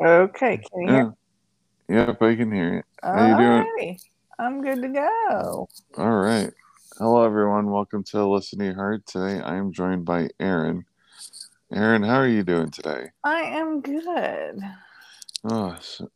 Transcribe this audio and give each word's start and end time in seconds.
Okay, 0.00 0.58
can 0.58 0.82
you 0.82 0.88
hear? 0.88 1.14
Yeah. 1.88 2.06
Yep, 2.06 2.22
I 2.22 2.36
can 2.36 2.52
hear 2.52 2.74
you. 2.74 2.82
How 3.02 3.26
you 3.26 3.36
doing? 3.36 3.98
I'm 4.38 4.62
good 4.62 4.80
to 4.82 4.88
go. 4.90 5.68
All 5.96 6.16
right. 6.18 6.52
Hello, 6.98 7.24
everyone. 7.24 7.68
Welcome 7.68 8.04
to 8.04 8.24
Listen 8.24 8.60
to 8.60 8.72
Heart. 8.74 9.06
Today, 9.06 9.40
I 9.40 9.56
am 9.56 9.72
joined 9.72 10.04
by 10.04 10.28
Erin. 10.38 10.84
Erin, 11.72 12.04
how 12.04 12.14
are 12.18 12.28
you 12.28 12.44
doing 12.44 12.70
today? 12.70 13.08
I 13.24 13.40
am 13.40 13.80
good. 13.80 14.60
Oh, 15.42 15.76
so, 15.80 16.08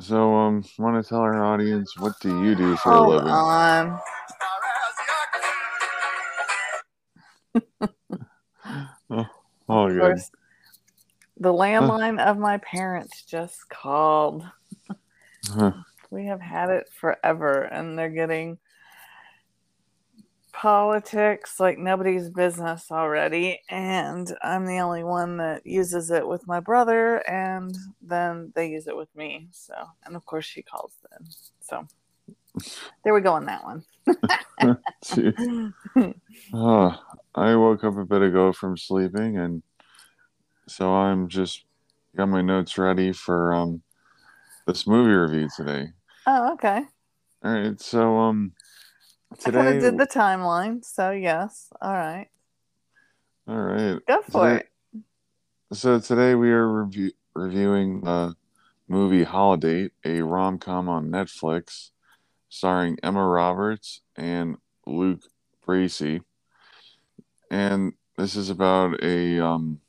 so 0.00 0.34
um, 0.34 0.64
want 0.76 1.00
to 1.00 1.08
tell 1.08 1.20
our 1.20 1.44
audience 1.44 1.96
what 2.00 2.18
do 2.20 2.36
you 2.42 2.56
do 2.56 2.74
for 2.76 2.90
a 2.94 2.96
Hold 2.96 3.14
living? 3.14 3.28
on. 3.28 4.00
Oh, 9.68 9.86
Of 9.86 9.92
good. 9.92 10.00
course, 10.00 10.30
the 11.42 11.52
landline 11.52 12.20
of 12.20 12.38
my 12.38 12.58
parents 12.58 13.24
just 13.24 13.68
called. 13.68 14.44
Huh. 15.44 15.72
We 16.10 16.26
have 16.26 16.40
had 16.40 16.70
it 16.70 16.88
forever, 16.92 17.62
and 17.62 17.98
they're 17.98 18.10
getting 18.10 18.58
politics 20.52 21.58
like 21.58 21.78
nobody's 21.78 22.30
business 22.30 22.92
already. 22.92 23.60
And 23.68 24.32
I'm 24.42 24.66
the 24.66 24.78
only 24.78 25.02
one 25.02 25.38
that 25.38 25.66
uses 25.66 26.12
it 26.12 26.26
with 26.26 26.46
my 26.46 26.60
brother, 26.60 27.28
and 27.28 27.76
then 28.00 28.52
they 28.54 28.68
use 28.68 28.86
it 28.86 28.96
with 28.96 29.14
me. 29.16 29.48
So, 29.50 29.74
and 30.04 30.14
of 30.14 30.24
course, 30.24 30.44
she 30.44 30.62
calls 30.62 30.92
them. 31.10 31.26
So, 31.60 31.88
there 33.02 33.14
we 33.14 33.20
go 33.20 33.32
on 33.32 33.46
that 33.46 33.64
one. 33.64 33.84
Oh, 36.54 36.94
I 37.34 37.56
woke 37.56 37.82
up 37.84 37.96
a 37.96 38.04
bit 38.04 38.22
ago 38.22 38.52
from 38.52 38.76
sleeping, 38.76 39.38
and 39.38 39.62
so 40.72 40.94
I'm 40.94 41.28
just 41.28 41.64
got 42.16 42.28
my 42.28 42.40
notes 42.40 42.78
ready 42.78 43.12
for 43.12 43.52
um 43.52 43.82
this 44.66 44.86
movie 44.86 45.12
review 45.12 45.48
today. 45.54 45.88
Oh, 46.26 46.52
okay. 46.54 46.82
All 47.44 47.52
right, 47.52 47.80
so 47.80 48.16
um 48.18 48.52
I 49.32 49.36
today, 49.36 49.76
of 49.76 49.82
did 49.82 49.98
the 49.98 50.06
timeline, 50.06 50.84
so 50.84 51.10
yes. 51.10 51.68
All 51.80 51.92
right, 51.92 52.28
all 53.46 53.56
right, 53.56 53.98
go 54.06 54.22
for 54.22 54.48
Today- 54.48 54.56
it. 54.56 54.68
So 55.76 55.98
today 56.00 56.34
we 56.34 56.50
are 56.50 56.84
review- 56.84 57.12
reviewing 57.34 58.02
the 58.02 58.34
movie 58.88 59.24
Holidate, 59.24 59.92
a 60.04 60.20
rom 60.20 60.58
com 60.58 60.88
on 60.88 61.08
Netflix, 61.10 61.90
starring 62.50 62.98
Emma 63.02 63.26
Roberts 63.26 64.02
and 64.16 64.56
Luke 64.86 65.22
Bracey, 65.66 66.20
and 67.50 67.94
this 68.18 68.36
is 68.36 68.50
about 68.50 69.02
a 69.02 69.40
um, 69.40 69.80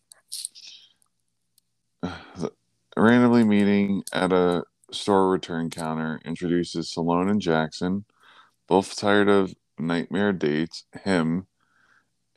randomly 2.98 3.44
meeting 3.44 4.04
at 4.12 4.34
a 4.34 4.64
store 4.92 5.30
return 5.30 5.70
counter 5.70 6.20
introduces 6.26 6.92
Salone 6.92 7.30
and 7.30 7.42
Jackson, 7.42 8.06
both 8.68 8.96
tired 8.96 9.30
of 9.30 9.54
nightmare 9.80 10.34
dates, 10.34 10.86
him, 11.04 11.48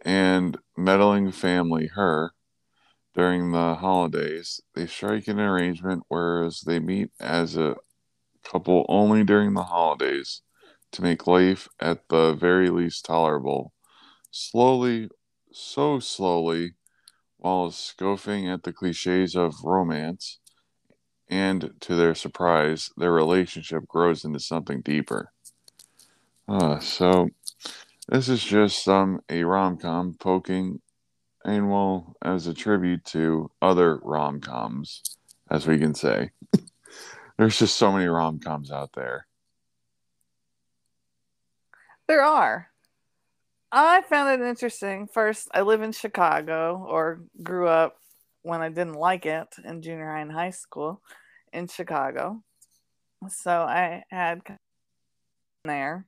and 0.05 0.59
meddling 0.77 1.33
family, 1.33 1.89
her 1.89 2.33
during 3.15 3.53
the 3.53 3.75
holidays. 3.77 4.61
They 4.75 4.87
strike 4.87 5.29
an 5.29 5.41
arrangement 5.41 6.05
whereas 6.09 6.61
they 6.61 6.79
meet 6.79 7.11
as 7.19 7.57
a 7.57 7.77
couple 8.45 8.87
only 8.89 9.25
during 9.25 9.55
the 9.55 9.65
holidays 9.65 10.43
to 10.93 11.03
make 11.03 11.27
life 11.27 11.69
at 11.81 12.09
the 12.09 12.35
very 12.35 12.71
least 12.71 13.05
tolerable. 13.05 13.73
Slowly, 14.31 15.09
so 15.53 15.99
slowly, 15.99 16.75
while 17.47 17.71
scoffing 17.71 18.49
at 18.49 18.65
the 18.65 18.73
cliches 18.73 19.37
of 19.37 19.55
romance, 19.63 20.41
and 21.29 21.71
to 21.79 21.95
their 21.95 22.13
surprise, 22.13 22.91
their 22.97 23.13
relationship 23.13 23.87
grows 23.87 24.25
into 24.25 24.41
something 24.41 24.81
deeper. 24.81 25.31
Uh, 26.49 26.81
so, 26.81 27.29
this 28.09 28.29
is 28.29 28.43
just 28.43 28.89
um, 28.89 29.21
a 29.29 29.45
rom 29.45 29.77
com 29.77 30.15
poking 30.19 30.81
and 31.45 31.71
well 31.71 32.17
as 32.21 32.49
a 32.49 32.55
tribute 32.55 33.05
to 33.05 33.49
other 33.63 34.01
rom-coms 34.03 35.03
as 35.49 35.65
we 35.65 35.79
can 35.79 35.95
say 35.95 36.31
there's 37.39 37.61
just 37.61 37.77
so 37.77 37.93
many 37.93 38.07
rom-coms 38.07 38.73
out 38.73 38.91
there 38.95 39.27
There 42.09 42.23
are. 42.23 42.71
I 43.73 44.03
found 44.03 44.41
it 44.41 44.47
interesting. 44.47 45.07
First, 45.07 45.49
I 45.53 45.63
live 45.63 45.83
in 45.83 45.93
Chicago, 45.93 46.87
or 46.89 47.21
grew 47.43 47.69
up 47.69 47.99
when 48.43 48.61
I 48.61 48.69
didn't 48.69 48.95
like 48.95 49.27
it 49.27 49.49
in 49.65 49.83
junior 49.83 50.11
high 50.11 50.21
and 50.21 50.33
high 50.33 50.51
school 50.51 51.03
in 51.53 51.67
Chicago. 51.67 52.43
So 53.29 53.51
I 53.51 54.05
had 54.11 54.41
there. 55.65 56.07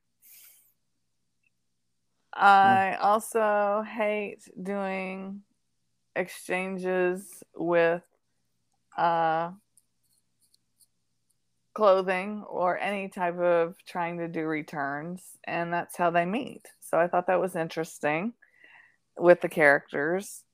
I 2.32 2.96
also 3.00 3.82
hate 3.82 4.48
doing 4.62 5.42
exchanges 6.14 7.42
with 7.56 8.02
uh, 8.96 9.50
clothing 11.74 12.44
or 12.48 12.78
any 12.78 13.08
type 13.08 13.38
of 13.38 13.74
trying 13.84 14.18
to 14.18 14.28
do 14.28 14.46
returns, 14.46 15.22
and 15.44 15.72
that's 15.72 15.96
how 15.96 16.10
they 16.10 16.24
meet. 16.24 16.66
So 16.88 16.98
I 16.98 17.08
thought 17.08 17.26
that 17.26 17.40
was 17.40 17.56
interesting 17.56 18.32
with 19.16 19.40
the 19.40 19.48
characters. 19.48 20.44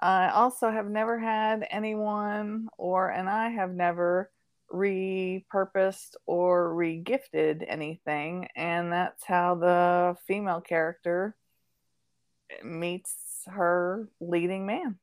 I 0.00 0.28
also 0.30 0.70
have 0.70 0.88
never 0.88 1.18
had 1.18 1.66
anyone, 1.70 2.68
or 2.76 3.08
and 3.08 3.28
I 3.28 3.48
have 3.50 3.72
never 3.72 4.30
repurposed 4.72 6.16
or 6.26 6.74
regifted 6.74 7.64
anything, 7.66 8.48
and 8.56 8.92
that's 8.92 9.24
how 9.24 9.54
the 9.54 10.16
female 10.26 10.60
character 10.60 11.34
meets 12.62 13.42
her 13.46 14.08
leading 14.20 14.66
man. 14.66 14.98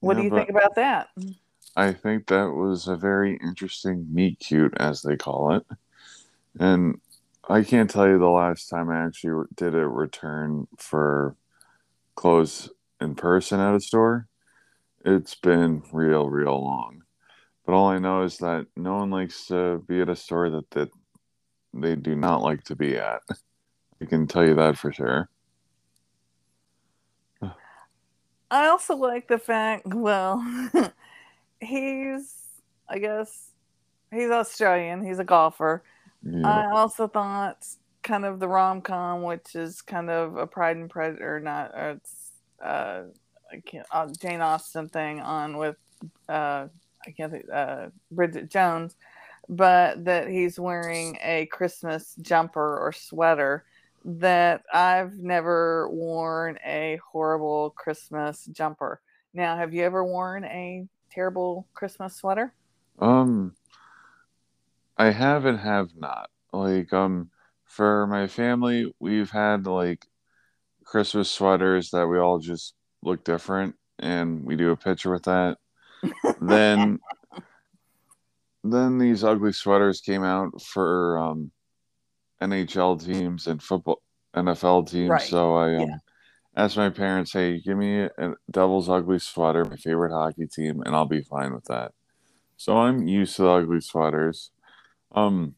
What 0.00 0.14
Yeah, 0.14 0.20
do 0.20 0.24
you 0.24 0.30
think 0.30 0.50
about 0.50 0.74
that? 0.74 1.08
i 1.76 1.92
think 1.92 2.26
that 2.26 2.50
was 2.50 2.88
a 2.88 2.96
very 2.96 3.38
interesting 3.42 4.06
meet 4.12 4.38
cute 4.40 4.74
as 4.78 5.02
they 5.02 5.16
call 5.16 5.52
it 5.52 5.66
and 6.58 7.00
i 7.48 7.62
can't 7.62 7.90
tell 7.90 8.08
you 8.08 8.18
the 8.18 8.28
last 8.28 8.68
time 8.68 8.90
i 8.90 9.04
actually 9.04 9.46
did 9.54 9.74
a 9.74 9.88
return 9.88 10.66
for 10.78 11.36
clothes 12.14 12.70
in 13.00 13.14
person 13.14 13.60
at 13.60 13.74
a 13.74 13.80
store 13.80 14.26
it's 15.04 15.34
been 15.34 15.82
real 15.92 16.28
real 16.28 16.62
long 16.62 17.02
but 17.64 17.72
all 17.72 17.88
i 17.88 17.98
know 17.98 18.22
is 18.22 18.38
that 18.38 18.66
no 18.76 18.96
one 18.96 19.10
likes 19.10 19.46
to 19.46 19.82
be 19.86 20.00
at 20.00 20.08
a 20.08 20.16
store 20.16 20.50
that, 20.50 20.70
that 20.70 20.90
they 21.74 21.94
do 21.94 22.14
not 22.14 22.42
like 22.42 22.62
to 22.64 22.74
be 22.74 22.96
at 22.96 23.20
i 24.00 24.04
can 24.04 24.26
tell 24.26 24.46
you 24.46 24.54
that 24.54 24.78
for 24.78 24.92
sure 24.92 25.28
I 28.50 28.68
also 28.68 28.94
like 28.94 29.28
the 29.28 29.38
fact, 29.38 29.86
well, 29.86 30.44
he's, 31.60 32.34
I 32.88 32.98
guess, 32.98 33.50
he's 34.12 34.30
Australian. 34.30 35.04
He's 35.04 35.18
a 35.18 35.24
golfer. 35.24 35.82
Yeah. 36.30 36.46
I 36.46 36.70
also 36.70 37.08
thought 37.08 37.66
kind 38.02 38.24
of 38.24 38.38
the 38.38 38.48
rom 38.48 38.80
com, 38.80 39.22
which 39.22 39.54
is 39.54 39.82
kind 39.82 40.10
of 40.10 40.36
a 40.36 40.46
Pride 40.46 40.76
and 40.76 40.90
Prejudice, 40.90 41.22
or 41.22 41.40
not, 41.40 41.74
uh, 41.74 41.94
it's, 41.96 42.30
uh, 42.62 43.02
I 43.52 43.60
can't, 43.64 43.86
uh, 43.90 44.08
Jane 44.20 44.40
Austen 44.40 44.88
thing 44.88 45.20
on 45.20 45.56
with, 45.56 45.76
uh, 46.28 46.68
I 47.06 47.10
can't 47.16 47.32
think, 47.32 47.46
uh, 47.52 47.88
Bridget 48.10 48.48
Jones, 48.50 48.96
but 49.48 50.04
that 50.04 50.28
he's 50.28 50.58
wearing 50.58 51.18
a 51.22 51.46
Christmas 51.46 52.14
jumper 52.20 52.78
or 52.78 52.92
sweater 52.92 53.64
that 54.04 54.62
I've 54.72 55.18
never 55.18 55.88
worn 55.90 56.58
a 56.64 57.00
horrible 57.10 57.70
Christmas 57.70 58.44
jumper. 58.46 59.00
Now, 59.34 59.56
have 59.56 59.74
you 59.74 59.82
ever 59.82 60.04
worn 60.04 60.44
a 60.44 60.86
terrible 61.10 61.66
Christmas 61.74 62.14
sweater? 62.14 62.54
Um, 63.00 63.54
I 64.96 65.10
have 65.10 65.44
and 65.44 65.58
have 65.58 65.90
not. 65.96 66.30
Like, 66.52 66.92
um, 66.92 67.30
for 67.64 68.06
my 68.06 68.26
family, 68.26 68.94
we've 69.00 69.30
had 69.30 69.66
like 69.66 70.06
Christmas 70.84 71.30
sweaters 71.30 71.90
that 71.90 72.06
we 72.06 72.18
all 72.18 72.38
just 72.38 72.74
look 73.02 73.24
different, 73.24 73.76
and 73.98 74.44
we 74.44 74.56
do 74.56 74.70
a 74.70 74.76
picture 74.76 75.10
with 75.10 75.24
that. 75.24 75.58
then, 76.40 76.98
then 78.64 78.98
these 78.98 79.24
ugly 79.24 79.52
sweaters 79.52 80.00
came 80.00 80.24
out 80.24 80.60
for 80.62 81.18
um, 81.18 81.50
NHL 82.42 83.04
teams 83.04 83.46
and 83.46 83.62
football 83.62 84.02
NFL 84.34 84.84
teams. 84.90 85.10
Right. 85.10 85.22
So 85.22 85.54
I 85.56 85.76
um, 85.76 85.88
Yeah. 85.90 85.96
asked 86.56 86.76
my 86.76 86.90
parents, 86.90 87.32
"Hey, 87.32 87.60
give 87.60 87.76
me 87.78 88.02
a 88.02 88.34
Devil's 88.50 88.88
ugly 88.88 89.18
sweater, 89.18 89.64
my 89.64 89.76
favorite 89.76 90.12
hockey 90.12 90.46
team, 90.46 90.82
and 90.84 90.94
I'll 90.94 91.06
be 91.06 91.22
fine 91.22 91.54
with 91.54 91.64
that." 91.66 91.92
So 92.56 92.76
I'm 92.78 93.06
used 93.06 93.36
to 93.36 93.42
the 93.42 93.50
ugly 93.50 93.80
sweaters. 93.80 94.50
Um, 95.14 95.54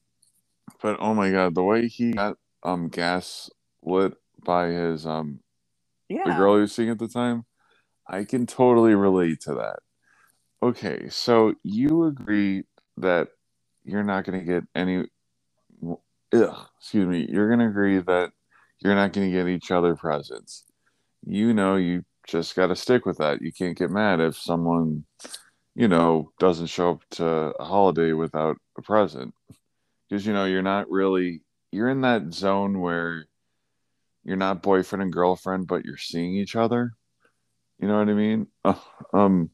but 0.83 0.97
oh 1.01 1.15
my 1.15 1.31
god, 1.31 1.55
the 1.55 1.63
way 1.63 1.89
he 1.89 2.13
got 2.13 2.37
um 2.63 2.89
gas 2.89 3.51
lit 3.83 4.15
by 4.45 4.69
his 4.69 5.07
um 5.07 5.41
Yeah. 6.09 6.25
the 6.25 6.33
girl 6.33 6.55
he 6.57 6.61
was 6.63 6.75
seeing 6.75 6.91
at 6.91 6.99
the 6.99 7.09
time, 7.09 7.45
I 8.09 8.25
can 8.25 8.47
totally 8.47 8.95
relate 8.95 9.41
to 9.43 9.55
that. 9.55 9.81
okay, 10.63 11.09
so 11.09 11.55
you 11.63 12.05
agree 12.05 12.65
that 12.97 13.29
you're 13.85 14.05
not 14.05 14.25
going 14.25 14.39
to 14.41 14.45
get 14.45 14.65
any. 14.75 15.07
Ugh, 16.35 16.67
excuse 16.79 17.07
me. 17.07 17.27
You're 17.31 17.49
going 17.49 17.61
to 17.61 17.67
agree 17.69 17.99
that 18.01 18.33
you're 18.81 18.95
not 18.95 19.13
going 19.13 19.31
to 19.31 19.37
get 19.37 19.49
each 19.49 19.71
other 19.71 19.97
presents. 19.97 20.65
You 21.27 21.55
know, 21.55 21.77
you 21.77 22.05
just 22.27 22.55
got 22.57 22.69
to 22.69 22.77
stick 22.77 23.07
with 23.07 23.19
that. 23.19 23.41
You 23.43 23.53
can't 23.53 23.79
get 23.79 23.91
mad 23.91 24.21
if 24.21 24.37
someone, 24.37 25.05
you 25.79 25.87
know, 25.87 26.33
doesn't 26.41 26.67
show 26.67 26.91
up 26.91 27.03
to 27.09 27.25
a 27.25 27.65
holiday 27.65 28.13
without 28.13 28.57
a 28.77 28.83
present. 28.83 29.33
Because, 30.11 30.27
you 30.27 30.33
know, 30.33 30.45
you're 30.45 30.61
not 30.61 30.91
really, 30.91 31.43
you're 31.71 31.89
in 31.89 32.01
that 32.01 32.35
zone 32.35 32.81
where 32.81 33.27
you're 34.25 34.37
not 34.37 34.61
boyfriend 34.61 35.05
and 35.05 35.13
girlfriend, 35.13 35.69
but 35.69 35.85
you're 35.85 35.97
seeing 35.97 36.35
each 36.35 36.57
other. 36.57 36.95
You 37.79 37.87
know 37.87 37.97
what 37.97 38.09
I 38.09 38.15
mean? 38.15 38.49
um, 39.15 39.51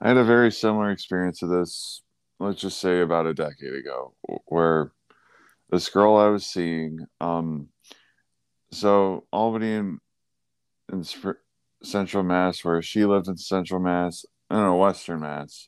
I 0.00 0.06
had 0.06 0.18
a 0.18 0.24
very 0.24 0.52
similar 0.52 0.92
experience 0.92 1.40
to 1.40 1.48
this, 1.48 2.00
let's 2.38 2.60
just 2.60 2.78
say 2.78 3.00
about 3.00 3.26
a 3.26 3.34
decade 3.34 3.74
ago, 3.74 4.14
where 4.46 4.92
this 5.70 5.88
girl 5.88 6.14
I 6.14 6.28
was 6.28 6.46
seeing, 6.46 7.00
um, 7.20 7.70
so 8.70 9.24
Albany 9.32 9.74
and, 9.74 9.98
and 10.92 11.04
Central 11.82 12.22
Mass, 12.22 12.64
where 12.64 12.80
she 12.82 13.04
lived 13.04 13.26
in 13.26 13.36
Central 13.36 13.80
Mass, 13.80 14.24
I 14.50 14.54
don't 14.54 14.64
know, 14.64 14.76
Western 14.76 15.20
Mass, 15.20 15.66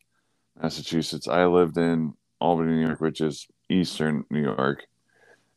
Massachusetts. 0.60 1.28
I 1.28 1.46
lived 1.46 1.76
in 1.76 2.14
Albany, 2.40 2.72
New 2.72 2.86
York, 2.86 3.00
which 3.00 3.20
is 3.20 3.46
Eastern 3.68 4.24
New 4.30 4.42
York. 4.42 4.86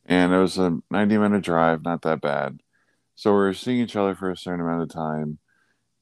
And 0.06 0.32
it 0.32 0.38
was 0.38 0.58
a 0.58 0.78
90 0.90 1.18
minute 1.18 1.44
drive, 1.44 1.84
not 1.84 2.02
that 2.02 2.20
bad. 2.20 2.60
So 3.14 3.30
we 3.30 3.38
were 3.38 3.54
seeing 3.54 3.80
each 3.80 3.96
other 3.96 4.14
for 4.14 4.30
a 4.30 4.36
certain 4.36 4.60
amount 4.60 4.82
of 4.82 4.88
time. 4.88 5.38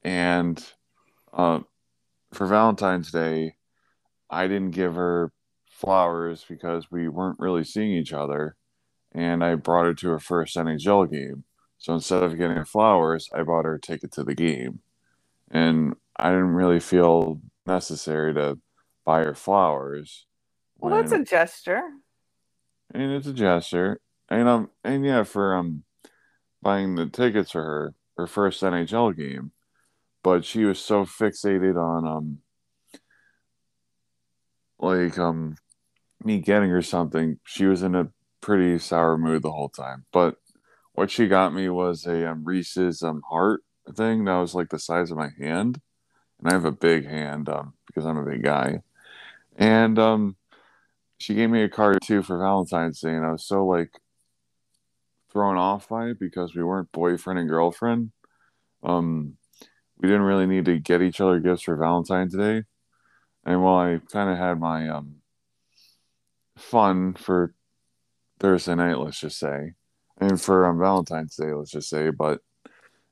And 0.03 0.63
uh, 1.31 1.59
for 2.33 2.47
Valentine's 2.47 3.11
Day, 3.11 3.55
I 4.29 4.47
didn't 4.47 4.71
give 4.71 4.95
her 4.95 5.31
flowers 5.69 6.45
because 6.47 6.89
we 6.89 7.07
weren't 7.07 7.39
really 7.39 7.63
seeing 7.63 7.91
each 7.91 8.13
other. 8.13 8.55
And 9.11 9.43
I 9.43 9.55
brought 9.55 9.85
her 9.85 9.93
to 9.93 10.09
her 10.09 10.19
first 10.19 10.55
NHL 10.55 11.11
game. 11.11 11.43
So 11.77 11.93
instead 11.93 12.23
of 12.23 12.37
getting 12.37 12.57
her 12.57 12.65
flowers, 12.65 13.29
I 13.33 13.43
bought 13.43 13.65
her 13.65 13.75
a 13.75 13.81
ticket 13.81 14.11
to 14.13 14.23
the 14.23 14.35
game. 14.35 14.79
And 15.49 15.95
I 16.17 16.29
didn't 16.29 16.53
really 16.53 16.79
feel 16.79 17.41
necessary 17.65 18.33
to 18.33 18.59
buy 19.05 19.23
her 19.23 19.35
flowers. 19.35 20.25
Well, 20.77 20.91
when, 20.93 21.01
that's 21.01 21.13
a 21.13 21.23
gesture. 21.23 21.83
And 22.93 23.11
it's 23.11 23.27
a 23.27 23.33
gesture. 23.33 23.99
And 24.29 24.47
um 24.47 24.69
and 24.83 25.05
yeah, 25.05 25.23
for 25.23 25.55
um 25.55 25.83
buying 26.61 26.95
the 26.95 27.07
tickets 27.07 27.51
for 27.51 27.63
her, 27.63 27.93
her 28.17 28.27
first 28.27 28.61
NHL 28.61 29.15
game. 29.15 29.51
But 30.23 30.45
she 30.45 30.65
was 30.65 30.79
so 30.79 31.05
fixated 31.05 31.75
on 31.75 32.07
um 32.07 32.37
like 34.79 35.17
um 35.17 35.55
me 36.23 36.39
getting 36.39 36.69
her 36.69 36.81
something. 36.81 37.39
She 37.43 37.65
was 37.65 37.83
in 37.83 37.95
a 37.95 38.09
pretty 38.41 38.77
sour 38.79 39.17
mood 39.17 39.43
the 39.43 39.51
whole 39.51 39.69
time. 39.69 40.05
But 40.11 40.35
what 40.93 41.09
she 41.09 41.27
got 41.27 41.53
me 41.53 41.69
was 41.69 42.05
a 42.05 42.29
um, 42.29 42.43
Reese's 42.43 43.01
um, 43.01 43.21
heart 43.29 43.61
thing 43.95 44.25
that 44.25 44.35
was 44.35 44.53
like 44.53 44.69
the 44.69 44.79
size 44.79 45.11
of 45.11 45.17
my 45.17 45.29
hand, 45.39 45.79
and 46.41 46.49
I 46.49 46.53
have 46.53 46.65
a 46.65 46.71
big 46.71 47.07
hand 47.07 47.49
um, 47.49 47.73
because 47.87 48.05
I'm 48.05 48.17
a 48.17 48.25
big 48.25 48.43
guy. 48.43 48.81
And 49.55 49.97
um, 49.99 50.35
she 51.17 51.35
gave 51.35 51.49
me 51.49 51.61
a 51.63 51.69
card 51.69 51.99
too 52.03 52.23
for 52.23 52.39
Valentine's 52.39 52.99
Day, 52.99 53.13
and 53.13 53.25
I 53.25 53.31
was 53.31 53.45
so 53.45 53.65
like 53.65 53.91
thrown 55.31 55.57
off 55.57 55.87
by 55.87 56.07
it 56.07 56.19
because 56.19 56.55
we 56.55 56.63
weren't 56.63 56.91
boyfriend 56.91 57.39
and 57.39 57.49
girlfriend. 57.49 58.11
Um, 58.83 59.37
we 59.99 60.07
didn't 60.07 60.23
really 60.23 60.47
need 60.47 60.65
to 60.65 60.79
get 60.79 61.01
each 61.01 61.21
other 61.21 61.39
gifts 61.39 61.63
for 61.63 61.75
Valentine's 61.75 62.35
Day, 62.35 62.63
and 63.45 63.63
while 63.63 63.77
I 63.77 63.99
kind 64.11 64.29
of 64.29 64.37
had 64.37 64.59
my 64.59 64.89
um 64.89 65.17
fun 66.57 67.13
for 67.13 67.53
Thursday 68.39 68.75
night, 68.75 68.97
let's 68.97 69.19
just 69.19 69.37
say, 69.37 69.73
and 70.19 70.41
for 70.41 70.65
um, 70.65 70.79
Valentine's 70.79 71.35
Day, 71.35 71.53
let's 71.53 71.71
just 71.71 71.89
say. 71.89 72.09
But 72.09 72.41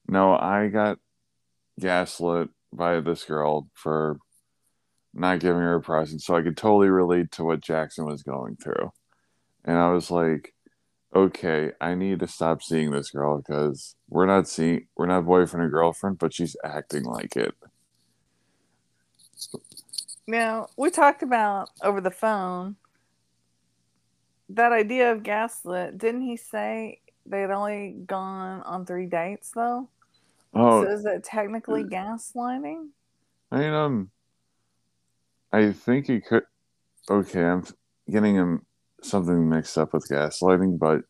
no, 0.07 0.33
I 0.33 0.69
got 0.69 0.97
gaslit 1.79 2.49
by 2.73 2.99
this 2.99 3.23
girl 3.23 3.67
for 3.73 4.17
not 5.13 5.39
giving 5.39 5.61
her 5.61 5.75
a 5.75 5.81
present, 5.81 6.21
so 6.21 6.35
I 6.35 6.41
could 6.41 6.57
totally 6.57 6.89
relate 6.89 7.31
to 7.33 7.43
what 7.43 7.61
Jackson 7.61 8.05
was 8.05 8.23
going 8.23 8.57
through. 8.57 8.91
And 9.65 9.77
I 9.77 9.91
was 9.91 10.11
like, 10.11 10.53
okay, 11.15 11.71
I 11.81 11.95
need 11.95 12.19
to 12.19 12.27
stop 12.27 12.61
seeing 12.61 12.91
this 12.91 13.09
girl 13.11 13.37
because 13.37 13.95
we're 14.09 14.25
not 14.25 14.47
seeing 14.47 14.87
we're 14.95 15.07
not 15.07 15.25
boyfriend 15.25 15.65
or 15.65 15.69
girlfriend, 15.69 16.19
but 16.19 16.33
she's 16.33 16.55
acting 16.63 17.03
like 17.03 17.35
it. 17.35 17.55
Now, 20.27 20.67
we 20.77 20.91
talked 20.91 21.23
about 21.23 21.69
over 21.81 22.01
the 22.01 22.11
phone 22.11 22.75
that 24.49 24.71
idea 24.71 25.11
of 25.11 25.23
gaslit, 25.23 25.97
didn't 25.97 26.21
he 26.21 26.35
say 26.35 27.01
they 27.25 27.41
had 27.41 27.51
only 27.51 27.95
gone 28.05 28.61
on 28.61 28.85
three 28.85 29.05
dates 29.05 29.51
though? 29.51 29.87
Oh, 30.53 30.83
so 30.83 30.91
is 30.91 31.05
it 31.05 31.23
technically 31.23 31.83
gaslighting? 31.83 32.87
I 33.51 33.59
mean, 33.59 33.73
um, 33.73 34.11
I 35.51 35.71
think 35.71 36.07
he 36.07 36.19
could. 36.19 36.43
Okay, 37.09 37.43
I'm 37.43 37.65
getting 38.09 38.35
him 38.35 38.65
something 39.01 39.49
mixed 39.49 39.77
up 39.77 39.93
with 39.93 40.07
gaslighting, 40.09 40.77
but 40.79 41.03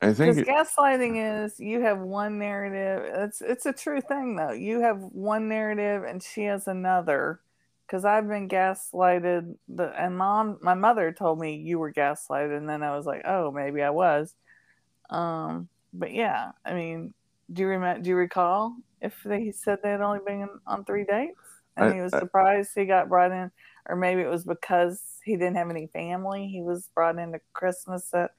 I 0.00 0.12
think 0.12 0.36
it, 0.38 0.46
gaslighting 0.48 1.44
is 1.44 1.60
you 1.60 1.80
have 1.82 1.98
one 1.98 2.38
narrative. 2.38 3.04
It's 3.14 3.40
it's 3.40 3.66
a 3.66 3.72
true 3.72 4.00
thing 4.00 4.36
though. 4.36 4.52
You 4.52 4.80
have 4.80 4.98
one 4.98 5.48
narrative 5.48 6.04
and 6.04 6.22
she 6.22 6.42
has 6.44 6.66
another, 6.66 7.40
because 7.86 8.04
I've 8.04 8.26
been 8.26 8.48
gaslighted. 8.48 9.54
The 9.68 9.84
and 10.00 10.18
mom, 10.18 10.58
my 10.60 10.74
mother 10.74 11.12
told 11.12 11.38
me 11.38 11.54
you 11.56 11.78
were 11.78 11.92
gaslighted, 11.92 12.56
and 12.56 12.68
then 12.68 12.82
I 12.82 12.96
was 12.96 13.06
like, 13.06 13.22
oh, 13.24 13.50
maybe 13.52 13.82
I 13.82 13.90
was. 13.90 14.34
Um, 15.08 15.68
but 15.92 16.12
yeah, 16.12 16.52
I 16.64 16.74
mean, 16.74 17.14
do 17.50 17.62
you 17.62 17.68
remember? 17.68 18.02
Do 18.02 18.10
you 18.10 18.16
recall 18.16 18.76
if 19.00 19.14
they 19.24 19.50
said 19.50 19.78
they 19.82 19.90
had 19.90 20.00
only 20.00 20.20
been 20.24 20.48
on 20.66 20.84
three 20.84 21.04
dates, 21.04 21.38
and 21.76 21.90
I, 21.90 21.94
he 21.94 22.00
was 22.00 22.12
surprised 22.12 22.70
I, 22.76 22.80
he 22.80 22.86
got 22.86 23.08
brought 23.08 23.32
in, 23.32 23.50
or 23.88 23.96
maybe 23.96 24.22
it 24.22 24.28
was 24.28 24.44
because 24.44 25.02
he 25.24 25.36
didn't 25.36 25.56
have 25.56 25.70
any 25.70 25.88
family. 25.88 26.48
He 26.48 26.62
was 26.62 26.88
brought 26.94 27.18
into 27.18 27.40
Christmas 27.52 28.12
at 28.14 28.30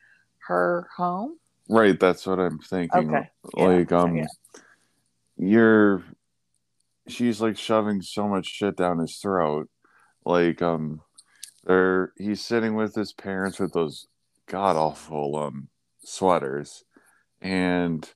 her 0.48 0.88
home. 0.96 1.38
Right, 1.70 2.00
that's 2.00 2.26
what 2.26 2.40
I'm 2.40 2.60
thinking. 2.60 3.16
Okay. 3.16 3.30
Like, 3.54 3.92
yeah. 3.92 3.98
um, 3.98 4.16
yeah. 4.16 4.26
you're 5.38 6.04
she's 7.08 7.42
like 7.42 7.58
shoving 7.58 8.02
so 8.02 8.28
much 8.28 8.48
shit 8.48 8.78
down 8.78 9.00
his 9.00 9.18
throat. 9.18 9.70
Like 10.26 10.62
um 10.62 11.02
there 11.66 12.14
he's 12.18 12.44
sitting 12.44 12.76
with 12.76 12.96
his 12.96 13.14
parents 13.14 13.60
with 13.60 13.74
those 13.74 14.08
god 14.48 14.76
awful 14.76 15.36
um 15.38 15.70
sweaters 16.04 16.84
and 17.42 18.10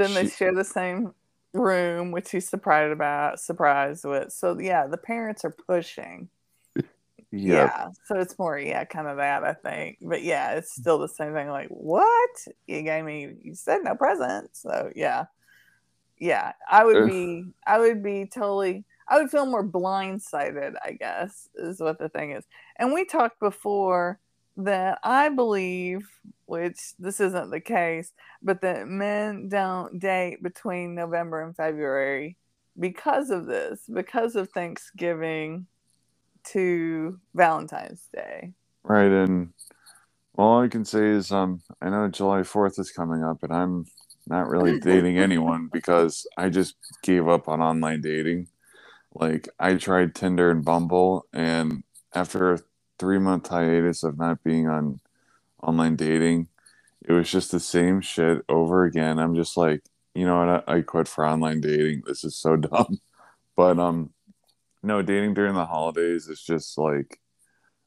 then 0.00 0.14
they 0.14 0.28
share 0.28 0.54
the 0.54 0.64
same 0.64 1.14
room 1.52 2.12
which 2.12 2.30
he's 2.30 2.48
surprised 2.48 2.92
about 2.92 3.40
surprised 3.40 4.04
with. 4.04 4.32
So 4.32 4.58
yeah 4.58 4.86
the 4.86 4.98
parents 4.98 5.44
are 5.44 5.54
pushing. 5.66 6.28
Yep. 7.32 7.70
yeah 7.70 7.88
so 8.06 8.18
it's 8.18 8.36
more 8.40 8.58
yeah 8.58 8.84
kind 8.84 9.06
of 9.06 9.18
that 9.18 9.44
i 9.44 9.52
think. 9.54 9.98
But 10.02 10.24
yeah 10.24 10.54
it's 10.54 10.74
still 10.74 10.98
the 10.98 11.06
same 11.06 11.32
thing 11.32 11.48
like 11.48 11.68
what? 11.68 12.30
You 12.66 12.82
gave 12.82 13.04
me 13.04 13.34
you 13.42 13.54
said 13.54 13.84
no 13.84 13.94
present 13.94 14.50
so 14.52 14.90
yeah. 14.96 15.26
Yeah, 16.18 16.52
I 16.68 16.84
would 16.84 17.08
be 17.08 17.44
I 17.66 17.78
would 17.78 18.02
be 18.02 18.26
totally 18.26 18.84
I 19.08 19.18
would 19.20 19.30
feel 19.30 19.46
more 19.46 19.66
blindsided, 19.66 20.74
I 20.84 20.92
guess, 20.92 21.48
is 21.56 21.80
what 21.80 21.98
the 21.98 22.08
thing 22.08 22.32
is. 22.32 22.44
And 22.76 22.92
we 22.92 23.04
talked 23.04 23.40
before 23.40 24.20
that 24.64 24.98
I 25.02 25.28
believe, 25.28 26.08
which 26.46 26.78
this 26.98 27.20
isn't 27.20 27.50
the 27.50 27.60
case, 27.60 28.12
but 28.42 28.60
that 28.62 28.88
men 28.88 29.48
don't 29.48 29.98
date 29.98 30.42
between 30.42 30.94
November 30.94 31.42
and 31.42 31.56
February 31.56 32.36
because 32.78 33.30
of 33.30 33.46
this, 33.46 33.82
because 33.92 34.36
of 34.36 34.50
Thanksgiving 34.50 35.66
to 36.44 37.18
Valentine's 37.34 38.08
Day. 38.12 38.52
Right, 38.82 39.10
and 39.10 39.52
all 40.38 40.62
I 40.62 40.68
can 40.68 40.84
say 40.84 41.06
is 41.06 41.30
um 41.32 41.60
I 41.82 41.90
know 41.90 42.08
July 42.08 42.40
4th 42.40 42.78
is 42.78 42.90
coming 42.90 43.22
up 43.22 43.42
and 43.42 43.52
I'm 43.52 43.84
not 44.26 44.48
really 44.48 44.80
dating 44.80 45.18
anyone 45.18 45.68
because 45.72 46.26
I 46.36 46.48
just 46.48 46.76
gave 47.02 47.28
up 47.28 47.48
on 47.48 47.60
online 47.60 48.00
dating. 48.00 48.48
Like 49.14 49.48
I 49.58 49.74
tried 49.74 50.14
Tinder 50.14 50.50
and 50.50 50.64
Bumble, 50.64 51.26
and 51.32 51.82
after 52.14 52.60
three 53.00 53.20
month 53.20 53.48
hiatus 53.48 54.04
of 54.04 54.18
not 54.18 54.44
being 54.44 54.68
on 54.68 55.00
online 55.62 55.96
dating, 55.96 56.48
it 57.02 57.12
was 57.12 57.30
just 57.30 57.52
the 57.52 57.60
same 57.60 58.02
shit 58.02 58.42
over 58.48 58.84
again. 58.84 59.18
I'm 59.18 59.36
just 59.36 59.56
like, 59.56 59.82
you 60.14 60.26
know 60.26 60.38
what? 60.46 60.68
I, 60.68 60.82
quit 60.82 61.08
for 61.08 61.26
online 61.26 61.62
dating. 61.62 62.04
This 62.06 62.24
is 62.24 62.36
so 62.36 62.56
dumb. 62.58 63.00
But 63.56 63.78
um, 63.80 64.12
no, 64.82 65.02
dating 65.02 65.34
during 65.34 65.54
the 65.54 65.66
holidays 65.66 66.28
is 66.28 66.42
just 66.42 66.78
like, 66.78 67.20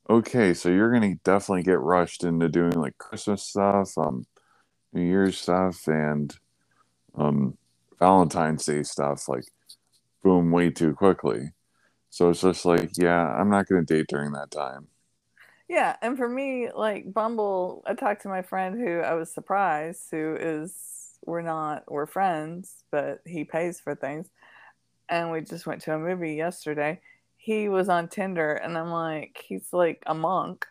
okay, 0.09 0.53
so 0.53 0.69
you're 0.69 0.93
gonna 0.93 1.15
definitely 1.23 1.63
get 1.63 1.79
rushed 1.79 2.23
into 2.25 2.49
doing 2.49 2.73
like 2.73 2.97
Christmas 2.99 3.43
stuff, 3.43 3.97
um, 3.97 4.25
New 4.93 5.03
Year's 5.03 5.37
stuff 5.39 5.87
and 5.87 6.35
um, 7.15 7.57
Valentine's 7.99 8.65
Day 8.65 8.83
stuff, 8.83 9.29
like 9.29 9.45
boom, 10.23 10.51
way 10.51 10.71
too 10.71 10.93
quickly. 10.95 11.51
So 12.09 12.29
it's 12.29 12.41
just 12.41 12.65
like, 12.65 12.91
yeah, 12.97 13.27
I'm 13.27 13.49
not 13.49 13.67
to 13.67 13.81
date 13.83 14.07
during 14.09 14.33
that 14.33 14.51
time. 14.51 14.87
Yeah, 15.73 15.95
and 16.03 16.15
for 16.17 16.29
me, 16.29 16.69
like 16.71 17.11
Bumble, 17.11 17.81
I 17.87 17.95
talked 17.95 18.21
to 18.23 18.27
my 18.29 18.43
friend 18.43 18.79
who 18.79 18.99
I 18.99 19.15
was 19.15 19.33
surprised, 19.33 20.03
who 20.11 20.37
is 20.39 21.17
we're 21.25 21.41
not 21.41 21.91
we're 21.91 22.05
friends, 22.05 22.83
but 22.91 23.21
he 23.25 23.43
pays 23.43 23.79
for 23.79 23.95
things, 23.95 24.27
and 25.09 25.31
we 25.31 25.41
just 25.41 25.65
went 25.65 25.81
to 25.83 25.95
a 25.95 25.99
movie 25.99 26.35
yesterday. 26.35 27.01
He 27.37 27.69
was 27.69 27.89
on 27.89 28.07
Tinder, 28.07 28.53
and 28.53 28.77
I'm 28.77 28.91
like, 28.91 29.43
he's 29.47 29.73
like 29.73 30.03
a 30.05 30.13
monk. 30.13 30.67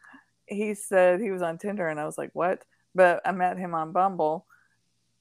He 0.47 0.75
said 0.75 1.21
he 1.21 1.32
was 1.32 1.42
on 1.42 1.59
Tinder, 1.59 1.88
and 1.88 1.99
I 2.00 2.06
was 2.06 2.18
like, 2.18 2.30
what? 2.35 2.64
But 2.94 3.23
I 3.26 3.32
met 3.32 3.59
him 3.59 3.75
on 3.75 3.90
Bumble. 3.92 4.47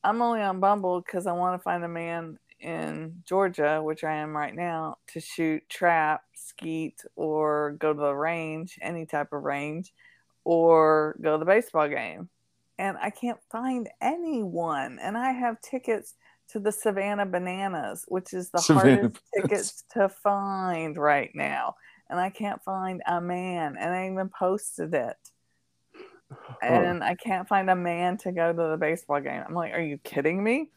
I'm 0.03 0.21
only 0.21 0.41
on 0.41 0.59
Bumble 0.59 1.01
because 1.01 1.27
I 1.27 1.33
want 1.33 1.59
to 1.59 1.63
find 1.63 1.83
a 1.83 1.89
man 1.89 2.37
in 2.61 3.23
Georgia, 3.25 3.81
which 3.83 4.03
I 4.03 4.15
am 4.15 4.35
right 4.35 4.55
now, 4.55 4.97
to 5.07 5.19
shoot 5.19 5.67
trap, 5.69 6.23
skeet, 6.35 7.03
or 7.15 7.75
go 7.79 7.93
to 7.93 7.99
the 7.99 8.13
range, 8.13 8.77
any 8.81 9.05
type 9.05 9.33
of 9.33 9.43
range, 9.43 9.93
or 10.43 11.15
go 11.21 11.33
to 11.33 11.37
the 11.37 11.45
baseball 11.45 11.87
game. 11.87 12.29
And 12.79 12.97
I 13.01 13.09
can't 13.09 13.39
find 13.51 13.89
anyone. 14.01 14.99
And 15.01 15.17
I 15.17 15.31
have 15.31 15.61
tickets 15.61 16.15
to 16.49 16.59
the 16.59 16.71
Savannah 16.71 17.25
Bananas, 17.25 18.05
which 18.07 18.33
is 18.33 18.49
the 18.49 18.59
Savannah 18.59 19.01
hardest 19.01 19.23
tickets 19.35 19.83
to 19.93 20.09
find 20.09 20.97
right 20.97 21.31
now. 21.33 21.75
And 22.09 22.19
I 22.19 22.29
can't 22.29 22.61
find 22.63 23.01
a 23.07 23.21
man. 23.21 23.77
And 23.79 23.93
I 23.93 24.09
even 24.11 24.29
posted 24.29 24.93
it 24.93 25.17
and 26.61 27.03
I 27.03 27.15
can't 27.15 27.47
find 27.47 27.69
a 27.69 27.75
man 27.75 28.17
to 28.17 28.31
go 28.31 28.51
to 28.51 28.69
the 28.71 28.77
baseball 28.77 29.19
game. 29.19 29.43
I'm 29.47 29.53
like, 29.53 29.73
are 29.73 29.81
you 29.81 29.97
kidding 29.99 30.43
me? 30.43 30.69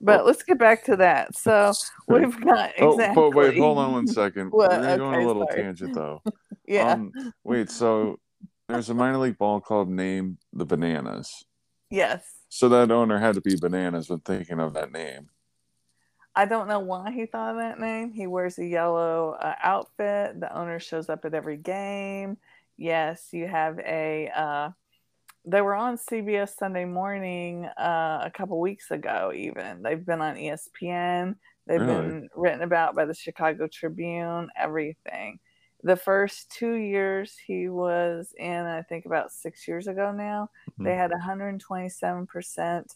But 0.00 0.20
oh. 0.20 0.24
let's 0.24 0.42
get 0.42 0.58
back 0.58 0.84
to 0.84 0.96
that. 0.96 1.36
So 1.36 1.72
we've 2.08 2.38
got 2.40 2.72
exactly. 2.76 3.22
Oh, 3.22 3.30
wait, 3.30 3.58
hold 3.58 3.78
on 3.78 3.92
one 3.92 4.06
second. 4.06 4.50
We're 4.52 4.66
okay, 4.66 4.96
going 4.96 5.22
a 5.22 5.26
little 5.26 5.46
sorry. 5.50 5.62
tangent 5.62 5.94
though. 5.94 6.22
yeah. 6.66 6.92
Um, 6.92 7.12
wait, 7.44 7.70
so 7.70 8.18
there's 8.68 8.90
a 8.90 8.94
minor 8.94 9.18
league 9.18 9.38
ball 9.38 9.60
club 9.60 9.88
named 9.88 10.38
the 10.52 10.64
Bananas. 10.64 11.44
Yes. 11.90 12.24
So 12.48 12.68
that 12.70 12.90
owner 12.90 13.18
had 13.18 13.34
to 13.34 13.40
be 13.40 13.56
Bananas 13.56 14.08
when 14.08 14.20
thinking 14.20 14.60
of 14.60 14.74
that 14.74 14.92
name. 14.92 15.28
I 16.34 16.46
don't 16.46 16.68
know 16.68 16.80
why 16.80 17.10
he 17.10 17.26
thought 17.26 17.50
of 17.50 17.56
that 17.58 17.78
name. 17.78 18.10
He 18.12 18.26
wears 18.26 18.58
a 18.58 18.64
yellow 18.64 19.36
uh, 19.38 19.54
outfit. 19.62 20.40
The 20.40 20.54
owner 20.56 20.80
shows 20.80 21.10
up 21.10 21.26
at 21.26 21.34
every 21.34 21.58
game. 21.58 22.38
Yes, 22.78 23.28
you 23.32 23.46
have 23.46 23.78
a 23.80 24.30
uh, 24.34 24.70
they 25.44 25.60
were 25.60 25.74
on 25.74 25.96
CBS 25.96 26.56
Sunday 26.56 26.84
Morning 26.84 27.64
uh, 27.64 28.20
a 28.24 28.30
couple 28.32 28.60
weeks 28.60 28.90
ago. 28.90 29.32
Even 29.34 29.82
they've 29.82 30.04
been 30.04 30.20
on 30.20 30.36
ESPN. 30.36 31.36
They've 31.66 31.80
really? 31.80 31.94
been 31.94 32.28
written 32.34 32.62
about 32.62 32.94
by 32.94 33.04
the 33.04 33.14
Chicago 33.14 33.66
Tribune. 33.66 34.48
Everything. 34.56 35.38
The 35.84 35.96
first 35.96 36.50
two 36.50 36.74
years 36.74 37.34
he 37.44 37.68
was 37.68 38.32
in, 38.38 38.66
I 38.66 38.82
think 38.82 39.04
about 39.04 39.32
six 39.32 39.66
years 39.66 39.88
ago 39.88 40.12
now, 40.12 40.48
mm-hmm. 40.70 40.84
they 40.84 40.94
had 40.94 41.10
127 41.10 42.26
percent 42.26 42.94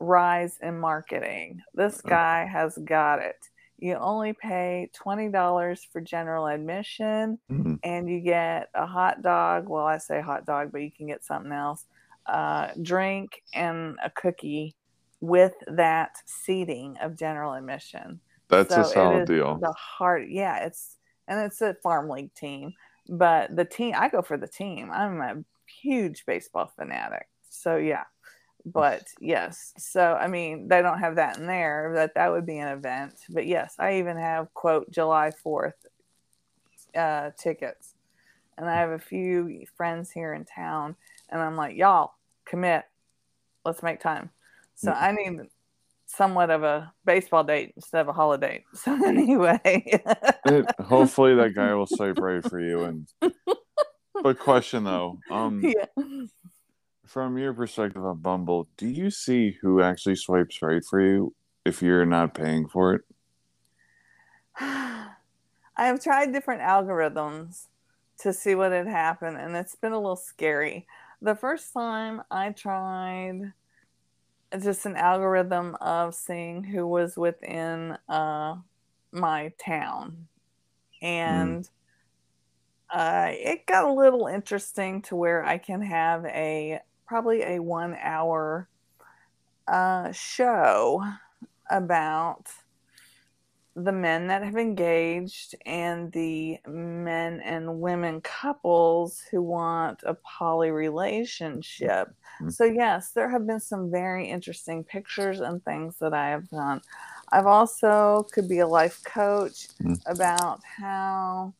rise 0.00 0.58
in 0.62 0.78
marketing. 0.78 1.60
This 1.74 2.00
guy 2.00 2.44
has 2.44 2.76
got 2.84 3.20
it 3.20 3.47
you 3.78 3.94
only 3.94 4.32
pay 4.32 4.90
$20 4.98 5.78
for 5.92 6.00
general 6.00 6.46
admission 6.46 7.38
mm-hmm. 7.50 7.74
and 7.84 8.08
you 8.08 8.20
get 8.20 8.68
a 8.74 8.86
hot 8.86 9.22
dog. 9.22 9.68
Well, 9.68 9.86
I 9.86 9.98
say 9.98 10.20
hot 10.20 10.44
dog, 10.44 10.72
but 10.72 10.82
you 10.82 10.90
can 10.90 11.06
get 11.06 11.24
something 11.24 11.52
else, 11.52 11.84
uh, 12.26 12.68
drink, 12.82 13.42
and 13.54 13.96
a 14.02 14.10
cookie 14.10 14.74
with 15.20 15.54
that 15.68 16.16
seating 16.26 16.96
of 17.00 17.16
general 17.16 17.54
admission. 17.54 18.20
That's 18.48 18.74
so 18.74 18.80
a 18.80 18.84
solid 18.84 19.26
deal. 19.26 19.58
The 19.60 19.72
heart, 19.72 20.24
yeah, 20.28 20.64
it's 20.64 20.96
and 21.28 21.40
it's 21.40 21.60
a 21.60 21.76
farm 21.82 22.08
league 22.08 22.34
team, 22.34 22.72
but 23.08 23.54
the 23.54 23.64
team 23.64 23.94
I 23.96 24.08
go 24.08 24.22
for 24.22 24.36
the 24.36 24.48
team. 24.48 24.90
I'm 24.90 25.20
a 25.20 25.44
huge 25.82 26.24
baseball 26.26 26.72
fanatic, 26.76 27.28
so 27.50 27.76
yeah 27.76 28.04
but 28.72 29.06
yes 29.20 29.72
so 29.78 30.14
i 30.14 30.26
mean 30.26 30.68
they 30.68 30.82
don't 30.82 30.98
have 30.98 31.16
that 31.16 31.38
in 31.38 31.46
there 31.46 31.92
that 31.94 32.14
that 32.14 32.30
would 32.30 32.46
be 32.46 32.58
an 32.58 32.68
event. 32.68 33.14
But 33.30 33.46
yes 33.46 33.74
i 33.78 33.98
even 33.98 34.16
have 34.16 34.52
quote 34.54 34.90
july 34.90 35.32
4th 35.44 35.72
uh, 36.94 37.30
tickets. 37.38 37.94
And 38.56 38.68
i 38.68 38.74
have 38.74 38.90
a 38.90 38.98
few 38.98 39.64
friends 39.76 40.10
here 40.10 40.32
in 40.34 40.44
town 40.44 40.96
and 41.28 41.40
i'm 41.40 41.56
like 41.56 41.76
y'all 41.76 42.12
commit. 42.44 42.84
Let's 43.64 43.82
make 43.82 44.00
time. 44.00 44.30
So 44.74 44.92
i 44.92 45.12
need 45.12 45.40
somewhat 46.06 46.50
of 46.50 46.62
a 46.62 46.92
baseball 47.04 47.44
date 47.44 47.74
instead 47.76 48.00
of 48.00 48.08
a 48.08 48.12
holiday. 48.12 48.64
So 48.74 48.92
anyway. 49.06 50.00
It, 50.46 50.66
hopefully 50.80 51.34
that 51.36 51.54
guy 51.54 51.74
will 51.74 51.86
swipe 51.86 52.18
right 52.18 52.44
for 52.44 52.58
you 52.58 52.84
and 52.84 53.08
but 54.22 54.38
question 54.38 54.84
though. 54.84 55.18
Um 55.30 55.62
yeah 55.62 55.84
from 57.08 57.38
your 57.38 57.54
perspective 57.54 58.04
on 58.04 58.18
Bumble, 58.18 58.68
do 58.76 58.86
you 58.86 59.10
see 59.10 59.56
who 59.62 59.80
actually 59.80 60.16
swipes 60.16 60.60
right 60.60 60.84
for 60.84 61.00
you 61.00 61.34
if 61.64 61.82
you're 61.82 62.06
not 62.06 62.34
paying 62.34 62.68
for 62.68 62.94
it? 62.94 63.02
I 64.60 65.06
have 65.76 66.02
tried 66.02 66.32
different 66.32 66.60
algorithms 66.60 67.66
to 68.18 68.32
see 68.32 68.54
what 68.54 68.72
had 68.72 68.86
happened, 68.86 69.38
and 69.38 69.56
it's 69.56 69.74
been 69.74 69.92
a 69.92 69.98
little 69.98 70.16
scary. 70.16 70.86
The 71.22 71.34
first 71.34 71.72
time 71.72 72.22
I 72.30 72.50
tried 72.50 73.52
just 74.60 74.86
an 74.86 74.96
algorithm 74.96 75.76
of 75.80 76.14
seeing 76.14 76.64
who 76.64 76.86
was 76.86 77.16
within 77.16 77.96
uh, 78.08 78.56
my 79.12 79.52
town, 79.64 80.26
and 81.00 81.64
mm. 81.64 81.68
uh, 82.90 83.30
it 83.32 83.66
got 83.66 83.84
a 83.84 83.92
little 83.92 84.26
interesting 84.26 85.00
to 85.02 85.16
where 85.16 85.44
I 85.44 85.58
can 85.58 85.80
have 85.80 86.24
a 86.26 86.80
probably 87.08 87.42
a 87.42 87.58
one 87.58 87.96
hour 88.00 88.68
uh, 89.66 90.12
show 90.12 91.02
about 91.70 92.48
the 93.74 93.92
men 93.92 94.26
that 94.26 94.42
have 94.42 94.56
engaged 94.56 95.54
and 95.64 96.10
the 96.12 96.58
men 96.66 97.40
and 97.44 97.80
women 97.80 98.20
couples 98.20 99.22
who 99.30 99.40
want 99.40 100.00
a 100.04 100.14
poly 100.14 100.70
relationship. 100.70 102.08
Mm-hmm. 102.08 102.50
So, 102.50 102.64
yes, 102.64 103.12
there 103.12 103.30
have 103.30 103.46
been 103.46 103.60
some 103.60 103.90
very 103.90 104.28
interesting 104.28 104.82
pictures 104.82 105.40
and 105.40 105.64
things 105.64 105.96
that 106.00 106.12
I 106.12 106.30
have 106.30 106.48
done. 106.50 106.80
I've 107.30 107.46
also 107.46 108.26
could 108.32 108.48
be 108.48 108.58
a 108.60 108.66
life 108.66 109.00
coach 109.04 109.68
mm-hmm. 109.80 109.94
about 110.06 110.60
how 110.64 111.54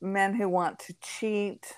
men 0.00 0.34
who 0.34 0.48
want 0.48 0.78
to 0.80 0.94
cheat 1.00 1.74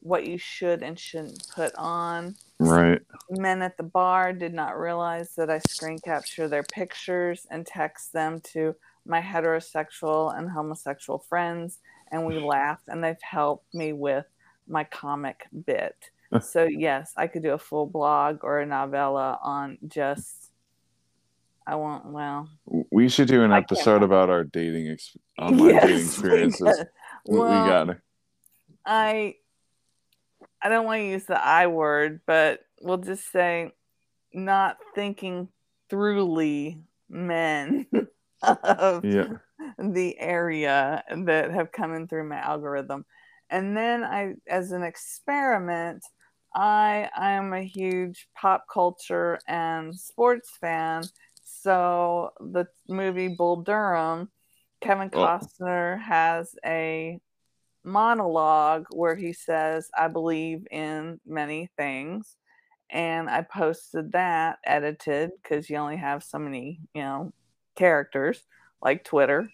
what 0.00 0.26
you 0.26 0.38
should 0.38 0.82
and 0.82 0.98
shouldn't 0.98 1.48
put 1.54 1.74
on. 1.76 2.36
Right. 2.58 3.00
Men 3.30 3.62
at 3.62 3.76
the 3.76 3.82
bar 3.82 4.32
did 4.32 4.54
not 4.54 4.78
realize 4.78 5.34
that 5.36 5.50
I 5.50 5.58
screen 5.68 5.98
capture 5.98 6.48
their 6.48 6.62
pictures 6.62 7.46
and 7.50 7.66
text 7.66 8.12
them 8.12 8.40
to 8.52 8.74
my 9.06 9.20
heterosexual 9.20 10.36
and 10.38 10.50
homosexual 10.50 11.18
friends, 11.18 11.78
and 12.12 12.26
we 12.26 12.38
laugh, 12.38 12.80
and 12.86 13.02
they've 13.02 13.20
helped 13.22 13.74
me 13.74 13.92
with 13.92 14.26
my 14.68 14.84
comic 14.84 15.46
bit. 15.66 16.10
so 16.42 16.64
yes, 16.64 17.12
I 17.16 17.26
could 17.26 17.42
do 17.42 17.52
a 17.52 17.58
full 17.58 17.86
blog 17.86 18.44
or 18.44 18.60
a 18.60 18.66
novella 18.66 19.38
on 19.42 19.78
just. 19.88 20.50
I 21.66 21.74
won't. 21.74 22.06
Well, 22.06 22.48
we 22.90 23.10
should 23.10 23.28
do 23.28 23.44
an 23.44 23.52
episode 23.52 24.02
about 24.02 24.30
our 24.30 24.44
dating 24.44 24.88
ex- 24.88 25.16
online 25.38 25.68
yes, 25.74 25.82
dating 25.82 25.98
experiences. 25.98 26.84
Well, 27.26 27.42
we 27.42 27.68
got 27.68 27.90
it. 27.90 27.98
I 28.86 29.34
I 30.62 30.68
don't 30.68 30.86
want 30.86 31.00
to 31.00 31.06
use 31.06 31.24
the 31.24 31.40
I 31.40 31.66
word, 31.68 32.20
but 32.26 32.60
we'll 32.80 32.98
just 32.98 33.30
say 33.30 33.72
not 34.32 34.76
thinking 34.94 35.48
throughly 35.90 36.80
men 37.08 37.86
of 38.42 39.04
yeah. 39.04 39.28
the 39.78 40.18
area 40.18 41.02
that 41.24 41.50
have 41.50 41.72
come 41.72 41.94
in 41.94 42.08
through 42.08 42.28
my 42.28 42.38
algorithm. 42.38 43.04
And 43.50 43.76
then 43.76 44.04
I 44.04 44.34
as 44.46 44.72
an 44.72 44.82
experiment, 44.82 46.04
I 46.54 47.08
I 47.16 47.32
am 47.32 47.52
a 47.52 47.62
huge 47.62 48.28
pop 48.36 48.66
culture 48.72 49.38
and 49.46 49.94
sports 49.94 50.50
fan. 50.60 51.04
So 51.44 52.30
the 52.40 52.66
movie 52.88 53.28
Bull 53.28 53.62
Durham, 53.62 54.28
Kevin 54.80 55.10
oh. 55.12 55.18
Costner 55.18 55.96
oh. 55.96 56.02
has 56.02 56.54
a 56.64 57.20
monologue 57.88 58.86
where 58.90 59.16
he 59.16 59.32
says, 59.32 59.90
I 59.96 60.08
believe 60.08 60.66
in 60.70 61.20
many 61.26 61.70
things. 61.76 62.36
And 62.90 63.28
I 63.28 63.42
posted 63.42 64.12
that 64.12 64.58
edited 64.64 65.30
because 65.42 65.68
you 65.68 65.76
only 65.76 65.96
have 65.96 66.22
so 66.22 66.38
many, 66.38 66.80
you 66.94 67.02
know, 67.02 67.32
characters 67.74 68.42
like 68.82 69.04
Twitter, 69.04 69.50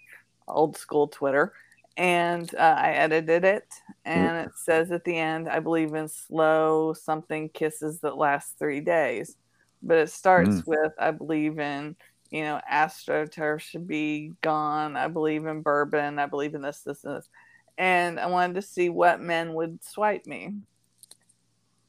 old 0.46 0.76
school 0.76 1.08
Twitter. 1.08 1.52
And 1.96 2.52
uh, 2.54 2.76
I 2.78 2.90
edited 2.92 3.44
it. 3.44 3.66
And 4.04 4.36
it 4.36 4.52
says 4.56 4.92
at 4.92 5.04
the 5.04 5.16
end, 5.16 5.48
I 5.48 5.60
believe 5.60 5.94
in 5.94 6.08
slow 6.08 6.92
something 6.92 7.48
kisses 7.48 8.00
that 8.00 8.16
last 8.16 8.58
three 8.58 8.80
days. 8.80 9.36
But 9.82 9.98
it 9.98 10.10
starts 10.10 10.62
mm. 10.62 10.66
with, 10.66 10.92
I 10.98 11.10
believe 11.10 11.58
in, 11.58 11.96
you 12.30 12.42
know, 12.42 12.60
AstroTurf 12.70 13.60
should 13.60 13.86
be 13.86 14.32
gone. 14.42 14.96
I 14.96 15.08
believe 15.08 15.46
in 15.46 15.62
bourbon. 15.62 16.18
I 16.18 16.26
believe 16.26 16.54
in 16.54 16.62
this, 16.62 16.80
this, 16.80 17.04
and 17.04 17.16
this. 17.16 17.28
And 17.78 18.20
I 18.20 18.26
wanted 18.26 18.54
to 18.54 18.62
see 18.62 18.88
what 18.88 19.20
men 19.20 19.54
would 19.54 19.82
swipe 19.84 20.26
me. 20.26 20.54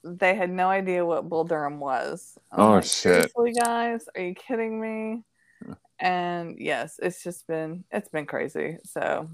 They 0.04 0.36
had 0.36 0.50
no 0.52 0.68
idea 0.68 1.06
what 1.06 1.30
Bull 1.30 1.44
Durham 1.44 1.80
was. 1.80 2.38
I'm 2.52 2.60
Oh, 2.60 2.72
like, 2.76 2.84
shit. 2.86 3.32
Guys, 3.64 4.08
are 4.16 4.22
you 4.22 4.36
kidding 4.36 4.80
me? 4.80 5.24
And 6.00 6.58
yes, 6.60 7.00
it's 7.02 7.24
just 7.24 7.48
been 7.48 7.84
it's 7.92 8.10
been 8.10 8.26
crazy. 8.26 8.78
So, 8.84 9.30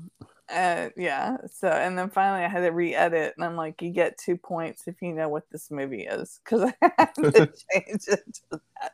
uh, 0.53 0.89
yeah. 0.95 1.37
So, 1.51 1.67
and 1.67 1.97
then 1.97 2.09
finally, 2.09 2.43
I 2.45 2.47
had 2.47 2.61
to 2.61 2.69
re-edit, 2.69 3.33
and 3.35 3.43
I'm 3.43 3.55
like, 3.55 3.81
you 3.81 3.89
get 3.89 4.17
two 4.17 4.37
points 4.37 4.87
if 4.87 5.01
you 5.01 5.13
know 5.13 5.27
what 5.29 5.49
this 5.49 5.71
movie 5.71 6.03
is, 6.03 6.39
because 6.43 6.71
I 6.81 6.91
had 6.97 7.15
to 7.15 7.31
change 7.73 8.07
it 8.07 8.39
to 8.51 8.61
that. 8.81 8.93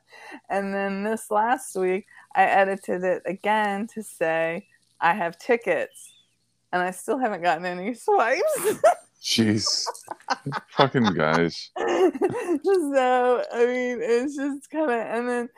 And 0.50 0.74
then 0.74 1.04
this 1.04 1.30
last 1.30 1.76
week, 1.76 2.08
I 2.36 2.44
edited 2.44 3.04
it 3.04 3.24
again 3.26 3.88
to 3.96 4.02
say 4.04 4.68
I 5.02 5.14
have 5.14 5.38
tickets, 5.38 6.14
and 6.78 6.88
I 6.88 6.92
still 6.92 7.18
haven't 7.18 7.42
gotten 7.42 7.66
any 7.66 7.94
swipes. 7.94 8.76
Jeez. 9.22 9.86
Fucking 10.70 11.14
guys. 11.14 11.72
so 11.78 13.44
I 13.52 13.66
mean, 13.66 14.00
it's 14.02 14.36
just 14.36 14.70
kind 14.70 14.92
of, 14.92 15.00
and 15.00 15.28
then 15.28 15.50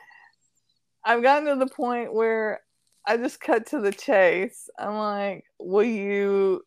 I've 1.04 1.22
gotten 1.22 1.46
to 1.48 1.64
the 1.64 1.70
point 1.70 2.12
where 2.14 2.60
I 3.06 3.16
just 3.16 3.40
cut 3.40 3.66
to 3.68 3.80
the 3.80 3.92
chase. 3.92 4.68
I'm 4.78 4.94
like, 4.94 5.44
will 5.58 5.84
you, 5.84 6.62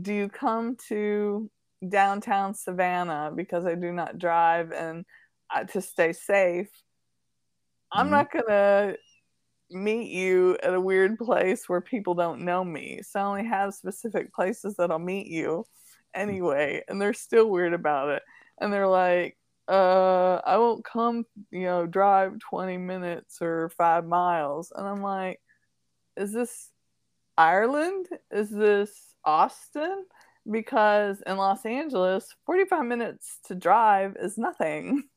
do 0.00 0.12
you 0.12 0.28
come 0.28 0.76
to 0.88 1.50
downtown 1.88 2.54
Savannah 2.54 3.32
because 3.34 3.64
I 3.66 3.74
do 3.74 3.92
not 3.92 4.18
drive 4.18 4.72
and 4.72 5.04
uh, 5.54 5.64
to 5.64 5.80
stay 5.80 6.12
safe? 6.12 6.68
I'm 7.92 8.08
Mhm. 8.08 8.10
not 8.10 8.32
gonna 8.32 8.96
meet 9.70 10.10
you 10.10 10.56
at 10.62 10.74
a 10.74 10.80
weird 10.80 11.18
place 11.18 11.68
where 11.68 11.80
people 11.80 12.14
don't 12.14 12.44
know 12.44 12.64
me. 12.64 13.00
So 13.02 13.20
I 13.20 13.24
only 13.24 13.46
have 13.46 13.74
specific 13.74 14.32
places 14.32 14.76
that 14.76 14.90
I'll 14.90 14.98
meet 14.98 15.26
you 15.26 15.64
anyway. 16.14 16.82
And 16.88 17.00
they're 17.00 17.14
still 17.14 17.50
weird 17.50 17.74
about 17.74 18.10
it. 18.10 18.22
And 18.60 18.72
they're 18.72 18.88
like, 18.88 19.36
uh, 19.68 20.40
I 20.46 20.58
won't 20.58 20.84
come, 20.84 21.24
you 21.50 21.64
know, 21.64 21.86
drive 21.86 22.38
20 22.38 22.78
minutes 22.78 23.38
or 23.42 23.70
five 23.70 24.06
miles. 24.06 24.72
And 24.74 24.86
I'm 24.86 25.02
like, 25.02 25.40
is 26.16 26.32
this 26.32 26.70
Ireland? 27.36 28.06
Is 28.30 28.50
this 28.50 28.92
Austin? 29.24 30.04
Because 30.50 31.22
in 31.26 31.36
Los 31.36 31.64
Angeles, 31.66 32.34
45 32.46 32.84
minutes 32.84 33.38
to 33.46 33.54
drive 33.54 34.16
is 34.20 34.38
nothing. 34.38 35.04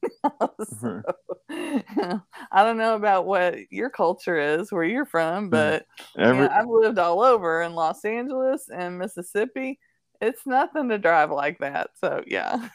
So, 0.82 1.02
I 1.50 2.22
don't 2.54 2.78
know 2.78 2.96
about 2.96 3.26
what 3.26 3.72
your 3.72 3.90
culture 3.90 4.38
is, 4.38 4.72
where 4.72 4.84
you're 4.84 5.06
from, 5.06 5.50
but 5.50 5.86
Every 6.18 6.44
yeah, 6.44 6.60
I've 6.60 6.68
lived 6.68 7.00
all 7.00 7.22
over 7.22 7.62
in 7.62 7.74
Los 7.74 8.04
Angeles 8.04 8.68
and 8.70 9.00
Mississippi. 9.00 9.80
It's 10.20 10.46
nothing 10.46 10.90
to 10.90 10.98
drive 10.98 11.32
like 11.32 11.60
that. 11.60 11.92
So 11.96 12.24
yeah, 12.28 12.68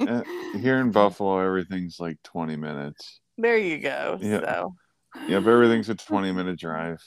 uh, 0.00 0.22
here 0.54 0.80
in 0.80 0.90
Buffalo, 0.92 1.38
everything's 1.38 2.00
like 2.00 2.16
20 2.24 2.56
minutes. 2.56 3.20
there 3.36 3.58
you 3.58 3.78
go. 3.78 4.18
Yeah. 4.20 4.40
So 4.40 4.74
Yep, 5.26 5.46
everything's 5.46 5.88
a 5.88 5.94
20 5.94 6.32
minute 6.32 6.58
drive. 6.58 7.02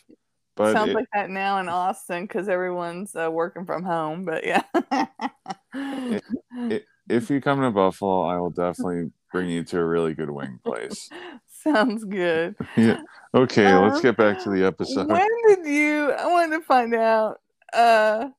But 0.56 0.74
sounds 0.74 0.90
it- 0.92 0.96
like 0.96 1.08
that 1.14 1.30
now 1.30 1.60
in 1.60 1.70
Austin 1.70 2.24
because 2.24 2.50
everyone's 2.50 3.16
uh, 3.16 3.30
working 3.32 3.66
from 3.66 3.84
home. 3.84 4.26
But 4.26 4.46
yeah, 4.46 4.64
if 7.10 7.30
you 7.30 7.42
come 7.42 7.62
to 7.62 7.72
Buffalo, 7.72 8.24
I 8.24 8.38
will 8.38 8.50
definitely 8.50 9.12
bring 9.32 9.50
you 9.50 9.64
to 9.64 9.80
a 9.80 9.86
really 9.86 10.14
good 10.14 10.30
wing 10.30 10.60
place. 10.64 11.10
sounds 11.64 12.04
good. 12.04 12.56
yeah. 12.78 13.02
Okay, 13.34 13.74
let's 13.74 13.98
Um, 13.98 14.02
get 14.02 14.18
back 14.18 14.44
to 14.44 14.50
the 14.50 14.66
episode. 14.66 15.08
When 15.08 15.28
did 15.48 15.66
you? 15.66 16.12
I 16.12 16.28
wanted 16.28 16.58
to 16.58 16.64
find 16.64 16.94
out. 16.94 17.40
Uh, 17.74 18.30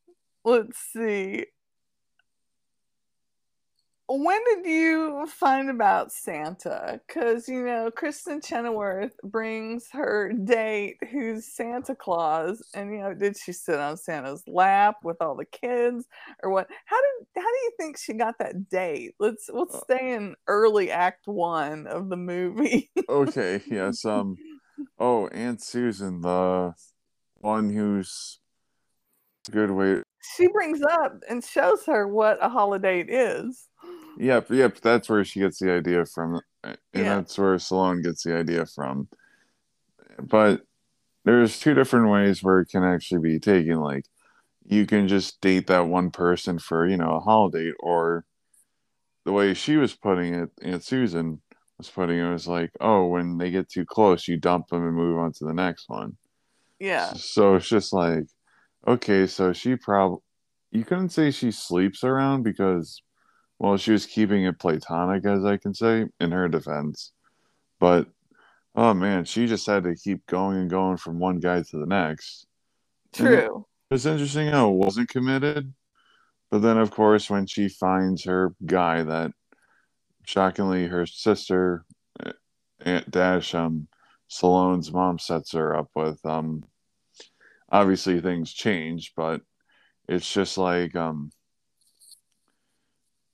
let's 0.44 0.78
see. 0.92 1.46
When 4.14 4.40
did 4.44 4.66
you 4.70 5.26
find 5.26 5.70
about 5.70 6.12
Santa? 6.12 7.00
Because 7.06 7.48
you 7.48 7.64
know 7.64 7.90
Kristin 7.90 8.44
Chenoweth 8.44 9.12
brings 9.24 9.88
her 9.92 10.32
date, 10.34 10.98
who's 11.10 11.46
Santa 11.46 11.94
Claus, 11.94 12.62
and 12.74 12.92
you 12.92 13.00
know, 13.00 13.14
did 13.14 13.38
she 13.38 13.52
sit 13.52 13.78
on 13.78 13.96
Santa's 13.96 14.42
lap 14.46 14.96
with 15.02 15.16
all 15.22 15.34
the 15.34 15.46
kids, 15.46 16.06
or 16.42 16.50
what? 16.50 16.68
How 16.84 16.96
did 17.00 17.26
how 17.42 17.48
do 17.50 17.58
you 17.62 17.72
think 17.78 17.96
she 17.96 18.12
got 18.12 18.38
that 18.38 18.68
date? 18.68 19.14
Let's 19.18 19.48
let's 19.50 19.74
Uh, 19.74 19.80
stay 19.84 20.12
in 20.12 20.34
early 20.46 20.90
Act 20.90 21.26
One 21.26 21.86
of 21.86 22.10
the 22.10 22.16
movie. 22.18 22.90
okay, 23.08 23.62
yes. 23.70 24.04
Um 24.04 24.36
oh, 24.98 25.28
Aunt 25.28 25.62
Susan, 25.62 26.20
the 26.20 26.74
one 27.36 27.70
who's 27.70 28.40
good 29.50 29.70
way 29.70 30.02
she 30.36 30.46
brings 30.48 30.82
up 30.82 31.14
and 31.28 31.42
shows 31.42 31.84
her 31.86 32.06
what 32.06 32.38
a 32.40 32.48
holidate 32.48 33.10
is. 33.10 33.68
Yep, 34.18 34.50
yep, 34.50 34.80
that's 34.80 35.08
where 35.08 35.24
she 35.24 35.40
gets 35.40 35.58
the 35.58 35.72
idea 35.72 36.04
from. 36.04 36.40
And 36.62 36.76
Yeah. 36.94 37.16
that's 37.16 37.38
where 37.38 37.56
Stallone 37.56 38.02
gets 38.02 38.22
the 38.22 38.36
idea 38.36 38.66
from. 38.66 39.08
But 40.18 40.62
there's 41.24 41.58
two 41.58 41.74
different 41.74 42.10
ways 42.10 42.42
where 42.42 42.60
it 42.60 42.68
can 42.68 42.84
actually 42.84 43.20
be 43.20 43.38
taken. 43.38 43.80
Like 43.80 44.06
you 44.64 44.86
can 44.86 45.08
just 45.08 45.40
date 45.40 45.66
that 45.68 45.88
one 45.88 46.10
person 46.10 46.58
for, 46.58 46.86
you 46.86 46.96
know, 46.96 47.16
a 47.16 47.20
holiday, 47.20 47.72
or 47.80 48.24
the 49.24 49.32
way 49.32 49.54
she 49.54 49.76
was 49.76 49.94
putting 49.94 50.34
it, 50.34 50.50
Aunt 50.62 50.84
Susan 50.84 51.40
was 51.78 51.88
putting 51.88 52.18
it 52.18 52.30
was 52.30 52.46
like, 52.46 52.70
oh, 52.80 53.06
when 53.06 53.38
they 53.38 53.50
get 53.50 53.68
too 53.68 53.84
close, 53.84 54.28
you 54.28 54.36
dump 54.36 54.68
them 54.68 54.84
and 54.84 54.94
move 54.94 55.18
on 55.18 55.32
to 55.32 55.44
the 55.44 55.54
next 55.54 55.88
one. 55.88 56.16
Yeah. 56.78 57.12
So 57.14 57.56
it's 57.56 57.68
just 57.68 57.92
like, 57.92 58.24
okay, 58.86 59.26
so 59.26 59.52
she 59.52 59.76
probably 59.76 60.18
you 60.70 60.84
couldn't 60.84 61.10
say 61.10 61.30
she 61.30 61.50
sleeps 61.50 62.02
around 62.02 62.42
because, 62.42 63.02
well, 63.62 63.76
she 63.76 63.92
was 63.92 64.06
keeping 64.06 64.42
it 64.42 64.58
platonic, 64.58 65.24
as 65.24 65.44
I 65.44 65.56
can 65.56 65.72
say, 65.72 66.06
in 66.18 66.32
her 66.32 66.48
defense. 66.48 67.12
But 67.78 68.08
oh 68.74 68.92
man, 68.92 69.24
she 69.24 69.46
just 69.46 69.68
had 69.68 69.84
to 69.84 69.94
keep 69.94 70.26
going 70.26 70.56
and 70.58 70.68
going 70.68 70.96
from 70.96 71.20
one 71.20 71.38
guy 71.38 71.62
to 71.62 71.78
the 71.78 71.86
next. 71.86 72.48
True. 73.12 73.64
It's 73.88 74.04
interesting 74.04 74.48
how 74.48 74.70
it 74.70 74.74
wasn't 74.74 75.10
committed, 75.10 75.72
but 76.50 76.58
then 76.58 76.76
of 76.76 76.90
course 76.90 77.30
when 77.30 77.46
she 77.46 77.68
finds 77.68 78.24
her 78.24 78.52
guy 78.66 79.04
that 79.04 79.30
shockingly 80.26 80.88
her 80.88 81.06
sister 81.06 81.84
uh, 82.26 82.32
Aunt 82.80 83.12
Dash 83.12 83.54
um 83.54 83.86
Stallone's 84.28 84.92
mom 84.92 85.20
sets 85.20 85.52
her 85.52 85.76
up 85.76 85.90
with 85.94 86.18
um 86.26 86.64
obviously 87.70 88.20
things 88.20 88.52
change, 88.52 89.12
but 89.16 89.40
it's 90.08 90.32
just 90.32 90.58
like 90.58 90.96
um 90.96 91.30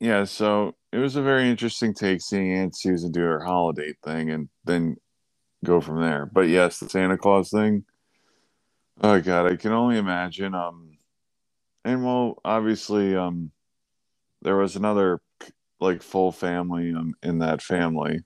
yeah, 0.00 0.24
so 0.24 0.74
it 0.92 0.98
was 0.98 1.16
a 1.16 1.22
very 1.22 1.48
interesting 1.50 1.94
take 1.94 2.20
seeing 2.20 2.52
Aunt 2.52 2.76
Susan 2.76 3.12
do 3.12 3.20
her 3.20 3.44
holiday 3.44 3.94
thing 4.04 4.30
and 4.30 4.48
then 4.64 4.96
go 5.64 5.80
from 5.80 6.00
there. 6.00 6.26
But 6.26 6.42
yes, 6.48 6.78
the 6.78 6.88
Santa 6.88 7.18
Claus 7.18 7.50
thing. 7.50 7.84
Oh 9.02 9.20
god, 9.20 9.50
I 9.50 9.56
can 9.56 9.72
only 9.72 9.98
imagine. 9.98 10.54
Um 10.54 10.98
and 11.84 12.04
well, 12.04 12.40
obviously, 12.44 13.16
um 13.16 13.50
there 14.42 14.56
was 14.56 14.76
another 14.76 15.20
like 15.80 16.02
full 16.02 16.32
family 16.32 16.92
um, 16.92 17.14
in 17.22 17.38
that 17.38 17.62
family, 17.62 18.20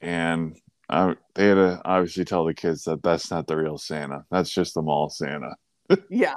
and 0.00 0.56
I, 0.88 1.16
they 1.34 1.48
had 1.48 1.54
to 1.54 1.82
obviously 1.84 2.24
tell 2.24 2.44
the 2.44 2.54
kids 2.54 2.84
that 2.84 3.02
that's 3.02 3.30
not 3.30 3.46
the 3.46 3.56
real 3.56 3.78
Santa. 3.78 4.24
That's 4.30 4.50
just 4.50 4.74
the 4.74 4.82
mall 4.82 5.10
Santa. 5.10 5.56
Yeah. 6.10 6.34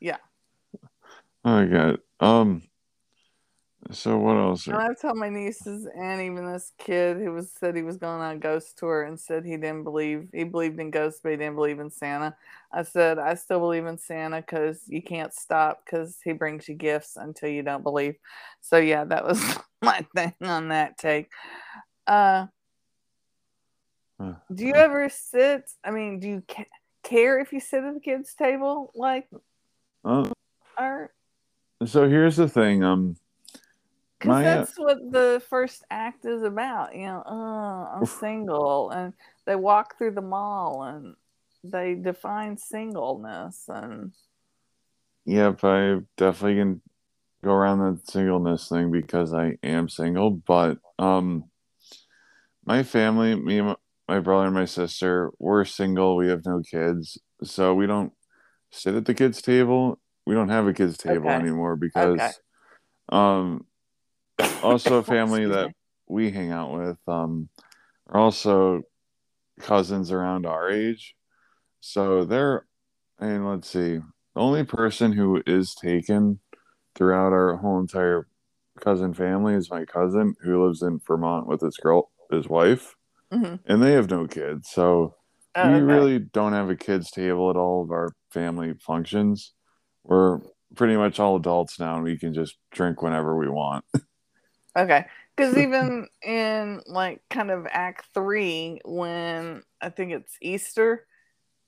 Yeah. 0.00 0.16
Oh 1.44 1.50
my 1.62 1.66
god. 1.66 1.98
Um. 2.20 2.62
So 3.92 4.18
what 4.18 4.36
else? 4.36 4.66
And 4.66 4.76
I've 4.76 5.00
told 5.00 5.16
my 5.16 5.28
nieces 5.28 5.86
and 5.96 6.20
even 6.20 6.50
this 6.50 6.72
kid 6.78 7.18
who 7.18 7.32
was 7.32 7.50
said 7.50 7.76
he 7.76 7.82
was 7.82 7.96
going 7.98 8.20
on 8.20 8.36
a 8.36 8.38
ghost 8.38 8.76
tour 8.78 9.04
and 9.04 9.18
said 9.18 9.44
he 9.44 9.56
didn't 9.56 9.84
believe 9.84 10.28
he 10.32 10.44
believed 10.44 10.80
in 10.80 10.90
ghosts 10.90 11.20
but 11.22 11.30
he 11.30 11.36
didn't 11.36 11.54
believe 11.54 11.78
in 11.78 11.90
Santa. 11.90 12.34
I 12.72 12.82
said 12.82 13.18
I 13.18 13.34
still 13.34 13.60
believe 13.60 13.86
in 13.86 13.98
Santa 13.98 14.40
because 14.40 14.82
you 14.88 15.02
can't 15.02 15.32
stop 15.32 15.82
because 15.84 16.18
he 16.24 16.32
brings 16.32 16.68
you 16.68 16.74
gifts 16.74 17.16
until 17.16 17.48
you 17.48 17.62
don't 17.62 17.82
believe. 17.82 18.16
So 18.60 18.76
yeah, 18.78 19.04
that 19.04 19.24
was 19.24 19.40
my 19.82 20.04
thing 20.14 20.34
on 20.42 20.68
that 20.68 20.98
take. 20.98 21.30
Uh, 22.06 22.46
do 24.52 24.64
you 24.64 24.74
ever 24.74 25.08
sit? 25.08 25.70
I 25.84 25.90
mean, 25.90 26.20
do 26.20 26.28
you 26.28 26.42
ca- 26.48 26.64
care 27.02 27.38
if 27.38 27.52
you 27.52 27.60
sit 27.60 27.84
at 27.84 27.94
the 27.94 28.00
kids' 28.00 28.34
table 28.34 28.92
like 28.94 29.28
Uh, 30.04 30.30
or? 30.78 31.12
so 31.84 32.08
here's 32.08 32.36
the 32.36 32.48
thing. 32.48 32.82
Um. 32.82 33.16
Because 34.18 34.38
uh, 34.38 34.42
that's 34.42 34.78
what 34.78 34.98
the 35.10 35.42
first 35.48 35.84
act 35.90 36.24
is 36.24 36.42
about. 36.42 36.94
You 36.94 37.06
know, 37.06 37.22
oh, 37.26 37.88
I'm 37.94 38.06
single. 38.06 38.90
And 38.90 39.12
they 39.44 39.56
walk 39.56 39.98
through 39.98 40.12
the 40.12 40.22
mall 40.22 40.82
and 40.82 41.14
they 41.62 41.94
define 41.94 42.56
singleness. 42.56 43.64
And 43.68 44.12
Yep, 45.26 45.64
I 45.64 45.98
definitely 46.16 46.60
can 46.60 46.80
go 47.42 47.52
around 47.52 47.78
the 47.78 48.00
singleness 48.04 48.68
thing 48.68 48.90
because 48.90 49.34
I 49.34 49.58
am 49.62 49.88
single. 49.88 50.30
But 50.30 50.78
um, 50.98 51.44
my 52.64 52.82
family, 52.82 53.34
me, 53.34 53.58
and 53.58 53.68
my, 53.68 53.76
my 54.08 54.20
brother 54.20 54.46
and 54.46 54.54
my 54.54 54.64
sister, 54.64 55.32
we're 55.38 55.64
single. 55.64 56.16
We 56.16 56.28
have 56.28 56.44
no 56.46 56.62
kids, 56.68 57.18
so 57.42 57.74
we 57.74 57.86
don't 57.86 58.12
sit 58.70 58.94
at 58.94 59.04
the 59.04 59.14
kids' 59.14 59.42
table. 59.42 59.98
We 60.26 60.34
don't 60.34 60.48
have 60.48 60.66
a 60.66 60.72
kids' 60.72 60.96
table 60.96 61.30
Okay. 61.30 61.40
anymore 61.40 61.76
because, 61.76 62.20
Okay. 62.20 62.30
um, 63.08 63.66
also 64.62 64.98
a 64.98 65.02
family 65.16 65.46
that 65.46 65.70
we 66.08 66.30
hang 66.30 66.50
out 66.50 66.72
with, 66.72 66.98
um, 67.08 67.48
are 68.08 68.20
also 68.20 68.82
cousins 69.60 70.12
around 70.12 70.46
our 70.46 70.70
age. 70.70 71.14
So 71.80 72.24
they're, 72.24 72.66
mean, 73.20 73.44
let's 73.44 73.68
see, 73.68 73.96
the 73.98 74.40
only 74.40 74.64
person 74.64 75.12
who 75.12 75.42
is 75.46 75.74
taken 75.74 76.40
throughout 76.94 77.32
our 77.32 77.56
whole 77.56 77.80
entire 77.80 78.28
cousin 78.80 79.14
family 79.14 79.54
is 79.54 79.70
my 79.70 79.84
cousin 79.84 80.34
who 80.42 80.64
lives 80.66 80.82
in 80.82 81.00
Vermont 81.06 81.46
with 81.46 81.60
his 81.60 81.76
girl, 81.76 82.10
his 82.30 82.48
wife, 82.48 82.94
Mhm. 83.32 83.60
and 83.66 83.82
they 83.82 83.92
have 83.92 84.10
no 84.10 84.26
kids. 84.26 84.68
So 84.70 85.14
Oh, 85.54 85.68
we 85.70 85.76
okay. 85.76 85.82
really 85.82 86.18
don't 86.18 86.52
have 86.52 86.68
a 86.68 86.76
kids 86.76 87.10
table 87.10 87.48
at 87.48 87.56
all 87.56 87.82
of 87.82 87.90
our 87.90 88.10
family 88.30 88.74
functions. 88.74 89.54
We're 90.04 90.40
pretty 90.74 90.96
much 90.96 91.18
all 91.18 91.36
adults 91.36 91.78
now, 91.80 91.94
and 91.94 92.04
we 92.04 92.18
can 92.18 92.34
just 92.34 92.58
drink 92.72 93.00
whenever 93.00 93.36
we 93.36 93.48
want. 93.48 93.84
Okay. 94.76 95.06
Because 95.36 95.56
even 95.58 96.08
in 96.22 96.82
like 96.86 97.22
kind 97.30 97.50
of 97.50 97.66
act 97.70 98.06
three, 98.14 98.80
when 98.84 99.62
I 99.80 99.88
think 99.88 100.12
it's 100.12 100.36
Easter, 100.40 101.06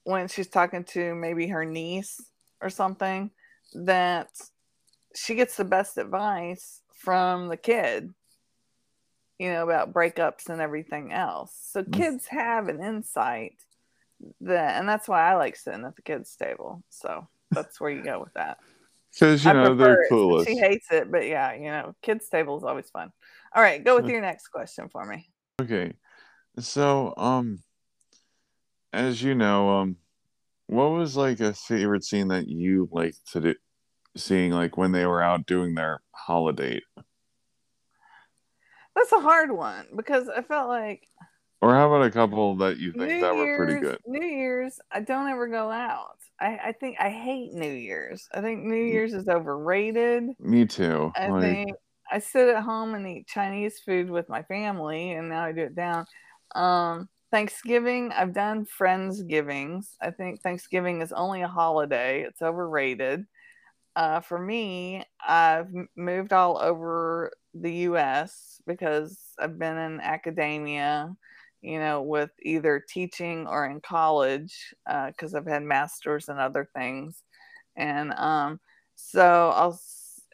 when 0.04 0.28
she's 0.28 0.48
talking 0.48 0.84
to 0.84 1.14
maybe 1.14 1.48
her 1.48 1.64
niece 1.64 2.20
or 2.60 2.70
something, 2.70 3.30
that 3.74 4.28
she 5.14 5.34
gets 5.34 5.56
the 5.56 5.64
best 5.64 5.98
advice 5.98 6.82
from 6.94 7.48
the 7.48 7.56
kid, 7.56 8.12
you 9.38 9.50
know, 9.50 9.64
about 9.64 9.92
breakups 9.92 10.48
and 10.48 10.60
everything 10.60 11.12
else. 11.12 11.56
So 11.70 11.82
mm. 11.82 11.92
kids 11.92 12.26
have 12.26 12.68
an 12.68 12.82
insight 12.82 13.56
that, 14.40 14.78
and 14.78 14.88
that's 14.88 15.08
why 15.08 15.30
I 15.30 15.36
like 15.36 15.56
sitting 15.56 15.84
at 15.84 15.96
the 15.96 16.02
kids' 16.02 16.34
table. 16.36 16.82
So 16.90 17.28
that's 17.50 17.80
where 17.80 17.90
you 17.90 18.02
go 18.02 18.20
with 18.20 18.34
that. 18.34 18.58
Because 19.12 19.44
you 19.44 19.50
I 19.50 19.54
know 19.54 19.74
they're 19.74 20.02
it. 20.02 20.10
clueless. 20.10 20.46
She 20.46 20.56
hates 20.56 20.86
it, 20.90 21.10
but 21.10 21.26
yeah, 21.26 21.54
you 21.54 21.70
know, 21.70 21.94
kids' 22.02 22.28
table 22.28 22.56
is 22.58 22.64
always 22.64 22.88
fun. 22.90 23.10
All 23.54 23.62
right, 23.62 23.82
go 23.84 23.96
with 23.96 24.08
your 24.08 24.20
next 24.20 24.48
question 24.48 24.88
for 24.88 25.04
me. 25.04 25.28
Okay. 25.60 25.92
So, 26.58 27.14
um, 27.16 27.62
as 28.92 29.22
you 29.22 29.34
know, 29.34 29.70
um, 29.78 29.96
what 30.66 30.90
was 30.90 31.16
like 31.16 31.40
a 31.40 31.54
favorite 31.54 32.04
scene 32.04 32.28
that 32.28 32.48
you 32.48 32.88
liked 32.92 33.32
to 33.32 33.40
do, 33.40 33.54
seeing 34.16 34.52
like 34.52 34.76
when 34.76 34.92
they 34.92 35.06
were 35.06 35.22
out 35.22 35.46
doing 35.46 35.74
their 35.74 36.00
holiday? 36.12 36.80
That's 38.94 39.12
a 39.12 39.20
hard 39.20 39.52
one 39.52 39.86
because 39.96 40.28
I 40.28 40.42
felt 40.42 40.68
like 40.68 41.08
Or 41.60 41.74
how 41.74 41.92
about 41.92 42.06
a 42.06 42.10
couple 42.10 42.56
that 42.56 42.78
you 42.78 42.92
think 42.92 43.08
New 43.08 43.20
that 43.20 43.34
Year's, 43.34 43.58
were 43.58 43.64
pretty 43.66 43.80
good? 43.80 43.98
New 44.06 44.26
Year's, 44.26 44.78
I 44.92 45.00
don't 45.00 45.28
ever 45.28 45.48
go 45.48 45.70
out. 45.70 46.18
I, 46.40 46.58
I 46.66 46.72
think 46.72 46.98
I 47.00 47.10
hate 47.10 47.52
New 47.52 47.72
Year's. 47.72 48.28
I 48.32 48.40
think 48.40 48.64
New 48.64 48.76
Year's 48.76 49.12
is 49.12 49.28
overrated. 49.28 50.30
Me 50.38 50.64
too. 50.66 51.12
I 51.16 51.28
like, 51.28 51.42
think 51.42 51.70
I 52.10 52.20
sit 52.20 52.48
at 52.48 52.62
home 52.62 52.94
and 52.94 53.06
eat 53.08 53.26
Chinese 53.26 53.80
food 53.80 54.08
with 54.08 54.28
my 54.28 54.42
family, 54.44 55.12
and 55.12 55.28
now 55.28 55.44
I 55.44 55.52
do 55.52 55.62
it 55.62 55.74
down. 55.74 56.06
Um, 56.54 57.08
Thanksgiving, 57.32 58.12
I've 58.12 58.32
done 58.32 58.64
Friendsgivings. 58.64 59.96
I 60.00 60.12
think 60.12 60.40
Thanksgiving 60.40 61.02
is 61.02 61.12
only 61.12 61.42
a 61.42 61.48
holiday, 61.48 62.22
it's 62.22 62.40
overrated. 62.40 63.26
Uh, 63.96 64.20
for 64.20 64.38
me, 64.38 65.04
I've 65.26 65.72
moved 65.96 66.32
all 66.32 66.56
over 66.58 67.32
the 67.52 67.72
US 67.88 68.62
because 68.64 69.18
I've 69.40 69.58
been 69.58 69.76
in 69.76 70.00
academia, 70.00 71.16
you 71.60 71.78
know, 71.78 72.02
with 72.02 72.30
either 72.42 72.84
teaching 72.88 73.46
or 73.46 73.66
in 73.66 73.80
college 73.80 74.74
because 75.06 75.34
I've 75.34 75.46
had 75.46 75.62
masters 75.62 76.28
and 76.28 76.38
other 76.38 76.68
things. 76.74 77.22
And 77.76 78.12
um, 78.14 78.60
so 78.94 79.52
I'll, 79.54 79.80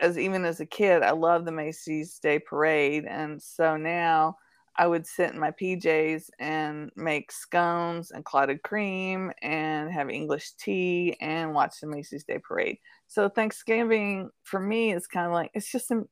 as 0.00 0.18
even 0.18 0.44
as 0.44 0.60
a 0.60 0.66
kid, 0.66 1.02
I 1.02 1.12
love 1.12 1.44
the 1.44 1.52
Macy's 1.52 2.18
Day 2.18 2.38
Parade. 2.38 3.04
And 3.04 3.40
so 3.40 3.76
now 3.76 4.36
I 4.76 4.86
would 4.86 5.06
sit 5.06 5.32
in 5.32 5.38
my 5.38 5.52
PJs 5.52 6.30
and 6.40 6.90
make 6.96 7.30
scones 7.30 8.10
and 8.10 8.24
clotted 8.24 8.62
cream 8.62 9.30
and 9.40 9.92
have 9.92 10.10
English 10.10 10.52
tea 10.58 11.16
and 11.20 11.54
watch 11.54 11.76
the 11.80 11.86
Macy's 11.86 12.24
Day 12.24 12.40
Parade. 12.40 12.78
So 13.06 13.28
Thanksgiving 13.28 14.30
for 14.42 14.58
me 14.58 14.92
is 14.92 15.06
kind 15.06 15.26
of 15.26 15.32
like 15.32 15.52
it's 15.54 15.70
just 15.70 15.90
a 15.92 16.02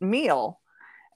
meal. 0.00 0.60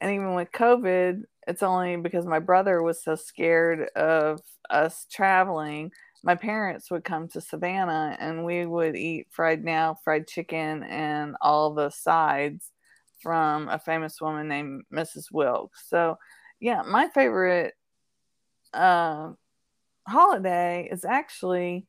And 0.00 0.12
even 0.12 0.34
with 0.34 0.50
COVID, 0.52 1.22
it's 1.46 1.62
only 1.62 1.96
because 1.96 2.26
my 2.26 2.38
brother 2.38 2.83
was 2.83 3.02
so 3.02 3.14
scared 3.14 3.88
of 3.96 4.40
us 4.70 5.07
traveling. 5.11 5.92
My 6.22 6.35
parents 6.35 6.90
would 6.90 7.04
come 7.04 7.28
to 7.28 7.40
Savannah 7.40 8.16
and 8.18 8.44
we 8.44 8.66
would 8.66 8.96
eat 8.96 9.26
fried 9.30 9.62
now, 9.64 9.98
fried 10.04 10.26
chicken, 10.26 10.83
and 10.85 11.37
all 11.40 11.74
the 11.74 11.90
sides 11.90 12.70
from 13.20 13.68
a 13.68 13.78
famous 13.78 14.20
woman 14.20 14.48
named 14.48 14.85
Mrs. 14.92 15.30
Wilkes. 15.33 15.85
So, 15.88 16.18
yeah, 16.61 16.83
my 16.83 17.09
favorite 17.09 17.74
uh, 18.72 19.33
holiday 20.07 20.88
is 20.90 21.04
actually 21.04 21.87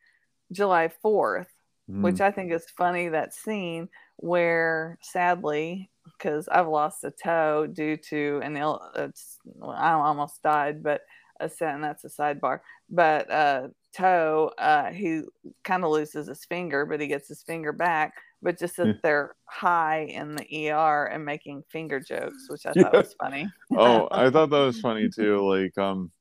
July 0.52 0.89
4th 1.04 1.48
mm, 1.89 2.02
which 2.02 2.22
I 2.22 2.32
think 2.32 2.52
is 2.52 2.65
funny 2.78 3.10
that 3.10 3.34
scene 3.34 3.89
where 4.18 4.98
sadly, 5.02 5.89
because 6.18 6.48
I've 6.48 6.68
lost 6.68 7.04
a 7.04 7.12
toe 7.12 7.68
due 7.68 7.98
to 8.10 8.39
an 8.44 8.58
ill, 8.58 8.82
it's, 8.96 9.38
well, 9.46 9.72
I 9.72 9.91
almost 9.91 10.41
died, 10.44 10.84
but 10.84 11.02
a 11.39 11.50
and 11.62 11.84
that's 11.84 12.04
a 12.04 12.10
sidebar. 12.10 12.60
But 12.89 13.30
uh, 13.30 13.68
toe, 13.96 14.52
uh, 14.58 14.91
he 14.91 15.22
kind 15.63 15.84
of 15.84 15.91
loses 15.91 16.28
his 16.28 16.46
finger, 16.46 16.86
but 16.86 17.02
he 17.02 17.08
gets 17.08 17.28
his 17.28 17.44
finger 17.44 17.72
back. 17.74 18.13
But 18.41 18.60
just 18.60 18.78
Yeah. 18.78 18.86
that 18.86 19.02
they're 19.02 19.36
high 19.46 20.02
in 20.04 20.36
the 20.36 20.70
ER 20.70 21.06
and 21.06 21.26
making 21.26 21.63
finger 21.70 22.00
jokes, 22.00 22.46
which 22.48 22.65
I 22.65 22.74
thought 22.74 22.94
Yeah. 22.94 23.00
was 23.00 23.15
funny. 23.20 23.50
oh, 23.76 24.08
I 24.12 24.30
thought 24.30 24.50
that 24.50 24.65
was 24.65 24.80
funny 24.80 25.10
too. 25.10 25.48
Like, 25.50 25.78
um, 25.78 26.12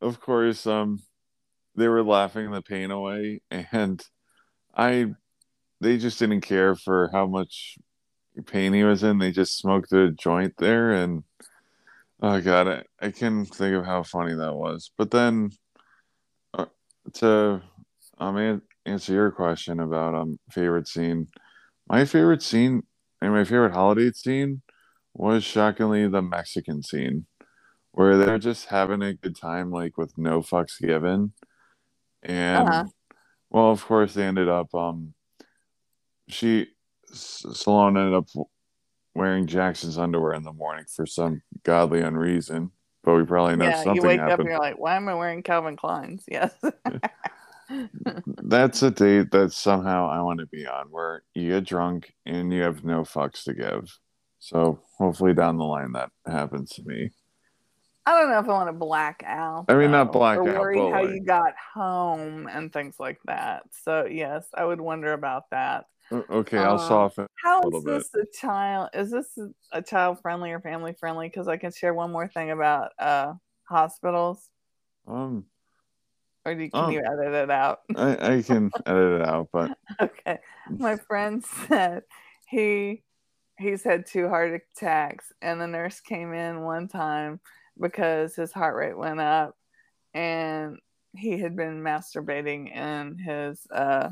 of 0.00 0.20
course, 0.20 0.66
um, 0.66 1.02
they 1.74 1.88
were 1.88 2.02
laughing 2.02 2.50
the 2.50 2.62
pain 2.62 2.90
away, 2.90 3.40
and 3.50 4.02
I, 4.74 5.14
they 5.80 5.98
just 5.98 6.18
didn't 6.18 6.42
care 6.42 6.76
for 6.76 7.10
how 7.12 7.26
much 7.26 7.78
pain 8.42 8.72
he 8.72 8.84
was 8.84 9.02
in. 9.02 9.18
They 9.18 9.32
just 9.32 9.58
smoked 9.58 9.92
a 9.92 10.10
joint 10.12 10.54
there, 10.58 10.92
and 10.92 11.24
oh 12.22 12.40
god, 12.40 12.68
I, 12.68 12.84
I 13.06 13.10
can 13.10 13.44
think 13.46 13.76
of 13.76 13.84
how 13.86 14.02
funny 14.02 14.34
that 14.34 14.54
was. 14.54 14.90
But 14.96 15.10
then, 15.10 15.50
uh, 16.54 16.66
to 17.14 17.62
um 18.18 18.36
an- 18.36 18.62
answer 18.86 19.12
your 19.12 19.30
question 19.30 19.80
about 19.80 20.14
um 20.14 20.38
favorite 20.50 20.88
scene, 20.88 21.28
my 21.88 22.04
favorite 22.04 22.42
scene 22.42 22.84
and 23.22 23.32
my 23.32 23.44
favorite 23.44 23.72
holiday 23.74 24.12
scene 24.12 24.62
was 25.14 25.44
shockingly 25.44 26.08
the 26.08 26.22
Mexican 26.22 26.82
scene, 26.82 27.26
where 27.92 28.18
they're 28.18 28.38
just 28.38 28.66
having 28.68 29.02
a 29.02 29.14
good 29.14 29.36
time, 29.36 29.70
like 29.72 29.98
with 29.98 30.16
no 30.18 30.40
fucks 30.42 30.80
given, 30.80 31.32
and 32.22 32.68
Uh-huh. 32.68 32.84
well, 33.50 33.70
of 33.72 33.84
course, 33.86 34.14
they 34.14 34.24
ended 34.24 34.48
up 34.48 34.74
um 34.74 35.14
she 36.28 36.68
S- 37.16 37.44
Salone 37.54 37.96
ended 37.96 38.14
up 38.14 38.28
wearing 39.14 39.46
Jackson's 39.46 39.98
underwear 39.98 40.34
in 40.34 40.42
the 40.42 40.52
morning 40.52 40.84
for 40.94 41.06
some 41.06 41.42
godly 41.62 42.02
unreason, 42.02 42.70
but 43.02 43.14
we 43.14 43.24
probably 43.24 43.56
know 43.56 43.64
yeah, 43.66 43.78
you 43.78 43.84
something 43.84 44.06
wake 44.06 44.20
up 44.20 44.38
and 44.38 44.48
you're 44.48 44.58
like, 44.58 44.78
why 44.78 44.96
am 44.96 45.08
I 45.08 45.14
wearing 45.14 45.42
Calvin 45.42 45.76
Klein's? 45.76 46.24
Yes. 46.30 46.54
That's 48.44 48.82
a 48.82 48.92
date 48.92 49.32
that 49.32 49.52
somehow 49.52 50.08
I 50.08 50.22
want 50.22 50.38
to 50.38 50.46
be 50.46 50.66
on, 50.68 50.86
where 50.90 51.24
you 51.34 51.50
get 51.50 51.64
drunk 51.64 52.12
and 52.24 52.52
you 52.52 52.62
have 52.62 52.84
no 52.84 53.02
fucks 53.02 53.42
to 53.44 53.54
give. 53.54 53.98
So 54.38 54.78
hopefully 54.98 55.34
down 55.34 55.58
the 55.58 55.64
line 55.64 55.92
that 55.92 56.10
happens 56.26 56.70
to 56.74 56.84
me. 56.84 57.10
I 58.06 58.12
don't 58.12 58.30
know 58.30 58.38
if 58.38 58.44
I 58.44 58.52
want 58.52 58.68
to 58.68 58.72
black 58.72 59.24
out. 59.26 59.64
I 59.68 59.74
mean, 59.74 59.90
not 59.90 60.12
black 60.12 60.38
or 60.38 60.48
out, 60.48 60.60
worry 60.60 60.78
how 60.78 61.02
like- 61.02 61.10
you 61.10 61.24
got 61.24 61.54
home 61.74 62.46
and 62.46 62.72
things 62.72 63.00
like 63.00 63.18
that. 63.24 63.64
So 63.82 64.06
yes, 64.06 64.46
I 64.54 64.64
would 64.64 64.80
wonder 64.80 65.12
about 65.12 65.50
that. 65.50 65.86
O- 66.10 66.24
Okay, 66.38 66.58
I'll 66.58 66.72
Um, 66.72 66.78
soften. 66.78 67.26
How 67.42 67.62
little 67.62 67.86
is 67.88 68.10
this 68.10 68.14
a 68.14 68.26
child? 68.38 68.90
Is 68.94 69.10
this 69.10 69.38
a 69.72 69.82
child 69.82 70.20
friendly 70.20 70.52
or 70.52 70.60
family 70.60 70.94
friendly? 70.94 71.28
Because 71.28 71.48
I 71.48 71.56
can 71.56 71.72
share 71.72 71.94
one 71.94 72.10
more 72.12 72.28
thing 72.28 72.50
about 72.50 72.92
uh, 72.98 73.34
hospitals. 73.64 74.50
Um, 75.06 75.46
Or 76.44 76.54
do, 76.54 76.68
can 76.70 76.80
Um, 76.80 76.92
you 76.92 77.00
edit 77.00 77.34
it 77.34 77.50
out? 77.50 77.80
I, 77.94 78.36
I 78.36 78.42
can 78.42 78.70
edit 78.86 79.20
it 79.20 79.26
out, 79.28 79.48
but 79.52 79.78
okay. 80.00 80.38
My 80.68 80.96
friend 81.08 81.44
said 81.44 82.04
he 82.48 83.02
he's 83.58 83.82
had 83.82 84.06
two 84.06 84.28
heart 84.28 84.60
attacks, 84.76 85.32
and 85.42 85.60
the 85.60 85.66
nurse 85.66 86.00
came 86.00 86.32
in 86.32 86.62
one 86.62 86.88
time 86.88 87.40
because 87.80 88.34
his 88.36 88.52
heart 88.52 88.76
rate 88.76 88.96
went 88.96 89.20
up, 89.20 89.56
and 90.14 90.78
he 91.14 91.38
had 91.38 91.56
been 91.56 91.82
masturbating 91.82 92.74
in 92.74 93.18
his 93.18 93.66
uh, 93.70 94.10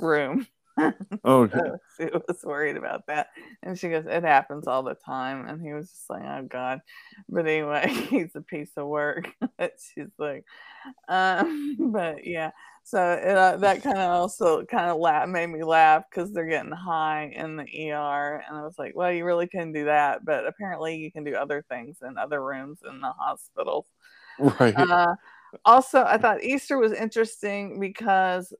room. 0.00 0.46
Oh, 1.24 1.42
okay. 1.42 1.58
so 1.58 1.76
she 1.96 2.04
was 2.06 2.42
worried 2.42 2.76
about 2.76 3.06
that. 3.06 3.28
And 3.62 3.78
she 3.78 3.88
goes, 3.88 4.06
It 4.06 4.24
happens 4.24 4.66
all 4.66 4.82
the 4.82 4.94
time. 4.94 5.46
And 5.46 5.60
he 5.60 5.72
was 5.72 5.90
just 5.90 6.10
like, 6.10 6.22
Oh 6.22 6.42
God. 6.48 6.80
But 7.28 7.46
anyway, 7.46 7.88
he's 8.08 8.34
a 8.34 8.40
piece 8.40 8.72
of 8.76 8.86
work. 8.86 9.30
She's 9.94 10.10
like, 10.18 10.44
um, 11.08 11.76
but 11.92 12.26
yeah. 12.26 12.50
So 12.84 13.12
it, 13.12 13.36
uh, 13.36 13.56
that 13.58 13.82
kind 13.82 13.98
of 13.98 14.10
also 14.10 14.64
kind 14.64 14.90
of 14.90 14.98
laugh 14.98 15.28
made 15.28 15.46
me 15.46 15.62
laugh 15.62 16.04
because 16.10 16.32
they're 16.32 16.46
getting 16.46 16.72
high 16.72 17.32
in 17.34 17.56
the 17.56 17.92
ER, 17.92 18.42
and 18.46 18.56
I 18.56 18.62
was 18.62 18.76
like, 18.76 18.96
"Well, 18.96 19.12
you 19.12 19.24
really 19.24 19.46
couldn't 19.46 19.72
do 19.72 19.84
that, 19.84 20.24
but 20.24 20.46
apparently 20.46 20.96
you 20.96 21.12
can 21.12 21.22
do 21.22 21.34
other 21.34 21.64
things 21.68 21.98
in 22.02 22.18
other 22.18 22.42
rooms 22.42 22.80
in 22.88 23.00
the 23.00 23.12
hospitals." 23.12 23.86
right. 24.38 24.74
Uh, 24.76 25.14
also, 25.64 26.02
I 26.02 26.18
thought 26.18 26.42
Easter 26.42 26.76
was 26.78 26.92
interesting 26.92 27.78
because 27.78 28.52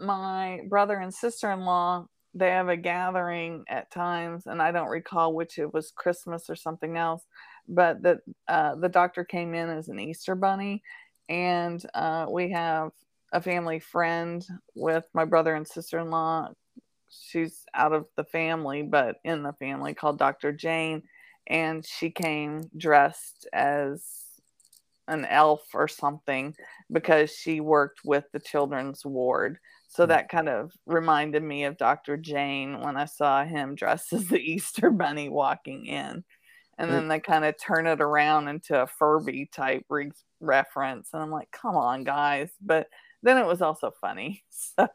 my 0.00 0.60
brother 0.68 0.96
and 0.96 1.12
sister 1.12 1.50
in 1.50 1.60
law 1.60 2.06
they 2.34 2.50
have 2.50 2.68
a 2.68 2.76
gathering 2.76 3.64
at 3.68 3.90
times, 3.90 4.46
and 4.46 4.60
I 4.60 4.70
don't 4.70 4.88
recall 4.88 5.34
which 5.34 5.58
it 5.58 5.72
was 5.72 5.90
Christmas 5.90 6.48
or 6.48 6.56
something 6.56 6.96
else, 6.96 7.24
but 7.66 8.02
that 8.02 8.18
uh, 8.46 8.74
the 8.76 8.88
doctor 8.88 9.24
came 9.24 9.54
in 9.54 9.68
as 9.68 9.88
an 9.88 9.98
Easter 9.98 10.34
bunny, 10.34 10.82
and 11.28 11.84
uh, 11.94 12.26
we 12.30 12.50
have 12.50 12.90
a 13.32 13.40
family 13.40 13.78
friend 13.78 14.46
with 14.74 15.04
my 15.14 15.24
brother 15.24 15.54
and 15.54 15.66
sister 15.66 15.98
in 15.98 16.10
law. 16.10 16.48
She's 17.10 17.64
out 17.74 17.92
of 17.92 18.06
the 18.16 18.24
family, 18.24 18.82
but 18.82 19.16
in 19.24 19.42
the 19.42 19.54
family 19.54 19.94
called 19.94 20.18
Dr. 20.18 20.52
Jane, 20.52 21.02
and 21.46 21.84
she 21.84 22.10
came 22.10 22.70
dressed 22.76 23.48
as 23.52 24.04
an 25.08 25.24
elf 25.24 25.62
or 25.74 25.88
something 25.88 26.54
because 26.92 27.30
she 27.32 27.60
worked 27.60 28.00
with 28.04 28.24
the 28.32 28.38
children's 28.38 29.04
ward. 29.04 29.58
So 29.88 30.04
that 30.06 30.28
kind 30.28 30.48
of 30.48 30.70
reminded 30.86 31.42
me 31.42 31.64
of 31.64 31.78
Dr. 31.78 32.16
Jane 32.18 32.80
when 32.80 32.96
I 32.96 33.06
saw 33.06 33.44
him 33.44 33.74
dressed 33.74 34.12
as 34.12 34.28
the 34.28 34.38
Easter 34.38 34.90
Bunny 34.90 35.28
walking 35.28 35.86
in. 35.86 36.24
And 36.80 36.92
then 36.92 37.08
they 37.08 37.18
kind 37.18 37.44
of 37.44 37.56
turn 37.60 37.88
it 37.88 38.00
around 38.00 38.46
into 38.46 38.80
a 38.80 38.86
Furby 38.86 39.46
type 39.50 39.84
re- 39.88 40.12
reference. 40.38 41.08
And 41.12 41.20
I'm 41.20 41.30
like, 41.32 41.50
come 41.50 41.76
on, 41.76 42.04
guys. 42.04 42.50
But 42.60 42.86
then 43.24 43.36
it 43.36 43.46
was 43.46 43.62
also 43.62 43.92
funny. 44.00 44.44
So, 44.76 44.86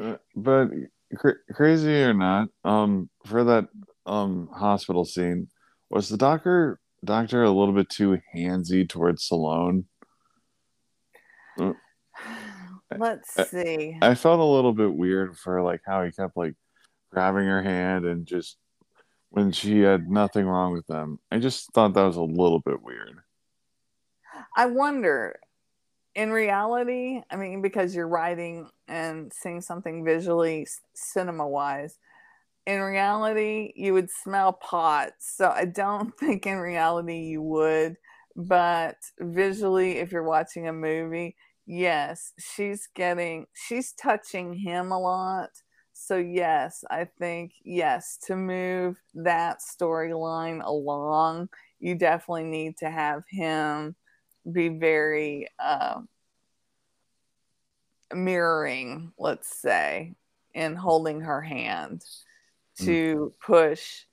Uh, 0.00 0.16
but 0.34 0.70
cra- 1.14 1.34
crazy 1.52 2.02
or 2.02 2.14
not, 2.14 2.48
um, 2.64 3.08
for 3.26 3.44
that 3.44 3.68
um 4.06 4.48
hospital 4.52 5.04
scene, 5.04 5.48
was 5.90 6.08
the 6.08 6.16
doctor 6.16 6.80
doctor 7.04 7.42
a 7.42 7.50
little 7.50 7.74
bit 7.74 7.88
too 7.88 8.18
handsy 8.34 8.88
towards 8.88 9.24
Salone? 9.24 9.86
Mm. 11.58 11.76
let's 12.98 13.38
I- 13.38 13.44
see. 13.44 13.98
I 14.00 14.14
felt 14.14 14.40
a 14.40 14.44
little 14.44 14.72
bit 14.72 14.94
weird 14.94 15.36
for 15.36 15.62
like 15.62 15.82
how 15.86 16.04
he 16.04 16.12
kept 16.12 16.36
like 16.36 16.54
grabbing 17.10 17.46
her 17.46 17.62
hand 17.62 18.04
and 18.04 18.26
just 18.26 18.56
when 19.30 19.52
she 19.52 19.80
had 19.80 20.08
nothing 20.08 20.46
wrong 20.46 20.72
with 20.72 20.86
them. 20.86 21.18
I 21.30 21.38
just 21.38 21.72
thought 21.72 21.94
that 21.94 22.02
was 22.02 22.16
a 22.16 22.22
little 22.22 22.60
bit 22.60 22.82
weird. 22.82 23.18
I 24.56 24.66
wonder, 24.66 25.38
in 26.14 26.30
reality, 26.30 27.20
I 27.30 27.36
mean, 27.36 27.60
because 27.60 27.94
you're 27.94 28.08
writing 28.08 28.68
and 28.86 29.32
seeing 29.32 29.60
something 29.60 30.04
visually, 30.04 30.66
cinema 30.94 31.46
wise, 31.46 31.98
in 32.68 32.82
reality, 32.82 33.72
you 33.76 33.94
would 33.94 34.10
smell 34.10 34.52
pot. 34.52 35.12
So 35.18 35.48
I 35.48 35.64
don't 35.64 36.14
think 36.20 36.46
in 36.46 36.58
reality 36.58 37.16
you 37.16 37.40
would. 37.42 37.96
But 38.36 38.96
visually, 39.18 39.92
if 39.98 40.12
you're 40.12 40.22
watching 40.22 40.68
a 40.68 40.72
movie, 40.72 41.34
yes, 41.66 42.34
she's 42.38 42.86
getting, 42.94 43.46
she's 43.54 43.92
touching 43.92 44.52
him 44.52 44.92
a 44.92 45.00
lot. 45.00 45.48
So, 45.94 46.16
yes, 46.18 46.84
I 46.90 47.08
think, 47.18 47.52
yes, 47.64 48.18
to 48.26 48.36
move 48.36 49.00
that 49.14 49.58
storyline 49.60 50.62
along, 50.62 51.48
you 51.80 51.96
definitely 51.96 52.44
need 52.44 52.76
to 52.78 52.90
have 52.90 53.24
him 53.28 53.96
be 54.52 54.68
very 54.68 55.48
uh, 55.58 56.02
mirroring, 58.14 59.12
let's 59.18 59.58
say, 59.60 60.14
in 60.54 60.76
holding 60.76 61.22
her 61.22 61.40
hand 61.40 62.04
to 62.84 63.32
push. 63.44 64.04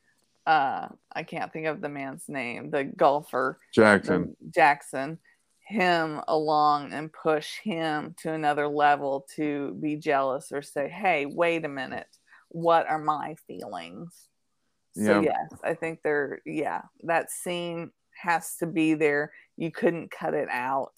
Uh, 0.45 0.87
I 1.11 1.23
can't 1.23 1.51
think 1.51 1.65
of 1.65 1.81
the 1.81 1.89
man's 1.89 2.29
name, 2.29 2.69
the 2.69 2.83
golfer 2.83 3.59
Jackson. 3.73 4.35
the- 4.41 4.49
Jackson, 4.51 5.17
him 5.59 6.21
along 6.27 6.93
and 6.93 7.11
push 7.11 7.57
him 7.63 8.13
to 8.21 8.31
another 8.31 8.67
level 8.67 9.25
to 9.35 9.73
be 9.81 9.95
jealous 9.95 10.51
or 10.51 10.61
say, 10.61 10.87
"Hey, 10.87 11.25
wait 11.25 11.65
a 11.65 11.69
minute, 11.69 12.07
what 12.49 12.87
are 12.87 12.99
my 12.99 13.35
feelings?" 13.47 14.29
So 14.93 15.21
Yeah. 15.21 15.33
yes, 15.51 15.59
I 15.63 15.73
think 15.73 16.03
there. 16.03 16.41
Yeah, 16.45 16.83
that 17.03 17.31
scene 17.31 17.91
has 18.21 18.55
to 18.57 18.67
be 18.67 18.93
there. 18.93 19.33
You 19.57 19.71
couldn't 19.71 20.11
cut 20.11 20.33
it 20.35 20.47
out 20.51 20.93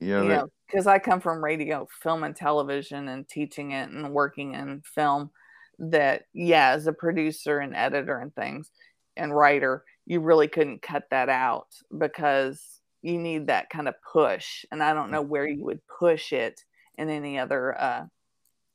Yeah, 0.00 0.22
you 0.22 0.28
they- 0.28 0.34
know, 0.36 0.48
because 0.66 0.86
I 0.86 0.98
come 0.98 1.20
from 1.20 1.44
radio, 1.44 1.86
film, 2.02 2.24
and 2.24 2.34
television 2.34 3.08
and 3.08 3.28
teaching 3.28 3.72
it 3.72 3.90
and 3.90 4.12
working 4.14 4.54
in 4.54 4.80
film. 4.82 5.30
That, 5.78 6.26
yeah, 6.32 6.70
as 6.70 6.86
a 6.86 6.92
producer 6.92 7.58
and 7.58 7.74
editor 7.74 8.18
and 8.18 8.34
things 8.34 8.70
and 9.16 9.34
writer, 9.34 9.84
you 10.06 10.20
really 10.20 10.48
couldn't 10.48 10.82
cut 10.82 11.04
that 11.10 11.28
out 11.28 11.68
because 11.96 12.80
you 13.02 13.18
need 13.18 13.48
that 13.48 13.68
kind 13.68 13.88
of 13.88 13.94
push. 14.12 14.64
And 14.70 14.82
I 14.82 14.94
don't 14.94 15.10
know 15.10 15.22
where 15.22 15.46
you 15.46 15.64
would 15.64 15.80
push 15.98 16.32
it 16.32 16.64
in 16.96 17.08
any 17.10 17.38
other 17.38 17.80
uh, 17.80 18.04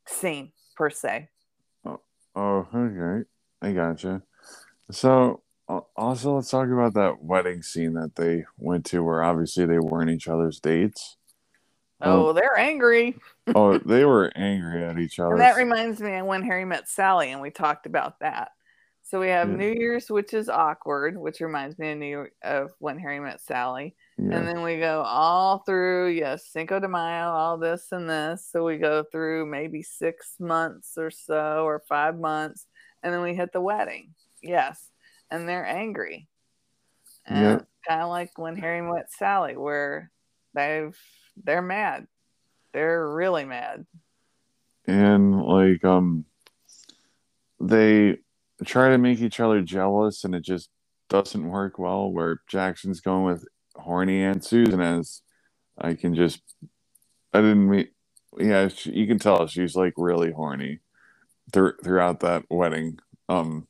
scene 0.05 0.51
per 0.75 0.89
se. 0.89 1.29
Oh, 2.35 2.67
okay. 2.73 3.27
I 3.61 3.71
gotcha. 3.71 4.21
So, 4.91 5.41
also, 5.67 6.35
let's 6.35 6.49
talk 6.49 6.67
about 6.67 6.93
that 6.93 7.23
wedding 7.23 7.61
scene 7.63 7.93
that 7.93 8.15
they 8.15 8.45
went 8.57 8.85
to, 8.87 9.03
where 9.03 9.23
obviously 9.23 9.65
they 9.65 9.79
weren't 9.79 10.11
each 10.11 10.27
other's 10.27 10.59
dates. 10.59 11.17
Oh. 12.01 12.27
oh, 12.27 12.33
they're 12.33 12.57
angry. 12.57 13.17
oh, 13.55 13.77
they 13.79 14.05
were 14.05 14.31
angry 14.35 14.83
at 14.83 14.99
each 14.99 15.19
other. 15.19 15.31
And 15.31 15.41
that 15.41 15.55
reminds 15.57 15.99
me 15.99 16.15
of 16.15 16.25
when 16.27 16.43
Harry 16.43 16.65
met 16.65 16.87
Sally, 16.87 17.31
and 17.31 17.41
we 17.41 17.49
talked 17.49 17.85
about 17.87 18.19
that. 18.19 18.51
So 19.03 19.19
we 19.21 19.29
have 19.29 19.49
Yeah. 19.49 19.55
New 19.55 19.71
Year's, 19.71 20.09
which 20.11 20.33
is 20.33 20.49
awkward, 20.49 21.17
which 21.17 21.39
reminds 21.39 21.79
me 21.79 21.91
of 21.93 21.97
New 21.97 22.27
of 22.43 22.71
when 22.79 22.99
Harry 22.99 23.19
met 23.21 23.39
Sally. 23.41 23.95
yeah. 24.17 24.35
And 24.35 24.47
then 24.47 24.61
we 24.63 24.77
go 24.79 25.01
all 25.01 25.59
through, 25.59 26.09
yes, 26.09 26.45
Cinco 26.45 26.79
de 26.79 26.87
Mayo, 26.89 27.29
all 27.29 27.57
this 27.57 27.91
and 27.93 28.09
this. 28.09 28.45
So 28.51 28.63
we 28.65 28.77
go 28.77 29.03
through 29.03 29.45
maybe 29.45 29.81
six 29.81 30.35
months 30.39 30.97
or 30.97 31.09
so, 31.09 31.63
or 31.65 31.79
five 31.87 32.19
months, 32.19 32.65
and 33.01 33.13
then 33.13 33.21
we 33.21 33.33
hit 33.33 33.53
the 33.53 33.61
wedding. 33.61 34.13
Yes, 34.43 34.91
and 35.31 35.47
they're 35.47 35.65
angry. 35.65 36.27
And 37.25 37.41
Yeah. 37.43 37.61
kind 37.87 38.01
of 38.01 38.09
like 38.09 38.37
when 38.37 38.55
Harry 38.57 38.81
met 38.81 39.11
Sally, 39.13 39.55
where 39.55 40.11
they've 40.53 40.97
they're 41.43 41.61
mad. 41.61 42.07
They're 42.73 43.07
really 43.09 43.45
mad. 43.45 43.85
and 44.85 45.41
like 45.41 45.83
um 45.83 46.25
they 47.59 48.17
try 48.65 48.89
to 48.89 48.97
make 48.97 49.19
each 49.19 49.39
other 49.39 49.61
jealous 49.61 50.23
and 50.23 50.35
it 50.35 50.41
just 50.43 50.69
doesn't 51.09 51.47
work 51.47 51.79
well 51.79 52.11
where 52.11 52.41
jackson's 52.47 53.01
going 53.01 53.23
with 53.23 53.45
horny 53.75 54.21
aunt 54.23 54.43
susan 54.43 54.79
as 54.81 55.21
i 55.77 55.93
can 55.93 56.13
just 56.15 56.41
i 57.33 57.39
didn't 57.41 57.69
mean 57.69 57.87
yeah 58.39 58.67
she, 58.67 58.91
you 58.91 59.07
can 59.07 59.17
tell 59.19 59.47
she's 59.47 59.75
like 59.75 59.93
really 59.97 60.31
horny 60.31 60.79
thr- 61.51 61.79
throughout 61.83 62.19
that 62.19 62.43
wedding 62.49 62.99
um 63.29 63.67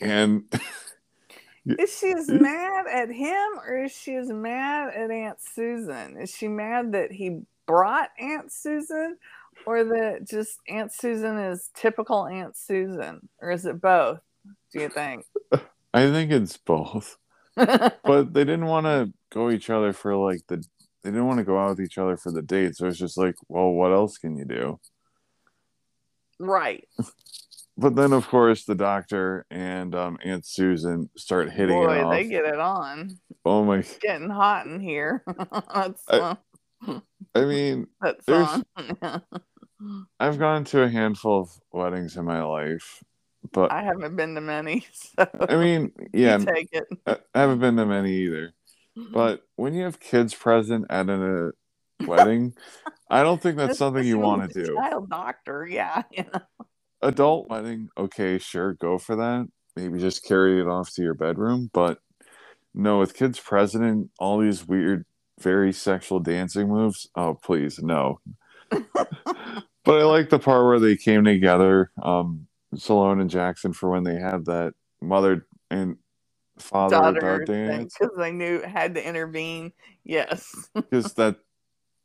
and 0.00 0.44
Is 1.66 1.98
she 1.98 2.12
as 2.12 2.28
mad 2.28 2.86
at 2.86 3.10
him 3.10 3.58
or 3.66 3.84
is 3.84 3.92
she 3.92 4.14
as 4.14 4.28
mad 4.28 4.94
at 4.94 5.10
Aunt 5.10 5.38
Susan? 5.40 6.16
Is 6.16 6.30
she 6.30 6.48
mad 6.48 6.92
that 6.92 7.12
he 7.12 7.40
brought 7.66 8.10
Aunt 8.18 8.52
Susan 8.52 9.16
or 9.66 9.84
that 9.84 10.28
just 10.28 10.58
Aunt 10.68 10.92
Susan 10.92 11.38
is 11.38 11.70
typical 11.74 12.26
Aunt 12.26 12.56
Susan? 12.56 13.28
Or 13.40 13.50
is 13.50 13.66
it 13.66 13.80
both, 13.80 14.20
do 14.72 14.80
you 14.80 14.88
think? 14.88 15.24
i 15.94 16.10
think 16.10 16.30
it's 16.30 16.58
both 16.58 17.16
but 17.56 18.34
they 18.34 18.44
didn't 18.44 18.66
want 18.66 18.84
to 18.84 19.10
go 19.32 19.50
each 19.50 19.70
other 19.70 19.92
for 19.94 20.14
like 20.14 20.40
the 20.48 20.56
they 21.02 21.10
didn't 21.10 21.26
want 21.26 21.38
to 21.38 21.44
go 21.44 21.58
out 21.58 21.70
with 21.70 21.80
each 21.80 21.96
other 21.96 22.16
for 22.16 22.30
the 22.30 22.42
date 22.42 22.76
so 22.76 22.86
it's 22.86 22.98
just 22.98 23.16
like 23.16 23.34
well 23.48 23.70
what 23.70 23.92
else 23.92 24.18
can 24.18 24.36
you 24.36 24.44
do 24.44 24.78
right. 26.38 26.86
But 27.76 27.94
then 27.94 28.12
of 28.12 28.26
course 28.28 28.64
the 28.64 28.74
doctor 28.74 29.46
and 29.50 29.94
um, 29.94 30.18
aunt 30.24 30.46
susan 30.46 31.08
start 31.16 31.50
hitting 31.50 31.76
it 31.76 31.86
Boy, 31.86 32.04
off 32.04 32.12
they 32.12 32.24
get 32.24 32.44
it 32.44 32.58
on. 32.58 33.16
oh 33.44 33.64
my 33.64 33.84
Getting 34.00 34.30
hot 34.30 34.66
in 34.66 34.80
here. 34.80 35.22
that's 35.74 36.02
I- 36.08 36.18
uh, 36.18 36.34
i 37.34 37.44
mean 37.44 37.86
that's 38.00 38.28
on. 38.28 38.64
i've 40.20 40.38
gone 40.38 40.64
to 40.64 40.82
a 40.82 40.88
handful 40.88 41.42
of 41.42 41.50
weddings 41.72 42.16
in 42.16 42.24
my 42.24 42.42
life 42.42 43.02
but 43.52 43.70
I 43.70 43.82
haven't 43.84 44.16
been 44.16 44.34
to 44.34 44.40
many, 44.40 44.84
so 44.92 45.28
i 45.48 45.56
mean 45.56 45.92
yeah 46.12 46.38
take 46.38 46.68
it. 46.72 46.84
i 47.06 47.40
haven't 47.40 47.60
been 47.60 47.76
to 47.76 47.86
many 47.86 48.12
either 48.12 48.52
but 49.12 49.42
when 49.56 49.74
you 49.74 49.84
have 49.84 50.00
kids 50.00 50.34
present 50.34 50.86
at 50.90 51.08
a 51.08 51.52
wedding. 52.04 52.54
I 53.08 53.22
don't 53.22 53.40
think 53.40 53.56
that's 53.56 53.78
something 53.78 54.04
you 54.04 54.18
want 54.18 54.50
to 54.52 54.64
do. 54.64 54.74
Child 54.74 55.10
doctor, 55.10 55.66
yeah. 55.66 56.02
you 56.10 56.24
know. 56.32 56.40
Adult 57.06 57.48
wedding, 57.48 57.88
okay, 57.96 58.38
sure, 58.38 58.74
go 58.74 58.98
for 58.98 59.16
that. 59.16 59.46
Maybe 59.76 60.00
just 60.00 60.24
carry 60.24 60.60
it 60.60 60.66
off 60.66 60.92
to 60.94 61.02
your 61.02 61.14
bedroom, 61.14 61.70
but 61.72 61.98
no, 62.74 62.98
with 62.98 63.14
kids 63.14 63.38
present, 63.38 64.10
all 64.18 64.38
these 64.38 64.66
weird, 64.66 65.04
very 65.40 65.72
sexual 65.72 66.18
dancing 66.18 66.68
moves. 66.68 67.08
Oh, 67.14 67.34
please, 67.34 67.78
no. 67.78 68.20
but 68.70 69.06
I 69.86 70.04
like 70.04 70.30
the 70.30 70.38
part 70.38 70.66
where 70.66 70.80
they 70.80 70.96
came 70.96 71.24
together, 71.24 71.90
um, 72.02 72.46
Salone 72.74 73.20
and 73.20 73.30
Jackson, 73.30 73.72
for 73.72 73.90
when 73.90 74.02
they 74.02 74.18
had 74.18 74.44
that 74.46 74.74
mother 75.00 75.46
and 75.70 75.96
father 76.58 76.96
Daughter 76.96 77.44
dance. 77.44 77.94
because 77.98 78.18
I 78.18 78.30
knew 78.30 78.56
it 78.56 78.64
had 78.64 78.94
to 78.96 79.06
intervene. 79.06 79.72
Yes. 80.04 80.68
because 80.74 81.14
that 81.14 81.36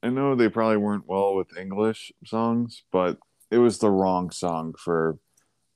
I 0.04 0.10
know 0.10 0.36
they 0.36 0.50
probably 0.50 0.78
weren't 0.78 1.08
well 1.08 1.36
with 1.36 1.58
English 1.58 2.12
songs, 2.26 2.84
but 2.92 3.18
it 3.52 3.58
was 3.58 3.78
the 3.78 3.92
wrong 3.92 4.32
song 4.32 4.74
for 4.78 5.18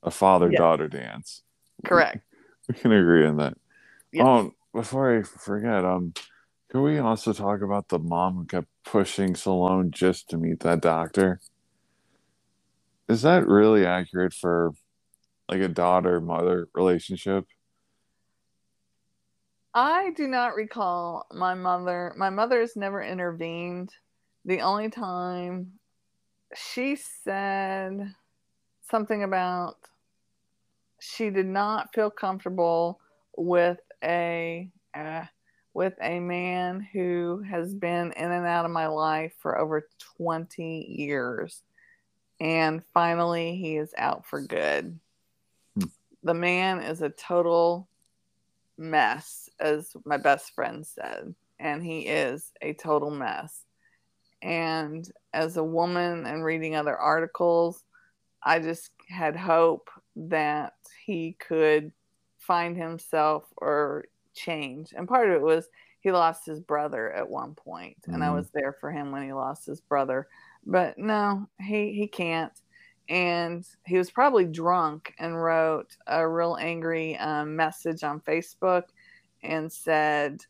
a 0.02 0.10
father 0.10 0.50
daughter 0.50 0.88
dance. 0.88 1.44
Correct. 1.84 2.20
We 2.68 2.74
can 2.74 2.94
agree 2.94 3.28
on 3.28 3.38
that. 3.38 3.56
Yes. 4.12 4.26
Oh, 4.26 4.52
before 4.74 5.20
I 5.20 5.22
forget, 5.22 5.86
um, 5.86 6.16
can 6.72 6.82
we 6.82 6.98
also 6.98 7.32
talk 7.32 7.62
about 7.62 7.90
the 7.90 8.00
mom 8.00 8.38
who 8.38 8.46
kept 8.46 8.68
pushing 8.84 9.36
Sloane 9.36 9.92
just 9.92 10.30
to 10.30 10.38
meet 10.38 10.62
that 10.62 10.82
doctor? 10.82 11.40
Is 13.08 13.22
that 13.22 13.46
really 13.46 13.86
accurate 13.86 14.34
for 14.34 14.72
like 15.48 15.62
a 15.62 15.68
daughter 15.68 16.20
mother 16.20 16.68
relationship? 16.74 17.46
I 19.76 20.10
do 20.16 20.28
not 20.28 20.56
recall 20.56 21.28
my 21.32 21.54
mother. 21.54 22.16
My 22.18 22.32
mother 22.32 22.62
has 22.62 22.76
never 22.76 23.04
intervened. 23.04 23.92
The 24.46 24.62
only 24.62 24.90
time 24.90 25.74
she 26.56 26.96
said 26.96 28.14
something 28.90 29.24
about 29.24 29.76
she 31.00 31.30
did 31.30 31.46
not 31.46 31.94
feel 31.94 32.10
comfortable 32.10 33.00
with 33.38 33.80
a 34.04 34.70
uh, 34.96 35.26
with 35.74 35.94
a 36.02 36.20
man 36.20 36.88
who 36.94 37.44
has 37.50 37.76
been 37.76 38.14
in 38.14 38.32
and 38.32 38.46
out 38.46 38.64
of 38.66 38.72
my 38.72 38.88
life 38.88 39.34
for 39.40 39.58
over 39.58 39.88
20 40.18 40.96
years. 40.98 41.64
And 42.40 42.82
finally 42.94 43.58
he 43.58 43.76
is 43.76 43.94
out 43.98 44.26
for 44.26 44.42
good. 44.42 45.00
Hmm. 45.78 45.88
the 46.24 46.34
man 46.34 46.80
is 46.82 47.02
a 47.02 47.10
total 47.10 47.90
mess 48.78 49.50
as 49.60 49.96
my 50.06 50.18
best 50.18 50.56
friend 50.56 50.88
said. 50.88 51.36
And 51.60 51.84
he 51.84 52.02
is 52.02 52.54
a 52.62 52.74
total 52.74 53.12
mess 53.12 53.65
and 54.46 55.12
as 55.34 55.58
a 55.58 55.64
woman 55.64 56.26
and 56.28 56.44
reading 56.46 56.76
other 56.76 56.96
articles 56.96 57.84
i 58.44 58.60
just 58.60 58.92
had 59.10 59.36
hope 59.36 59.90
that 60.16 60.74
he 61.06 61.36
could 61.40 61.92
find 62.38 62.78
himself 62.78 63.44
or 63.58 64.06
change. 64.36 64.94
And 64.96 65.08
part 65.08 65.30
of 65.30 65.36
it 65.36 65.42
was 65.42 65.68
he 66.02 66.12
lost 66.12 66.46
his 66.46 66.60
brother 66.60 67.12
at 67.12 67.28
one 67.28 67.56
point 67.56 67.98
and 68.08 68.24
i 68.24 68.28
Mhm. 68.28 68.36
was 68.36 68.52
there 68.52 68.74
for 68.80 68.92
him 68.92 69.12
when 69.12 69.24
he 69.24 69.34
lost 69.34 69.66
his 69.66 69.82
brother. 69.82 70.28
But 70.66 70.98
no 70.98 71.48
he 71.60 71.94
he 71.94 72.08
can't. 72.08 72.54
And 73.10 73.66
he 73.86 73.98
was 73.98 74.12
probably 74.12 74.46
drunk 74.46 75.14
and 75.20 75.42
wrote 75.42 75.96
a 76.08 76.28
real 76.28 76.56
angry 76.60 77.18
um, 77.18 77.56
message 77.56 78.04
on 78.04 78.22
facebook 78.22 78.84
and 79.44 79.72
said 79.72 80.42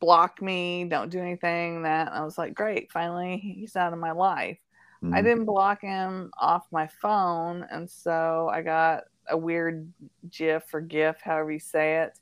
block 0.00 0.40
me 0.42 0.84
don't 0.84 1.10
do 1.10 1.20
anything 1.20 1.82
that 1.82 2.12
i 2.12 2.22
was 2.24 2.38
like 2.38 2.54
great 2.54 2.90
finally 2.90 3.36
he's 3.38 3.76
out 3.76 3.92
of 3.92 3.98
my 3.98 4.12
life 4.12 4.58
I 5.12 5.20
Mhm. 5.20 5.24
didn't 5.24 5.44
block 5.44 5.82
him 5.82 6.30
off 6.38 6.66
my 6.72 6.86
phone, 6.88 7.64
and 7.70 7.88
so 7.88 8.48
I 8.52 8.62
got 8.62 9.04
a 9.28 9.36
weird 9.36 9.92
GIF 10.30 10.72
or 10.74 10.80
GIF, 10.80 11.20
however 11.22 11.52
you 11.52 11.60
say 11.60 11.98
it, 12.02 12.18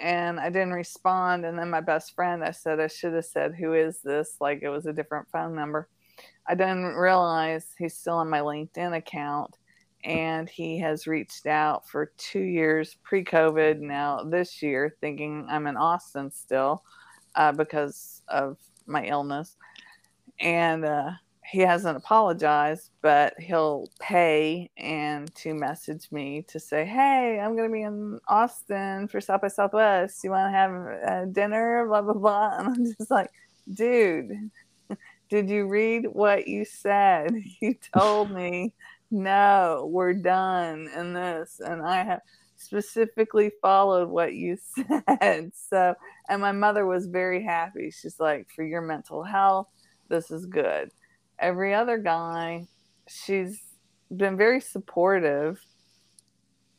and 0.00 0.40
I 0.40 0.48
didn't 0.50 0.72
respond. 0.72 1.44
And 1.44 1.58
then 1.58 1.70
my 1.70 1.80
best 1.80 2.14
friend, 2.14 2.42
I 2.42 2.50
said 2.50 2.80
I 2.80 2.88
should 2.88 3.12
have 3.14 3.24
said, 3.26 3.54
"Who 3.54 3.74
is 3.74 4.00
this?" 4.02 4.36
Like 4.40 4.62
it 4.62 4.68
was 4.70 4.86
a 4.86 4.92
different 4.92 5.28
phone 5.30 5.54
number. 5.54 5.88
I 6.46 6.54
didn't 6.54 6.94
realize 6.96 7.74
he's 7.78 7.96
still 7.96 8.16
on 8.16 8.30
my 8.30 8.40
LinkedIn 8.40 8.96
account, 8.96 9.56
and 10.04 10.48
he 10.48 10.78
has 10.78 11.06
reached 11.06 11.46
out 11.46 11.88
for 11.88 12.12
two 12.16 12.42
years 12.42 12.96
pre-COVID. 13.02 13.80
Now 13.80 14.22
this 14.22 14.62
year, 14.62 14.96
thinking 15.00 15.46
I'm 15.48 15.66
in 15.66 15.76
Austin 15.76 16.30
still 16.30 16.82
uh, 17.34 17.52
because 17.52 18.22
of 18.28 18.58
my 18.86 19.04
illness, 19.04 19.56
and. 20.40 20.84
Uh, 20.84 21.10
he 21.46 21.60
hasn't 21.60 21.96
apologized, 21.96 22.90
but 23.02 23.34
he'll 23.38 23.88
pay 24.00 24.70
and 24.76 25.32
to 25.36 25.54
message 25.54 26.10
me 26.10 26.42
to 26.48 26.58
say, 26.58 26.84
"Hey, 26.84 27.38
I'm 27.38 27.54
going 27.54 27.68
to 27.68 27.72
be 27.72 27.82
in 27.82 28.18
Austin 28.28 29.08
for 29.08 29.20
South 29.20 29.42
by 29.42 29.48
Southwest. 29.48 30.24
You 30.24 30.30
want 30.30 30.52
to 30.52 30.56
have 30.56 30.72
uh, 31.06 31.24
dinner?" 31.26 31.86
Blah 31.86 32.02
blah 32.02 32.14
blah. 32.14 32.58
And 32.58 32.68
I'm 32.68 32.84
just 32.84 33.10
like, 33.10 33.30
dude, 33.72 34.50
did 35.28 35.50
you 35.50 35.68
read 35.68 36.06
what 36.06 36.48
you 36.48 36.64
said? 36.64 37.34
You 37.60 37.74
told 37.96 38.30
me, 38.30 38.74
no, 39.10 39.88
we're 39.90 40.14
done 40.14 40.88
in 40.96 41.14
this, 41.14 41.60
and 41.64 41.82
I 41.82 42.04
have 42.04 42.20
specifically 42.56 43.50
followed 43.62 44.08
what 44.08 44.34
you 44.34 44.56
said. 45.20 45.52
So, 45.54 45.94
and 46.28 46.40
my 46.40 46.52
mother 46.52 46.86
was 46.86 47.06
very 47.06 47.42
happy. 47.42 47.90
She's 47.90 48.18
like, 48.18 48.48
for 48.54 48.64
your 48.64 48.82
mental 48.82 49.22
health, 49.22 49.68
this 50.08 50.30
is 50.30 50.46
good 50.46 50.90
every 51.38 51.74
other 51.74 51.98
guy, 51.98 52.66
she's 53.08 53.60
been 54.14 54.36
very 54.36 54.60
supportive. 54.60 55.60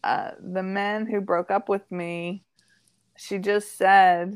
Uh, 0.04 0.32
the 0.40 0.64
men 0.64 1.06
who 1.06 1.20
broke 1.22 1.52
up 1.52 1.68
with 1.68 1.90
me, 1.92 2.44
she 3.18 3.40
just 3.40 3.78
said, 3.78 4.34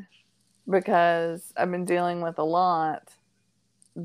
because 0.70 1.54
I've 1.58 1.72
been 1.72 1.86
dealing 1.86 2.22
with 2.22 2.40
a 2.40 2.44
lot, 2.44 3.04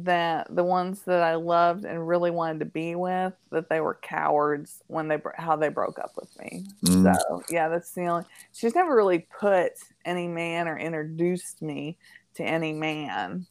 that 0.02 0.54
the 0.54 0.64
ones 0.64 1.02
that 1.02 1.22
I 1.22 1.37
loved 1.37 1.85
and 1.85 2.07
really 2.07 2.30
wanted 2.30 2.59
to 2.61 2.66
be 2.66 2.94
with, 2.94 3.33
that 3.50 3.68
they 3.68 3.80
were 3.80 3.98
cowards 4.02 4.83
when 4.88 5.09
they 5.09 5.18
how 5.37 5.57
they 5.57 5.68
broke 5.68 5.98
up 5.98 6.12
with 6.16 6.37
me. 6.38 6.64
Mm. 6.85 7.14
So 7.14 7.42
yeah, 7.50 7.68
that's 7.68 7.92
the 7.92 8.07
only. 8.07 8.24
She's 8.52 8.74
never 8.74 8.94
really 8.94 9.26
put 9.38 9.72
any 10.04 10.28
man 10.28 10.68
or 10.68 10.78
introduced 10.78 11.62
me 11.62 11.96
to 12.35 12.42
any 12.42 12.72
man. 12.72 13.46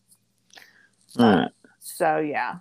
All 1.18 1.26
right. 1.26 1.52
So 1.80 2.20
yeah, 2.20 2.60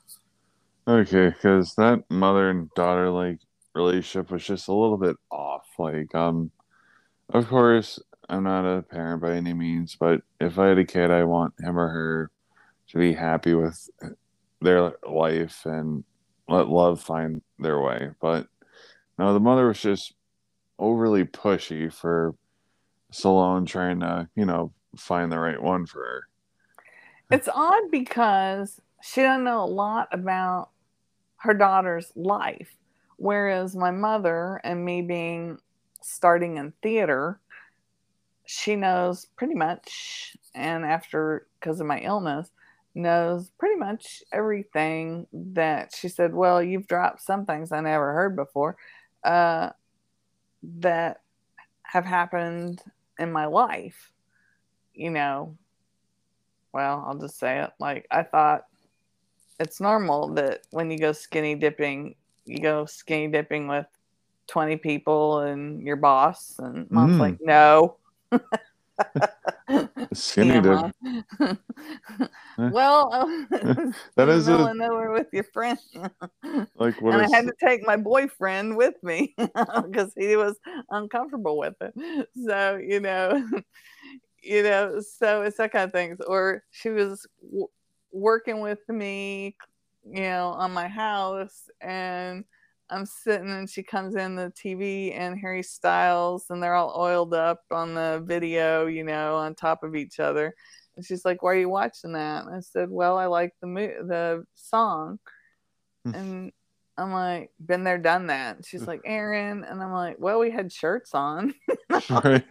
Okay, 0.87 1.29
because 1.29 1.75
that 1.77 2.03
mother 2.11 2.51
and 2.51 2.69
daughter 2.75 3.09
like 3.09 3.39
relationship 3.75 4.31
was 4.33 4.45
just 4.45 4.67
a 4.67 4.75
little 4.75 4.97
bit 4.97 5.17
off. 5.31 5.67
Like, 5.79 6.13
um, 6.15 6.51
of 7.29 7.49
course, 7.49 8.01
I'm 8.29 8.45
not 8.45 8.65
a 8.65 8.83
parent 8.83 9.23
by 9.23 9.35
any 9.35 9.53
means, 9.53 9.97
but 9.99 10.23
if 10.41 10.59
I 10.59 10.69
had 10.69 10.79
a 10.79 10.85
kid, 10.85 11.11
I 11.13 11.23
want 11.23 11.55
him 11.61 11.79
or 11.79 11.89
her 11.89 12.31
to 12.93 12.99
be 12.99 13.15
happy 13.15 13.55
with 13.55 13.91
their 14.61 14.93
life 15.09 15.65
and 15.65 16.05
let 16.49 16.69
love 16.69 17.01
find 17.01 17.43
their 17.59 17.81
way. 17.81 18.11
But 18.21 18.47
no, 19.19 19.33
the 19.33 19.41
mother 19.41 19.67
was 19.67 19.81
just 19.81 20.15
overly 20.79 21.25
pushy 21.25 21.93
for 21.93 22.35
Sloane 23.11 23.67
trying 23.67 24.01
to, 24.01 24.29
you 24.37 24.45
know, 24.45 24.73
find 24.97 25.33
the 25.33 25.39
right 25.39 25.61
one 25.61 25.87
for 25.87 26.01
her. 26.01 26.29
it's 27.31 27.49
odd 27.49 27.91
because 27.91 28.81
she 29.03 29.23
doesn't 29.23 29.45
know 29.45 29.65
a 29.65 29.67
lot 29.67 30.09
about 30.13 30.69
her 31.37 31.55
daughter's 31.55 32.13
life, 32.15 32.77
whereas 33.17 33.75
my 33.75 33.91
mother 33.91 34.61
and 34.65 34.85
me 34.85 35.01
being 35.01 35.59
starting 36.03 36.59
in 36.59 36.73
theater, 36.83 37.41
she 38.45 38.77
knows 38.77 39.27
pretty 39.37 39.55
much, 39.55 40.37
and 40.55 40.85
after 40.85 41.47
because 41.59 41.81
of 41.81 41.87
my 41.87 42.01
illness, 42.01 42.51
knows 42.95 43.51
pretty 43.59 43.77
much 43.77 44.23
everything 44.33 45.27
that 45.33 45.95
she 45.95 46.09
said. 46.09 46.35
Well, 46.35 46.63
you've 46.63 46.87
dropped 46.87 47.23
some 47.23 47.47
things 47.47 47.73
I 47.73 47.81
never 47.81 48.13
heard 48.13 48.37
before 48.37 48.77
uh, 49.25 49.71
that 50.79 51.21
have 51.83 52.05
happened 52.05 52.83
in 53.19 53.33
my 53.33 53.47
life. 53.47 54.13
You 54.95 55.11
know, 55.11 55.57
well, 56.73 57.05
I'll 57.07 57.19
just 57.19 57.39
say 57.39 57.61
it. 57.63 57.71
Like 57.79 58.07
I 58.11 58.23
thought 58.23 58.65
it's 59.59 59.81
normal 59.81 60.35
that 60.35 60.67
when 60.71 60.91
you 60.91 60.99
go 60.99 61.13
skinny 61.13 61.55
dipping, 61.55 62.15
you 62.45 62.59
go 62.59 62.85
skinny 62.85 63.29
dipping 63.29 63.69
with 63.69 63.87
20 64.49 64.77
people 64.77 65.41
and 65.41 65.83
your 65.83 65.97
boss 65.97 66.59
and 66.59 66.91
mom's 66.91 67.17
Mm. 67.17 67.21
like, 67.21 67.39
"No." 67.41 67.97
Skinny 70.15 70.61
dip. 70.61 70.81
Well, 72.69 73.13
um, 73.13 73.49
that 74.17 74.29
That 74.29 74.29
is 74.29 74.37
is 74.37 74.49
in 74.49 74.53
the 74.59 74.59
middle 74.59 74.67
a- 74.67 74.71
of 74.71 74.77
nowhere 74.77 75.11
with 75.13 75.29
your 75.33 75.45
friend. 75.45 75.79
Like 76.77 77.01
what 77.01 77.15
and 77.15 77.23
I 77.23 77.29
had 77.35 77.47
to 77.47 77.53
take 77.65 77.87
my 77.87 77.97
boyfriend 77.97 78.77
with 78.77 78.95
me 79.03 79.35
because 79.87 80.13
he 80.17 80.37
was 80.37 80.59
uncomfortable 80.91 81.59
with 81.59 81.75
it. 81.81 81.95
So 82.47 82.77
you 82.77 83.01
know, 83.01 83.49
you 84.43 84.63
know, 84.63 85.01
so 85.01 85.43
it's 85.43 85.57
that 85.59 85.73
kind 85.73 85.85
of 85.85 85.93
things. 85.93 86.19
Or 86.27 86.63
she 86.71 86.91
was 86.91 87.27
w- 87.43 87.69
working 88.13 88.61
with 88.61 88.81
me, 88.89 89.57
you 90.05 90.23
know, 90.23 90.49
on 90.49 90.73
my 90.73 90.89
house, 90.89 91.69
and 91.81 92.45
I'm 92.91 93.07
sitting 93.07 93.51
and 93.51 93.69
she 93.69 93.83
comes 93.83 94.17
in 94.17 94.37
the 94.37 94.53
TV 94.55 95.13
and 95.13 95.39
Harry 95.39 95.63
Styles 95.63 96.47
and 96.51 96.63
they're 96.63 96.75
all 96.75 96.95
oiled 96.97 97.35
up 97.35 97.61
on 97.71 97.95
the 97.95 98.23
video, 98.25 98.87
you 98.87 99.05
know, 99.05 99.37
on 99.37 99.55
top 99.55 99.83
of 99.83 99.95
each 99.97 100.21
other. 100.21 100.55
And 100.97 101.05
she's 101.05 101.25
like, 101.25 101.43
"Why 101.43 101.53
are 101.53 101.57
you 101.57 101.69
watching 101.71 102.13
that?" 102.13 102.45
And 102.45 102.55
I 102.55 102.61
said, 102.61 102.91
"Well, 102.91 103.17
I 103.19 103.27
like 103.27 103.55
the 103.61 103.67
mo- 103.67 104.07
the 104.07 104.45
song." 104.55 105.19
Hmm. 106.05 106.15
and 106.15 106.53
I'm 106.99 107.13
like, 107.13 107.51
"Been 107.65 107.85
there, 107.85 107.99
done 107.99 108.27
that." 108.27 108.57
And 108.57 108.67
she's 108.67 108.87
like, 108.87 109.01
"Erin," 109.05 109.65
and 109.65 109.83
I'm 109.83 109.93
like, 109.93 110.17
"Well, 110.19 110.39
we 110.39 110.51
had 110.51 110.73
shirts 110.73 111.15
on." 111.15 111.55
right, 112.11 112.45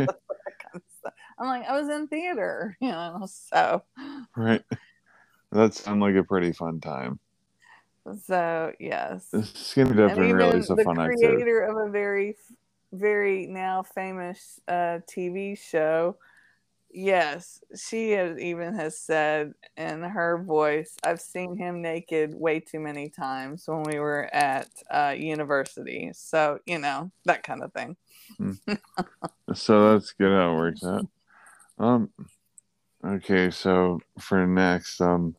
I'm 1.38 1.48
like, 1.48 1.68
"I 1.68 1.80
was 1.80 1.90
in 1.90 2.08
theater," 2.08 2.78
you 2.82 2.90
know. 2.92 3.28
So, 3.28 3.84
right. 4.36 4.64
That 5.52 5.74
sounds 5.74 6.02
like 6.02 6.16
a 6.16 6.24
pretty 6.24 6.54
fun 6.54 6.80
time. 6.80 7.20
So 8.26 8.72
yes. 8.80 9.28
Skinny 9.54 9.93
dipping 9.93 10.32
really 10.32 10.60
is 10.60 10.70
a 10.70 10.76
the 10.76 10.84
fun 10.84 10.99
activity. 10.99 11.28
creator 11.28 11.62
of 11.62 11.88
a 11.88 11.91
very 11.91 12.36
very 12.93 13.47
now 13.47 13.82
famous 13.84 14.60
uh, 14.68 14.99
tv 15.10 15.58
show 15.58 16.18
yes 16.93 17.62
she 17.74 18.12
has 18.12 18.38
even 18.38 18.74
has 18.76 18.99
said 18.99 19.54
in 19.78 20.02
her 20.02 20.43
voice 20.43 20.97
i've 21.06 21.22
seen 21.22 21.56
him 21.56 21.82
naked 21.82 22.34
way 22.34 22.60
too 22.60 22.82
many 22.82 23.08
times 23.08 23.64
when 23.66 23.82
we 23.84 23.97
were 23.97 24.30
at 24.34 24.68
uh, 24.89 25.16
university 25.18 26.12
so 26.14 26.60
you 26.66 26.78
know 26.78 27.10
that 27.24 27.43
kind 27.43 27.64
of 27.64 27.72
thing 27.72 27.95
So 29.54 29.91
that's 29.91 30.14
good 30.14 30.32
how 30.32 30.54
it 30.54 30.56
works 30.56 30.84
out. 30.84 31.08
Um, 31.78 32.10
okay, 33.06 33.52
so 33.52 33.99
for 34.20 34.45
next, 34.47 35.02
um, 35.02 35.36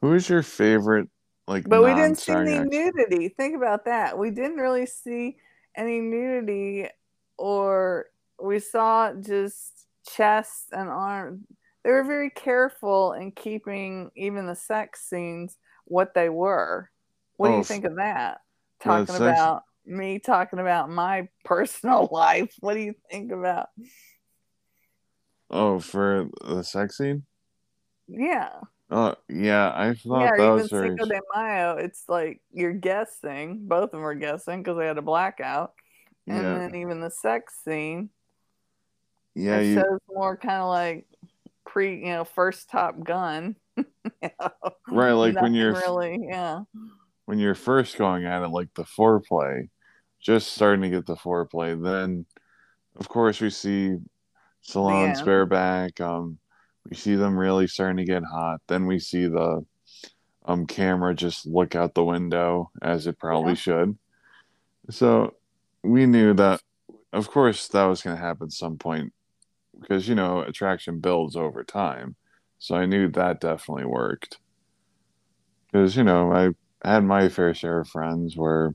who 0.00 0.14
is 0.14 0.28
your 0.28 0.42
favorite 0.42 1.08
like? 1.46 1.68
but 1.68 1.82
we 1.82 1.94
didn't 1.94 2.18
see 2.18 2.32
any 2.32 2.58
nudity. 2.60 3.28
Think 3.28 3.56
about 3.56 3.84
that. 3.86 4.18
We 4.18 4.30
didn't 4.30 4.56
really 4.56 4.86
see 4.86 5.36
any 5.76 6.00
nudity 6.00 6.88
or 7.36 8.06
we 8.42 8.58
saw 8.58 9.12
just 9.12 9.86
chest 10.06 10.68
and 10.72 10.88
arm 10.88 11.46
they 11.84 11.90
were 11.90 12.02
very 12.04 12.30
careful 12.30 13.12
in 13.12 13.30
keeping 13.30 14.10
even 14.16 14.46
the 14.46 14.56
sex 14.56 15.02
scenes 15.08 15.58
what 15.84 16.14
they 16.14 16.30
were. 16.30 16.90
What 17.36 17.48
do 17.48 17.54
Oh, 17.54 17.58
you 17.58 17.64
think 17.64 17.84
of 17.84 17.96
that? 17.96 18.40
Talking 18.80 19.16
about 19.16 19.64
me 19.84 20.18
talking 20.18 20.58
about 20.58 20.88
my 20.88 21.28
personal 21.44 22.08
life. 22.10 22.54
What 22.60 22.74
do 22.74 22.80
you 22.80 22.94
think 23.10 23.32
about? 23.32 23.68
Oh, 25.50 25.78
for 25.78 26.28
the 26.42 26.62
sex 26.64 26.96
scene? 26.96 27.24
yeah 28.06 28.60
Oh, 28.94 29.16
yeah, 29.28 29.72
I 29.74 29.94
thought 29.94 30.30
yeah 30.30 30.36
that 30.36 30.48
even 30.48 30.50
was 30.50 30.68
cinco 30.68 31.04
de 31.06 31.20
mayo 31.34 31.76
it's 31.76 32.04
like 32.08 32.40
you're 32.52 32.72
guessing 32.72 33.66
both 33.66 33.84
of 33.84 33.90
them 33.92 34.00
were 34.00 34.14
guessing 34.14 34.62
because 34.62 34.76
they 34.78 34.86
had 34.86 34.98
a 34.98 35.02
blackout 35.02 35.72
and 36.28 36.38
Yeah, 36.42 36.56
then 36.56 36.74
even 36.74 37.00
the 37.00 37.10
sex 37.10 37.54
scene 37.64 38.10
yeah, 39.34 39.58
it 39.58 39.64
you 39.64 39.74
shows 39.74 39.98
more 40.08 40.36
kind 40.36 40.60
of 40.62 40.68
like 40.68 41.06
pre 41.66 41.98
you 42.00 42.12
know 42.12 42.24
first 42.24 42.70
top 42.70 43.02
gun 43.02 43.56
you 43.76 43.84
know, 44.22 44.50
right 44.90 45.12
like 45.12 45.40
when 45.40 45.54
you're 45.54 45.74
really 45.74 46.26
yeah 46.28 46.60
when 47.26 47.38
you're 47.38 47.54
first 47.54 47.96
going 47.96 48.24
at 48.26 48.42
it, 48.42 48.48
like 48.48 48.68
the 48.74 48.84
foreplay, 48.84 49.68
just 50.20 50.52
starting 50.52 50.82
to 50.82 50.90
get 50.90 51.06
the 51.06 51.16
foreplay. 51.16 51.80
Then, 51.82 52.26
of 52.96 53.08
course, 53.08 53.40
we 53.40 53.50
see 53.50 53.96
Sloane's 54.62 55.20
end. 55.20 55.22
bareback. 55.22 56.00
Um, 56.00 56.38
we 56.88 56.96
see 56.96 57.14
them 57.16 57.38
really 57.38 57.66
starting 57.66 57.98
to 57.98 58.04
get 58.04 58.24
hot. 58.24 58.60
Then 58.68 58.86
we 58.86 58.98
see 58.98 59.26
the 59.26 59.64
um 60.46 60.66
camera 60.66 61.14
just 61.14 61.46
look 61.46 61.74
out 61.74 61.94
the 61.94 62.04
window 62.04 62.70
as 62.82 63.06
it 63.06 63.18
probably 63.18 63.52
Yeah. 63.52 63.54
should. 63.54 63.98
So 64.90 65.34
we 65.82 66.06
knew 66.06 66.34
that, 66.34 66.60
of 67.12 67.30
course, 67.30 67.68
that 67.68 67.84
was 67.84 68.02
going 68.02 68.16
to 68.16 68.22
happen 68.22 68.50
some 68.50 68.78
point 68.78 69.12
because 69.80 70.08
you 70.08 70.14
know 70.14 70.40
attraction 70.42 71.00
builds 71.00 71.36
over 71.36 71.64
time. 71.64 72.16
So 72.58 72.74
I 72.76 72.86
knew 72.86 73.08
that 73.10 73.40
definitely 73.40 73.86
worked 73.86 74.38
because 75.72 75.96
you 75.96 76.04
know 76.04 76.32
I 76.32 76.50
had 76.88 77.04
my 77.04 77.28
fair 77.28 77.54
share 77.54 77.80
of 77.80 77.88
friends 77.88 78.36
where 78.36 78.74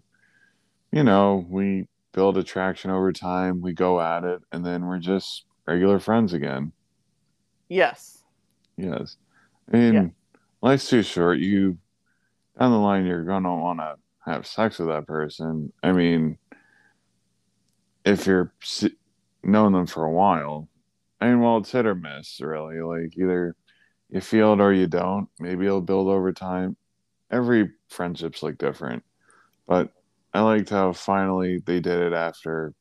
you 0.91 1.03
know 1.03 1.45
we 1.49 1.87
build 2.13 2.37
attraction 2.37 2.91
over 2.91 3.13
time, 3.13 3.61
we 3.61 3.73
go 3.73 4.01
at 4.01 4.23
it, 4.23 4.41
and 4.51 4.65
then 4.65 4.85
we're 4.85 4.99
just 4.99 5.45
regular 5.67 5.99
friends 5.99 6.33
again. 6.33 6.73
Yes 7.69 8.15
Yes. 8.77 9.17
I 9.71 9.75
mean, 9.77 9.93
Yeah. 9.93 10.07
life's 10.61 10.89
too 10.89 11.03
short. 11.03 11.39
You, 11.39 11.77
down 12.57 12.71
the 12.71 12.77
line, 12.77 13.05
you're 13.05 13.25
going 13.25 13.43
to 13.43 13.49
want 13.49 13.79
to 13.79 13.95
have 14.23 14.47
sex 14.47 14.79
with 14.79 14.87
that 14.87 15.05
person. 15.05 15.73
I 15.83 15.91
mean, 15.91 16.37
if 18.05 18.25
you're 18.25 18.53
known 19.43 19.73
them 19.73 19.85
for 19.85 20.05
a 20.05 20.11
while, 20.11 20.69
I 21.19 21.27
mean, 21.27 21.41
well, 21.41 21.57
it's 21.57 21.73
hit 21.73 21.85
or 21.85 21.93
miss, 21.95 22.39
really. 22.39 22.79
Like, 22.81 23.17
either 23.17 23.53
you 24.09 24.21
feel 24.21 24.53
it 24.53 24.61
or 24.61 24.71
you 24.71 24.87
don't. 24.87 25.27
Maybe 25.39 25.65
it'll 25.65 25.81
build 25.81 26.07
over 26.07 26.31
time. 26.31 26.77
Every 27.29 27.71
friendship's 27.89 28.41
like 28.41 28.57
different. 28.57 29.03
But 29.67 29.91
I 30.33 30.39
liked 30.39 30.69
how 30.69 30.93
finally 30.93 31.59
they 31.65 31.81
did 31.81 31.99
it 32.01 32.13
after 32.13 32.73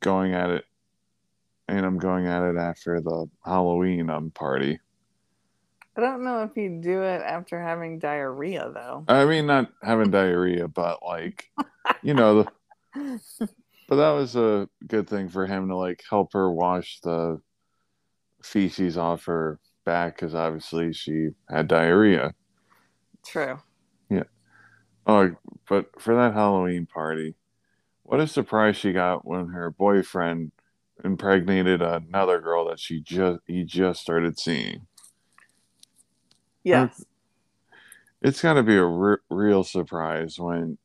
going 0.00 0.34
at 0.34 0.50
it. 0.50 0.64
And 1.70 1.86
I'm 1.86 1.98
going 1.98 2.26
at 2.26 2.42
it 2.42 2.56
after 2.56 3.00
the 3.00 3.26
Halloween 3.44 4.10
um 4.10 4.30
party. 4.30 4.78
i 5.96 6.00
don't 6.00 6.24
know 6.24 6.42
if 6.42 6.56
you 6.56 6.80
do 6.82 7.02
it 7.02 7.22
after 7.22 7.60
having 7.60 7.98
diarrhea 7.98 8.70
though 8.74 9.04
I 9.08 9.24
mean, 9.24 9.46
not 9.46 9.70
having 9.82 10.10
diarrhea, 10.10 10.68
but 10.68 11.00
like, 11.02 11.50
you 12.02 12.14
know, 12.14 12.42
the, 12.94 13.20
but 13.88 13.96
that 13.96 14.10
was 14.10 14.36
a 14.36 14.68
good 14.86 15.08
thing 15.08 15.28
for 15.28 15.46
him 15.46 15.68
to 15.68 15.76
like 15.76 16.02
help 16.08 16.32
her 16.32 16.50
wash 16.50 17.00
the 17.00 17.40
feces 18.42 18.96
off 18.96 19.24
her 19.26 19.58
back 19.84 20.16
because 20.16 20.34
obviously 20.34 20.92
she 20.92 21.30
had 21.48 21.68
diarrhea. 21.68 22.34
true 23.24 23.58
Yeah. 24.08 24.24
Oh, 25.06 25.34
but 25.68 26.00
for 26.00 26.14
that 26.14 26.34
Halloween 26.34 26.86
party, 26.86 27.34
what 28.02 28.20
a 28.20 28.26
surprise 28.26 28.76
she 28.76 28.92
got 28.92 29.26
when 29.26 29.48
her 29.48 29.70
boyfriend 29.70 30.52
impregnated 31.04 31.82
another 31.82 32.40
girl 32.40 32.68
that 32.68 32.78
she 32.80 33.00
just 33.00 33.40
he 33.46 33.64
just 33.64 34.00
started 34.00 34.38
seeing. 34.38 34.86
yes 36.62 37.04
It's 38.22 38.42
got 38.42 38.54
to 38.54 38.62
be 38.62 38.76
a 38.76 38.84
re- 38.84 39.16
real 39.30 39.64
surprise 39.64 40.38
when 40.38 40.78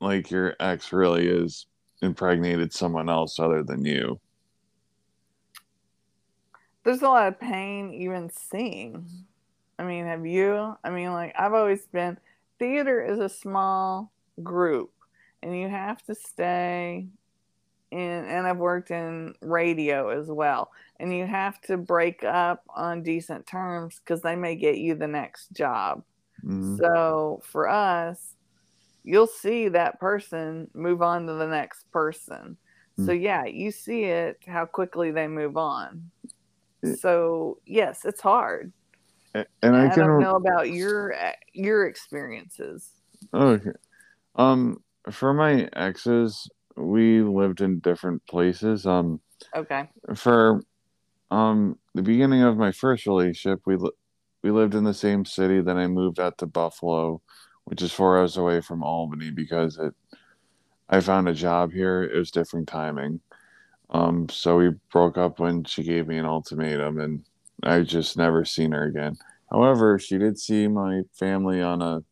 like 0.00 0.30
your 0.30 0.54
ex 0.60 0.92
really 0.92 1.26
is 1.28 1.66
impregnated 2.02 2.72
someone 2.72 3.08
else 3.08 3.38
other 3.38 3.62
than 3.62 3.84
you. 3.84 4.20
there's 6.84 7.02
a 7.02 7.08
lot 7.08 7.28
of 7.28 7.38
pain 7.40 7.92
even 7.92 8.30
seeing 8.30 9.04
i 9.78 9.84
mean 9.84 10.06
have 10.06 10.24
you 10.26 10.74
i 10.84 10.90
mean 10.90 11.12
like 11.12 11.34
i've 11.38 11.52
always 11.54 11.86
been 11.88 12.16
theater 12.58 13.04
is 13.04 13.18
a 13.18 13.28
small 13.28 14.10
group 14.42 14.90
and 15.42 15.56
you 15.58 15.68
have 15.68 16.02
to 16.02 16.14
stay 16.14 17.06
in 17.90 18.24
and 18.24 18.46
i've 18.46 18.58
worked 18.58 18.90
in 18.90 19.34
radio 19.40 20.08
as 20.08 20.28
well. 20.28 20.70
And 21.00 21.14
you 21.16 21.26
have 21.26 21.60
to 21.62 21.76
break 21.76 22.24
up 22.24 22.62
on 22.74 23.02
decent 23.02 23.46
terms 23.46 24.00
because 24.00 24.20
they 24.22 24.34
may 24.36 24.56
get 24.56 24.78
you 24.78 24.94
the 24.94 25.06
next 25.08 25.52
job. 25.52 26.02
Mhm. 26.44 26.78
so 26.78 27.40
for 27.44 27.68
us 27.68 28.34
you'll 29.04 29.26
see 29.26 29.68
that 29.68 29.98
person 30.00 30.70
move 30.74 31.02
on 31.02 31.26
to 31.26 31.34
the 31.34 31.46
next 31.46 31.90
person. 31.92 32.56
So 33.04 33.12
yeah 33.12 33.44
you 33.44 33.70
see 33.70 34.04
it 34.04 34.38
how 34.46 34.66
quickly 34.66 35.10
they 35.12 35.28
move 35.28 35.56
on. 35.56 36.10
Yeah. 36.82 36.94
so 36.96 37.58
yes 37.64 38.04
it's 38.04 38.20
hard. 38.20 38.72
A- 39.34 39.46
And 39.62 39.76
I 39.76 39.90
i, 39.90 39.94
don't 39.94 40.20
know 40.20 40.36
about 40.36 40.70
your 40.70 41.14
your 41.52 41.86
experiences. 41.86 42.90
Okay. 43.32 43.70
Um, 44.36 44.82
for 45.10 45.32
my 45.34 45.68
exes, 45.74 46.48
we 46.78 47.22
lived 47.22 47.60
in 47.60 47.80
different 47.80 48.24
places. 48.26 48.86
Um, 48.86 49.20
okay 49.54 49.88
for 50.14 50.62
um 51.30 51.78
the 51.94 52.02
beginning 52.02 52.42
of 52.42 52.56
my 52.56 52.72
first 52.72 53.06
relationship, 53.06 53.60
we 53.66 53.76
li- 53.76 53.90
we 54.42 54.50
lived 54.50 54.74
in 54.74 54.84
the 54.84 54.94
same 54.94 55.24
city. 55.24 55.60
Then 55.60 55.76
I 55.76 55.86
moved 55.86 56.20
out 56.20 56.38
to 56.38 56.46
Buffalo, 56.46 57.20
which 57.64 57.82
is 57.82 57.92
four 57.92 58.18
hours 58.18 58.36
away 58.36 58.60
from 58.60 58.82
Albany, 58.82 59.30
because 59.30 59.78
it 59.78 59.94
I 60.88 61.00
found 61.00 61.28
a 61.28 61.34
job 61.34 61.72
here. 61.72 62.02
It 62.04 62.16
was 62.16 62.30
different 62.30 62.68
timing. 62.68 63.20
Um, 63.90 64.28
so 64.28 64.56
we 64.56 64.70
broke 64.92 65.18
up 65.18 65.40
when 65.40 65.64
she 65.64 65.82
gave 65.82 66.06
me 66.06 66.18
an 66.18 66.24
ultimatum, 66.24 67.00
and 67.00 67.24
I 67.62 67.80
just 67.80 68.16
never 68.16 68.44
seen 68.44 68.72
her 68.72 68.84
again. 68.84 69.16
However, 69.50 69.98
she 69.98 70.18
did 70.18 70.38
see 70.38 70.68
my 70.68 71.02
family 71.14 71.62
on 71.62 71.82
a 71.82 72.04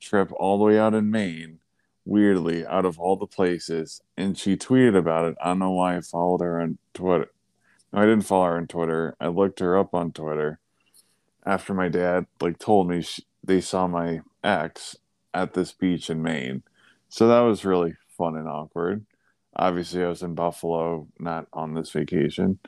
trip 0.00 0.32
all 0.36 0.58
the 0.58 0.64
way 0.64 0.78
out 0.78 0.94
in 0.94 1.10
Maine, 1.10 1.58
weirdly, 2.04 2.66
out 2.66 2.84
of 2.84 2.98
all 2.98 3.16
the 3.16 3.26
places, 3.26 4.00
and 4.16 4.36
she 4.38 4.56
tweeted 4.56 4.96
about 4.96 5.26
it. 5.26 5.36
I 5.40 5.48
don't 5.48 5.58
know 5.60 5.72
why 5.72 5.96
I 5.96 6.00
followed 6.00 6.40
her 6.40 6.60
on 6.60 6.78
Twitter. 6.94 7.30
No, 7.92 8.00
I 8.00 8.06
didn't 8.06 8.22
follow 8.22 8.46
her 8.46 8.56
on 8.56 8.66
Twitter. 8.66 9.16
I 9.20 9.28
looked 9.28 9.60
her 9.60 9.78
up 9.78 9.94
on 9.94 10.12
Twitter. 10.12 10.58
after 11.44 11.74
my 11.74 11.88
dad 11.88 12.26
like 12.40 12.58
told 12.58 12.88
me 12.88 13.02
she, 13.02 13.24
they 13.44 13.60
saw 13.60 13.86
my 13.88 14.20
ex 14.44 14.96
at 15.34 15.54
this 15.54 15.72
beach 15.72 16.10
in 16.10 16.22
Maine. 16.22 16.62
So 17.08 17.28
that 17.28 17.40
was 17.40 17.64
really 17.64 17.94
fun 18.16 18.36
and 18.36 18.48
awkward. 18.48 19.04
Obviously, 19.56 20.02
I 20.04 20.08
was 20.08 20.22
in 20.22 20.34
Buffalo, 20.34 21.08
not 21.18 21.46
on 21.52 21.74
this 21.74 21.90
vacation. 21.90 22.58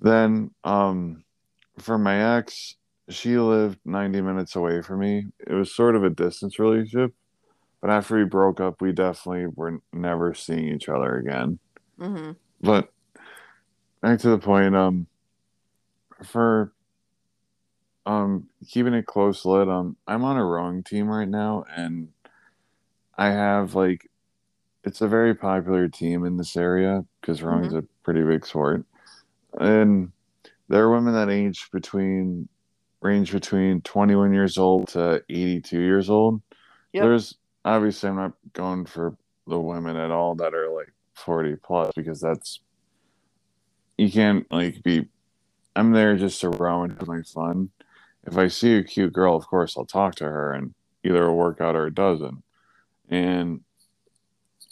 Then, 0.00 0.52
um, 0.64 1.24
for 1.78 1.98
my 1.98 2.36
ex, 2.36 2.76
she 3.08 3.38
lived 3.38 3.78
90 3.84 4.20
minutes 4.20 4.54
away 4.56 4.82
from 4.82 5.00
me. 5.00 5.26
It 5.40 5.52
was 5.54 5.74
sort 5.74 5.96
of 5.96 6.04
a 6.04 6.10
distance 6.10 6.58
relationship, 6.58 7.14
but 7.80 7.90
after 7.90 8.16
we 8.16 8.24
broke 8.24 8.60
up, 8.60 8.80
we 8.80 8.92
definitely 8.92 9.46
were 9.54 9.80
never 9.92 10.34
seeing 10.34 10.68
each 10.68 10.88
other 10.88 11.16
again. 11.16 11.58
Mm-hmm. 11.98 12.32
But 12.60 12.92
back 14.00 14.18
to 14.20 14.30
the 14.30 14.38
point, 14.38 14.74
um, 14.74 15.06
for 16.24 16.72
um 18.06 18.48
keeping 18.68 18.94
it 18.94 19.06
close 19.06 19.44
lit, 19.44 19.68
um, 19.68 19.96
I'm 20.06 20.24
on 20.24 20.36
a 20.36 20.44
rowing 20.44 20.82
team 20.82 21.08
right 21.08 21.28
now, 21.28 21.64
and 21.74 22.08
I 23.16 23.30
have 23.30 23.74
like, 23.74 24.10
it's 24.84 25.00
a 25.00 25.08
very 25.08 25.34
popular 25.34 25.88
team 25.88 26.24
in 26.24 26.36
this 26.36 26.56
area 26.56 27.04
because 27.20 27.42
rowing's 27.42 27.74
a 27.74 27.84
pretty 28.02 28.22
big 28.22 28.44
sport, 28.44 28.84
and 29.60 30.10
there 30.68 30.82
are 30.82 30.90
women 30.90 31.14
that 31.14 31.30
age 31.30 31.68
between 31.72 32.48
range 33.00 33.32
between 33.32 33.80
21 33.82 34.32
years 34.32 34.58
old 34.58 34.88
to 34.88 35.22
82 35.28 35.78
years 35.78 36.10
old. 36.10 36.42
Yep. 36.92 37.04
There's 37.04 37.36
obviously 37.68 38.08
I'm 38.08 38.16
not 38.16 38.32
going 38.54 38.86
for 38.86 39.16
the 39.46 39.58
women 39.58 39.96
at 39.96 40.10
all 40.10 40.34
that 40.36 40.54
are 40.54 40.70
like 40.70 40.92
40 41.14 41.56
plus 41.56 41.92
because 41.94 42.20
that's 42.20 42.60
you 43.96 44.10
can't 44.10 44.50
like 44.50 44.82
be 44.82 45.08
I'm 45.76 45.92
there 45.92 46.16
just 46.16 46.40
to 46.40 46.50
row 46.50 46.82
and 46.82 46.92
have 46.98 47.06
my 47.06 47.22
fun. 47.22 47.70
If 48.26 48.36
I 48.36 48.48
see 48.48 48.76
a 48.76 48.82
cute 48.82 49.12
girl, 49.12 49.36
of 49.36 49.46
course 49.46 49.76
I'll 49.76 49.84
talk 49.84 50.16
to 50.16 50.24
her 50.24 50.52
and 50.52 50.74
either 51.04 51.24
it'll 51.24 51.36
work 51.36 51.60
out 51.60 51.76
or 51.76 51.86
it 51.86 51.94
doesn't. 51.94 52.42
And 53.10 53.60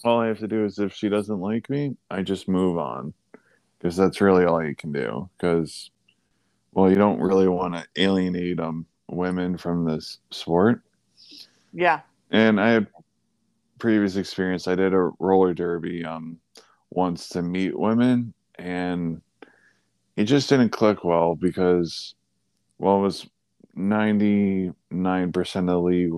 all 0.04 0.20
I 0.20 0.28
have 0.28 0.38
to 0.40 0.48
do 0.48 0.64
is 0.64 0.78
if 0.78 0.94
she 0.94 1.08
doesn't 1.08 1.40
like 1.40 1.68
me, 1.70 1.96
I 2.10 2.22
just 2.22 2.48
move 2.48 2.78
on 2.78 3.12
because 3.78 3.96
that's 3.96 4.20
really 4.20 4.44
all 4.44 4.64
you 4.64 4.74
can 4.74 4.92
do. 4.92 5.28
Because, 5.36 5.90
well, 6.72 6.90
you 6.90 6.96
don't 6.96 7.20
really 7.20 7.48
want 7.48 7.74
to 7.74 7.86
alienate 7.96 8.58
um 8.58 8.86
women 9.08 9.56
from 9.56 9.84
this 9.84 10.18
sport. 10.30 10.82
Yeah. 11.72 12.00
And 12.30 12.60
I 12.60 12.70
had 12.70 12.86
previous 13.78 14.16
experience. 14.16 14.66
I 14.68 14.74
did 14.74 14.94
a 14.94 15.10
roller 15.18 15.54
derby 15.54 16.04
um 16.04 16.38
once 16.90 17.28
to 17.30 17.42
meet 17.42 17.78
women, 17.78 18.32
and 18.58 19.20
it 20.16 20.24
just 20.24 20.48
didn't 20.48 20.70
click 20.70 21.04
well 21.04 21.34
because, 21.34 22.14
well, 22.78 22.98
it 22.98 23.02
was 23.02 23.26
ninety 23.74 24.72
nine 24.90 25.32
percent 25.32 25.68
of 25.68 25.74
the 25.74 25.80
league 25.80 26.12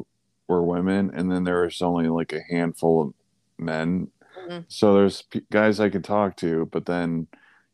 were 0.46 0.62
women, 0.62 1.10
and 1.14 1.30
then 1.30 1.44
there 1.44 1.62
was 1.62 1.82
only 1.82 2.08
like 2.08 2.32
a 2.32 2.42
handful 2.50 3.02
of 3.02 3.14
men. 3.58 4.10
Mhm. 4.48 4.64
So 4.68 4.94
there's 4.94 5.22
p- 5.22 5.44
guys 5.50 5.80
I 5.80 5.90
could 5.90 6.04
talk 6.04 6.36
to, 6.38 6.66
but 6.66 6.86
then 6.86 7.26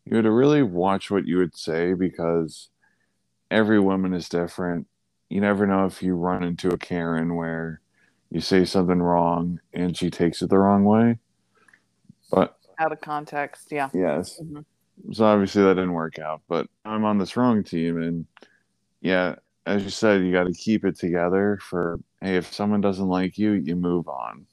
you 0.05 0.17
had 0.17 0.25
to 0.25 0.31
really 0.33 0.63
watch 0.63 1.11
what 1.11 1.27
you 1.27 1.39
would 1.39 1.57
say 1.57 1.95
because 1.95 2.71
every 3.51 3.81
woman 3.81 4.15
is 4.15 4.29
different. 4.29 4.87
You 5.29 5.41
never 5.41 5.67
know 5.67 5.87
if 5.87 6.03
you 6.03 6.15
run 6.17 6.43
into 6.43 6.69
a 6.71 6.79
Karen 6.79 7.35
where 7.37 7.81
you 8.35 8.41
say 8.41 8.65
something 8.65 9.01
wrong 9.01 9.61
and 9.73 9.97
she 9.97 10.11
takes 10.11 10.43
it 10.43 10.51
the 10.51 10.59
wrong 10.59 10.85
way. 10.85 11.17
But 12.33 12.59
Out 12.81 12.91
of 12.91 13.01
context. 13.01 13.71
Yeah. 13.71 13.91
yes, 13.95 14.41
Mhm. 14.43 14.65
so 15.13 15.25
obviously 15.25 15.63
that 15.63 15.75
didn't 15.75 15.93
work 15.93 16.19
out. 16.19 16.43
But 16.49 16.67
I'm 16.85 17.05
on 17.05 17.19
this 17.19 17.37
wrong 17.37 17.63
team, 17.63 18.03
and 18.03 18.27
yeah, 19.01 19.37
as 19.67 19.85
you 19.85 19.91
said, 19.91 20.23
you 20.23 20.33
got 20.33 20.49
to 20.49 20.53
keep 20.53 20.85
it 20.85 20.97
together. 20.99 21.61
For 21.63 22.01
hey, 22.21 22.37
if 22.37 22.53
someone 22.53 22.81
doesn't 22.81 23.07
like 23.07 23.39
you, 23.39 23.53
you 23.53 23.77
move 23.77 24.09
on. 24.09 24.47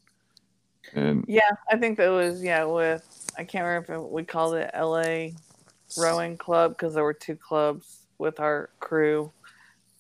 And 0.94 1.26
Yeah. 1.28 1.50
I 1.72 1.78
think 1.78 1.98
that 1.98 2.10
was, 2.10 2.44
yeah, 2.44 2.66
with, 2.66 3.04
I 3.36 3.44
can't 3.46 3.66
remember 3.66 3.96
if 4.06 4.12
we 4.12 4.24
called 4.24 4.54
it 4.56 4.70
LA 4.76 5.30
Rowing 5.98 6.38
Club 6.38 6.74
because 6.78 6.94
there 6.94 7.04
were 7.04 7.14
two 7.16 7.36
clubs 7.36 8.06
with 8.20 8.40
our 8.40 8.70
crew. 8.80 9.32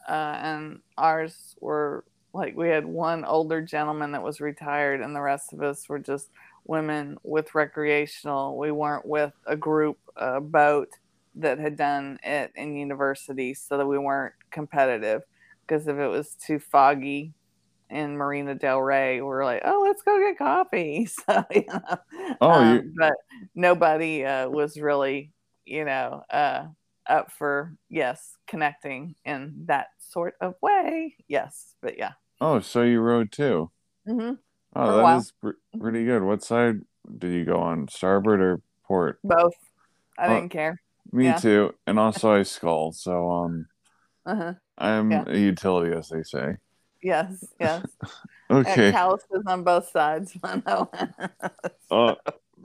Uh, 0.07 0.38
and 0.41 0.82
ours 0.97 1.55
were 1.59 2.03
like, 2.34 2.55
we 2.55 2.69
had 2.69 2.86
one 2.86 3.25
older 3.25 3.61
gentleman 3.61 4.11
that 4.13 4.23
was 4.23 4.41
retired, 4.41 5.01
and 5.01 5.15
the 5.15 5.21
rest 5.21 5.53
of 5.53 5.61
us 5.61 5.88
were 5.89 5.99
just 5.99 6.29
women 6.65 7.17
with 7.23 7.55
recreational. 7.55 8.57
We 8.57 8.71
weren't 8.71 9.05
with 9.05 9.34
a 9.45 9.55
group, 9.55 9.97
a 10.15 10.39
boat 10.41 10.89
that 11.36 11.59
had 11.59 11.77
done 11.77 12.19
it 12.23 12.51
in 12.55 12.75
university 12.75 13.53
so 13.53 13.77
that 13.77 13.88
we 13.88 13.97
weren't 13.97 14.34
competitive. 14.51 15.23
Because 15.67 15.88
if 15.88 15.97
it 15.97 16.07
was 16.07 16.36
too 16.36 16.59
foggy, 16.59 17.34
in 17.89 18.17
Marina 18.17 18.55
Del 18.55 18.82
Rey, 18.82 19.17
we 19.17 19.27
were 19.27 19.43
like, 19.43 19.61
oh, 19.65 19.82
let's 19.84 20.01
go 20.01 20.17
get 20.19 20.38
coffee. 20.38 21.07
So, 21.27 21.43
you 21.51 21.65
know, 21.67 21.97
Oh, 22.41 22.59
um, 22.59 22.61
you- 22.61 22.93
but 22.97 23.13
nobody 23.53 24.23
uh, 24.25 24.49
was 24.49 24.79
really, 24.79 25.34
you 25.65 25.86
know, 25.86 26.23
uh, 26.29 26.67
up 27.08 27.32
for, 27.32 27.76
yes, 27.89 28.36
connecting 28.47 29.16
in 29.26 29.64
that 29.66 29.88
sort 29.99 30.36
of 30.41 30.56
way. 30.62 31.16
Yes, 31.28 31.76
but 31.82 31.97
yeah. 31.97 32.14
oh, 32.39 32.60
so 32.60 32.82
you 32.84 32.99
rode 32.99 33.32
too? 33.32 33.72
hmm 34.06 34.18
For 34.20 34.38
Oh, 34.76 34.97
that 34.97 35.32
pr- 35.41 35.80
pretty 35.80 36.06
good. 36.06 36.24
What 36.24 36.43
side 36.43 36.82
did 37.18 37.32
you 37.34 37.45
go 37.45 37.60
on? 37.60 37.88
Starboard 37.89 38.41
or 38.41 38.62
port? 38.86 39.20
Both. 39.24 39.54
I 40.18 40.28
Oh. 40.28 40.36
didn't 40.36 40.49
care. 40.52 40.82
Me 41.12 41.26
Yeah. 41.26 41.36
too. 41.38 41.74
And 41.88 41.99
also 42.06 42.32
I 42.34 42.43
scull, 42.43 42.91
so 42.93 43.30
um 43.32 43.66
Uh-huh. 44.26 44.54
I'm 44.78 45.12
Yeah. 45.12 45.24
a 45.28 45.38
utility 45.38 45.95
as 45.95 46.10
they 46.10 46.24
say. 46.24 46.58
Yes, 47.04 47.43
yes. 47.60 47.86
Okay. 48.52 48.91
Calluses 48.91 49.43
on 49.47 49.64
both 49.64 49.89
sides. 49.91 50.36
I 50.43 50.62
know. 50.66 50.91
Oh, 51.89 52.16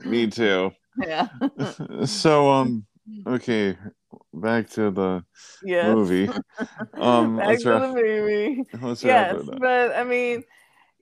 me 0.03 0.27
too. 0.27 0.71
yeah. 1.01 1.27
so 2.05 2.49
um 2.51 2.86
okay, 3.25 3.77
back 4.33 4.69
to 4.71 4.91
the 4.91 5.23
Yes. 5.63 5.85
movie. 5.87 6.29
Um 6.99 7.37
Back 7.37 7.47
let's 7.47 7.63
to 7.63 7.69
wrap, 7.69 7.81
the 7.81 7.87
movie. 7.87 8.63
let's 8.81 9.03
yes 9.03 9.35
but 9.59 9.95
i 9.95 10.03
mean 10.03 10.43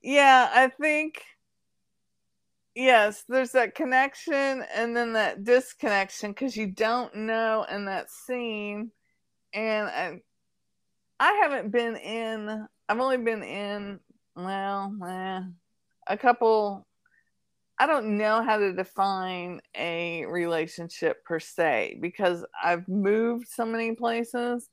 yeah 0.03 0.49
i 0.53 0.67
think 0.67 1.21
yes 2.75 3.23
there's 3.29 3.51
that 3.53 3.75
connection 3.75 4.63
and 4.75 4.95
then 4.95 5.13
that 5.13 5.43
disconnection 5.43 6.31
because 6.31 6.55
you 6.57 6.67
don't 6.67 7.15
know 7.15 7.65
in 7.71 7.85
that 7.85 8.09
scene 8.11 8.91
and 9.53 9.87
I, 9.87 10.21
I 11.19 11.31
haven't 11.43 11.71
been 11.71 11.95
in 11.95 12.67
i've 12.89 12.99
only 12.99 13.17
been 13.17 13.43
in 13.43 13.99
well 14.35 14.93
eh, 15.07 15.41
a 16.07 16.17
couple 16.17 16.85
i 17.79 17.85
don't 17.85 18.17
know 18.17 18.41
how 18.41 18.57
to 18.57 18.73
define 18.73 19.59
a 19.75 20.25
relationship 20.25 21.23
per 21.25 21.39
se 21.39 21.97
because 22.01 22.45
i've 22.63 22.87
moved 22.87 23.47
so 23.47 23.65
many 23.65 23.93
places 23.93 24.69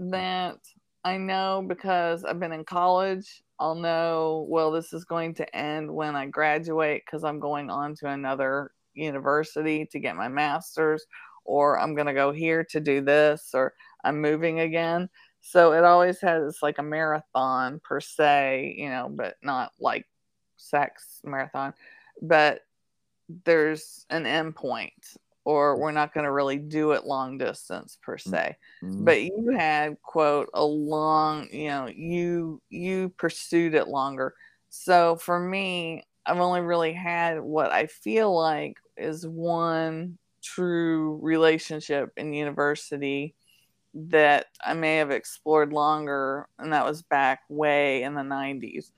mm. 0.00 0.10
that 0.10 0.58
I 1.06 1.18
know 1.18 1.64
because 1.64 2.24
I've 2.24 2.40
been 2.40 2.50
in 2.50 2.64
college. 2.64 3.44
I'll 3.60 3.76
know, 3.76 4.44
well, 4.48 4.72
this 4.72 4.92
is 4.92 5.04
going 5.04 5.34
to 5.34 5.56
end 5.56 5.88
when 5.88 6.16
I 6.16 6.26
graduate 6.26 7.04
because 7.06 7.22
I'm 7.22 7.38
going 7.38 7.70
on 7.70 7.94
to 8.00 8.08
another 8.08 8.72
university 8.92 9.86
to 9.92 10.00
get 10.00 10.16
my 10.16 10.26
master's, 10.26 11.06
or 11.44 11.78
I'm 11.78 11.94
going 11.94 12.08
to 12.08 12.12
go 12.12 12.32
here 12.32 12.64
to 12.70 12.80
do 12.80 13.02
this, 13.02 13.50
or 13.54 13.74
I'm 14.02 14.20
moving 14.20 14.58
again. 14.58 15.08
So 15.42 15.74
it 15.74 15.84
always 15.84 16.20
has 16.22 16.58
like 16.60 16.78
a 16.78 16.82
marathon 16.82 17.80
per 17.84 18.00
se, 18.00 18.74
you 18.76 18.88
know, 18.88 19.08
but 19.08 19.36
not 19.44 19.70
like 19.78 20.06
sex 20.56 21.20
marathon, 21.22 21.72
but 22.22 22.62
there's 23.44 24.06
an 24.10 24.26
end 24.26 24.54
point, 24.56 25.16
or 25.44 25.78
we're 25.78 25.92
not 25.92 26.14
going 26.14 26.24
to 26.24 26.32
really 26.32 26.58
do 26.58 26.92
it 26.92 27.04
long 27.04 27.38
distance 27.38 27.98
per 28.02 28.18
se. 28.18 28.56
Mhm. 28.82 29.04
but 29.04 29.22
you 29.22 29.50
had 29.56 30.00
quote 30.02 30.48
a 30.54 30.64
long 30.64 31.48
you 31.52 31.68
know 31.68 31.86
you 31.86 32.60
you 32.70 33.10
pursued 33.10 33.74
it 33.74 33.88
longer. 33.88 34.34
So 34.68 35.16
for 35.16 35.38
me 35.40 36.04
i've 36.26 36.40
only 36.40 36.60
really 36.60 36.92
had 36.92 37.40
what 37.40 37.70
i 37.72 37.86
feel 37.86 38.34
like 38.34 38.76
is 38.96 39.26
one 39.26 40.18
true 40.42 41.18
relationship 41.22 42.12
in 42.16 42.32
university 42.32 43.34
that 43.94 44.46
i 44.64 44.74
may 44.74 44.96
have 44.96 45.10
explored 45.10 45.72
longer 45.72 46.48
and 46.58 46.72
that 46.72 46.84
was 46.84 47.02
back 47.02 47.40
way 47.48 48.02
in 48.02 48.14
the 48.14 48.22
90s 48.22 48.92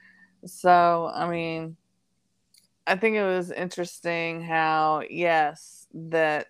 so 0.46 1.10
i 1.14 1.28
mean 1.28 1.76
i 2.88 2.96
think 2.96 3.14
it 3.16 3.22
was 3.24 3.50
interesting 3.50 4.42
how 4.42 5.02
yes 5.10 5.86
that 5.94 6.48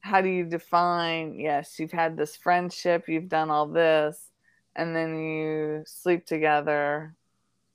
how 0.00 0.20
do 0.20 0.28
you 0.28 0.44
define 0.44 1.38
yes 1.38 1.78
you've 1.78 1.92
had 1.92 2.16
this 2.16 2.36
friendship 2.36 3.08
you've 3.08 3.28
done 3.28 3.50
all 3.50 3.66
this 3.66 4.30
and 4.76 4.94
then 4.94 5.18
you 5.18 5.82
sleep 5.86 6.24
together 6.26 7.14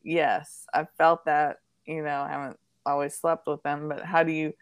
yes 0.04 0.66
i 0.74 0.86
felt 0.98 1.26
that 1.26 1.60
you 1.86 2.02
know 2.02 2.22
i 2.22 2.30
haven't 2.30 2.60
always 2.86 3.14
slept 3.14 3.48
with 3.48 3.62
them 3.64 3.90
but 3.90 4.04
how 4.06 4.24
do 4.24 4.32
you 4.32 4.54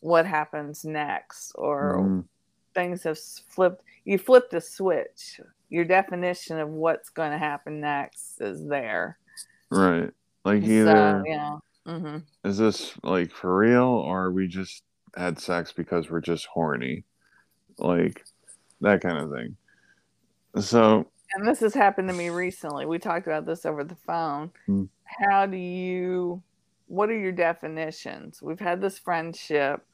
what 0.00 0.26
happens 0.26 0.84
next 0.84 1.52
or 1.54 1.94
Mhm. 1.94 2.24
things 2.74 3.02
have 3.04 3.18
flipped 3.18 3.82
you 4.04 4.18
flip 4.18 4.50
the 4.50 4.60
switch 4.60 5.40
your 5.68 5.84
definition 5.84 6.58
of 6.58 6.68
what's 6.68 7.08
going 7.10 7.32
to 7.32 7.38
happen 7.38 7.80
next 7.80 8.40
is 8.40 8.66
there. 8.66 9.18
Right. 9.70 10.10
Like 10.44 10.62
So, 10.62 11.24
yeah. 11.26 11.56
Hmm 11.86 12.18
is 12.44 12.58
this 12.58 12.92
like 13.02 13.30
for 13.30 13.56
real 13.56 13.84
or 13.84 14.30
we 14.30 14.48
just 14.48 14.82
had 15.16 15.38
sex 15.38 15.72
because 15.72 16.10
we're 16.10 16.20
just 16.20 16.46
horny? 16.46 17.04
Like 17.78 18.24
that 18.80 19.00
kind 19.00 19.18
of 19.18 19.30
thing. 19.30 19.56
So 20.60 21.06
And 21.34 21.46
this 21.46 21.60
has 21.60 21.74
happened 21.74 22.08
to 22.08 22.14
me 22.14 22.28
recently. 22.28 22.86
We 22.86 22.98
talked 22.98 23.26
about 23.26 23.46
this 23.46 23.66
over 23.66 23.84
the 23.84 23.96
phone. 24.06 24.50
Hmm. 24.66 24.84
How 25.04 25.46
do 25.46 25.56
you, 25.56 26.42
what 26.86 27.10
are 27.10 27.18
your 27.18 27.32
definitions? 27.32 28.42
We've 28.42 28.60
had 28.60 28.80
this 28.80 28.98
friendship. 28.98 29.84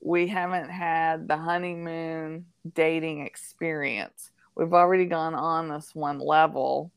We 0.00 0.26
haven't 0.26 0.70
had 0.70 1.28
the 1.28 1.36
honeymoon 1.36 2.46
dating 2.74 3.26
experience. 3.26 4.30
We've 4.54 4.72
already 4.72 5.06
gone 5.06 5.34
on 5.34 5.68
this 5.68 5.94
one 5.94 6.18
level. 6.18 6.90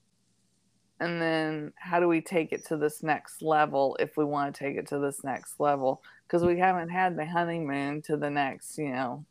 And 1.03 1.21
then 1.21 1.73
how 1.75 1.99
do 1.99 2.07
we 2.07 2.21
take 2.21 2.53
it 2.53 2.65
to 2.67 2.77
this 2.77 3.03
next 3.03 3.41
level 3.41 3.97
if 3.99 4.15
we 4.15 4.23
want 4.23 4.55
to 4.55 4.63
take 4.63 4.77
it 4.77 4.87
to 4.87 4.99
this 4.99 5.21
next 5.21 5.59
level? 5.59 6.01
Because 6.25 6.45
we 6.45 6.57
haven't 6.57 6.87
had 6.87 7.17
the 7.17 7.25
honeymoon 7.25 8.01
to 8.03 8.15
the 8.15 8.29
next, 8.29 8.77
you 8.77 8.89
know, 8.89 9.25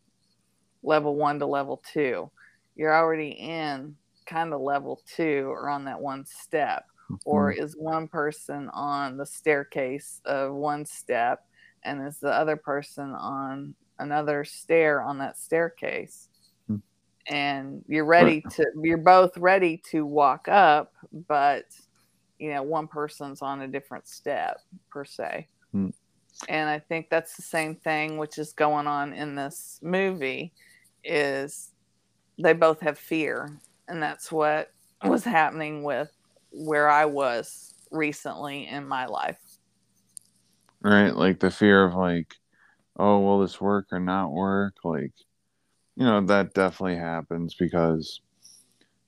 level 0.83 1.17
one 1.17 1.39
to 1.39 1.47
level 1.47 1.83
two. 1.91 2.31
You're 2.77 2.95
already 2.95 3.31
in 3.31 3.97
kind 4.27 4.53
of 4.53 4.61
level 4.61 5.01
two 5.17 5.47
or 5.49 5.71
on 5.71 5.87
that 5.87 5.99
one 5.99 6.27
step 6.27 6.85
or 7.25 7.51
mm-hmm. 7.51 7.65
is 7.65 7.75
one 7.75 8.07
person 8.07 8.69
on 8.75 9.17
the 9.17 9.25
staircase 9.25 10.21
of 10.27 10.53
one 10.53 10.85
step 10.85 11.47
and 11.85 12.07
is 12.07 12.19
the 12.19 12.29
other 12.29 12.57
person 12.57 13.13
on 13.13 13.75
another 13.99 14.45
stair 14.45 15.01
on 15.01 15.17
that 15.21 15.39
staircase. 15.39 16.29
And 17.29 17.85
you're 17.87 18.05
ready 18.05 18.43
to 18.51 18.67
you're 18.83 18.99
both 18.99 19.37
ready 19.37 19.81
to 19.91 20.05
walk 20.05 20.49
up 20.49 20.93
but 21.29 21.65
you 22.39 22.53
know 22.53 22.63
one 22.63 22.89
person's 22.89 23.43
on 23.43 23.63
a 23.63 23.69
different 23.69 24.07
step 24.09 24.59
per 24.91 25.05
se 25.05 25.47
Hmm. 25.71 25.91
and 26.49 26.69
i 26.69 26.79
think 26.79 27.09
that's 27.09 27.37
the 27.37 27.43
same 27.43 27.77
thing 27.77 28.19
which 28.19 28.39
is 28.39 28.53
going 28.53 28.87
on 28.87 29.13
in 29.13 29.37
this 29.37 29.79
movie 29.83 30.53
is 31.05 31.71
they 32.39 32.53
both 32.53 32.81
have 32.81 32.99
fear 32.99 33.61
and 33.89 34.03
that's 34.03 34.33
what 34.33 34.73
was 35.05 35.25
happening 35.25 35.83
with 35.83 36.11
where 36.53 36.89
I 36.89 37.07
was 37.07 37.75
recently 37.91 38.67
in 38.69 38.87
my 38.87 39.07
life. 39.07 39.39
right, 40.81 41.15
like 41.15 41.41
the 41.41 41.51
fear 41.51 41.85
of 41.85 41.95
like, 41.95 42.35
oh, 42.99 43.21
will 43.21 43.41
this 43.41 43.61
work 43.61 43.87
or 43.93 44.01
not 44.01 44.33
work? 44.33 44.77
Like, 44.85 45.13
you 45.97 46.05
know, 46.05 46.21
that 46.27 46.55
definitely 46.55 46.97
happens 46.97 47.55
because 47.55 48.21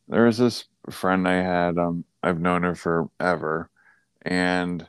there 0.09 0.24
was 0.24 0.39
this 0.39 0.64
friend 0.91 1.26
I 1.26 1.43
had, 1.43 1.78
um, 1.78 2.05
I've 2.22 2.41
known 2.41 2.62
her 2.62 2.74
forever, 2.74 3.70
and 4.22 4.87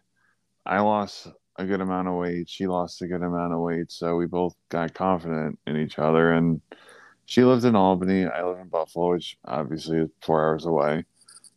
I 0.65 0.79
lost 0.79 1.27
a 1.57 1.65
good 1.65 1.81
amount 1.81 2.07
of 2.07 2.15
weight. 2.15 2.49
She 2.49 2.67
lost 2.67 3.01
a 3.01 3.07
good 3.07 3.21
amount 3.21 3.53
of 3.53 3.61
weight, 3.61 3.91
so 3.91 4.15
we 4.15 4.25
both 4.25 4.55
got 4.69 4.93
confident 4.93 5.57
in 5.65 5.77
each 5.77 5.99
other. 5.99 6.33
And 6.33 6.61
she 7.25 7.43
lived 7.43 7.65
in 7.65 7.75
Albany, 7.75 8.25
I 8.25 8.43
live 8.43 8.59
in 8.59 8.67
Buffalo, 8.67 9.11
which 9.11 9.37
obviously 9.45 9.99
is 9.99 10.09
four 10.21 10.45
hours 10.45 10.65
away. 10.65 11.05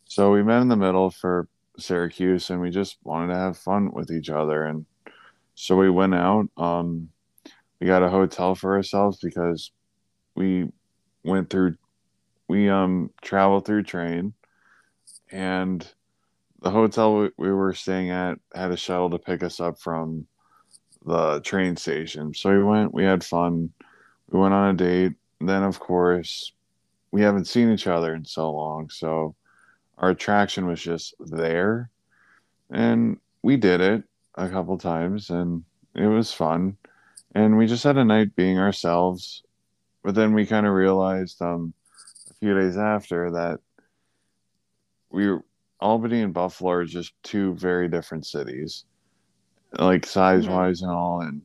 So 0.05 0.33
we 0.33 0.43
met 0.43 0.63
in 0.63 0.69
the 0.69 0.77
middle 0.77 1.11
for 1.11 1.49
Syracuse, 1.79 2.51
and 2.51 2.61
we 2.61 2.71
just 2.71 2.99
wanted 3.03 3.33
to 3.33 3.39
have 3.39 3.59
fun 3.59 3.93
with 3.93 4.11
each 4.11 4.31
other. 4.31 4.65
And 4.65 4.87
so 5.55 5.77
we 5.77 5.91
went 5.91 6.15
out. 6.15 6.49
Um, 6.57 7.09
we 7.81 7.87
got 7.87 8.03
a 8.03 8.09
hotel 8.09 8.55
for 8.55 8.77
ourselves 8.77 9.19
because 9.23 9.71
we 10.39 10.71
went 11.25 11.51
through 11.51 11.77
we 12.47 12.71
um 12.71 13.11
traveled 13.21 13.67
through 13.67 13.83
train 13.83 14.33
and 15.31 15.87
the 16.63 16.71
hotel 16.71 17.19
we, 17.19 17.31
we 17.37 17.53
were 17.53 17.75
staying 17.75 18.11
at 18.11 18.39
had 18.55 18.71
a 18.71 18.77
shuttle 18.77 19.11
to 19.11 19.19
pick 19.19 19.43
us 19.43 19.61
up 19.61 19.79
from 19.79 20.27
the 21.05 21.41
train 21.41 21.77
station. 21.77 22.35
So 22.35 22.51
we 22.51 22.63
went 22.63 22.95
we 22.95 23.05
had 23.05 23.25
fun. 23.25 23.71
We 24.31 24.39
went 24.39 24.55
on 24.55 24.75
a 24.75 24.79
date. 24.79 25.15
Then 25.41 25.65
of 25.65 25.81
course 25.81 26.53
we 27.11 27.23
haven't 27.23 27.47
seen 27.47 27.71
each 27.73 27.87
other 27.87 28.15
in 28.15 28.25
so 28.25 28.53
long. 28.53 28.91
So 28.91 29.35
our 29.99 30.11
attraction 30.11 30.67
was 30.67 30.81
just 30.81 31.15
there. 31.21 31.91
And 32.71 33.19
we 33.43 33.57
did 33.57 33.81
it 33.81 34.05
a 34.37 34.49
couple 34.49 34.79
times 34.79 35.31
and 35.31 35.65
it 35.95 36.07
was 36.07 36.33
fun. 36.33 36.77
And 37.35 37.59
we 37.59 37.67
just 37.67 37.85
had 37.85 37.97
a 37.97 38.05
night 38.05 38.37
being 38.37 38.59
ourselves 38.59 39.43
but 40.03 40.15
then 40.15 40.33
we 40.35 40.47
kind 40.47 40.67
of 40.67 40.73
realized 40.73 41.41
um 41.43 41.73
a 42.31 42.35
few 42.35 42.59
days 42.59 42.77
after 42.77 43.31
that 43.33 43.61
we 45.11 45.37
albany 45.81 46.23
and 46.23 46.35
buffalo 46.35 46.71
are 46.73 46.85
just 46.85 47.13
two 47.23 47.55
very 47.55 47.89
different 47.89 48.27
cities 48.27 48.85
like 49.79 50.05
size 50.07 50.47
wise 50.49 50.83
and 50.83 50.91
all 50.91 51.21
and 51.21 51.43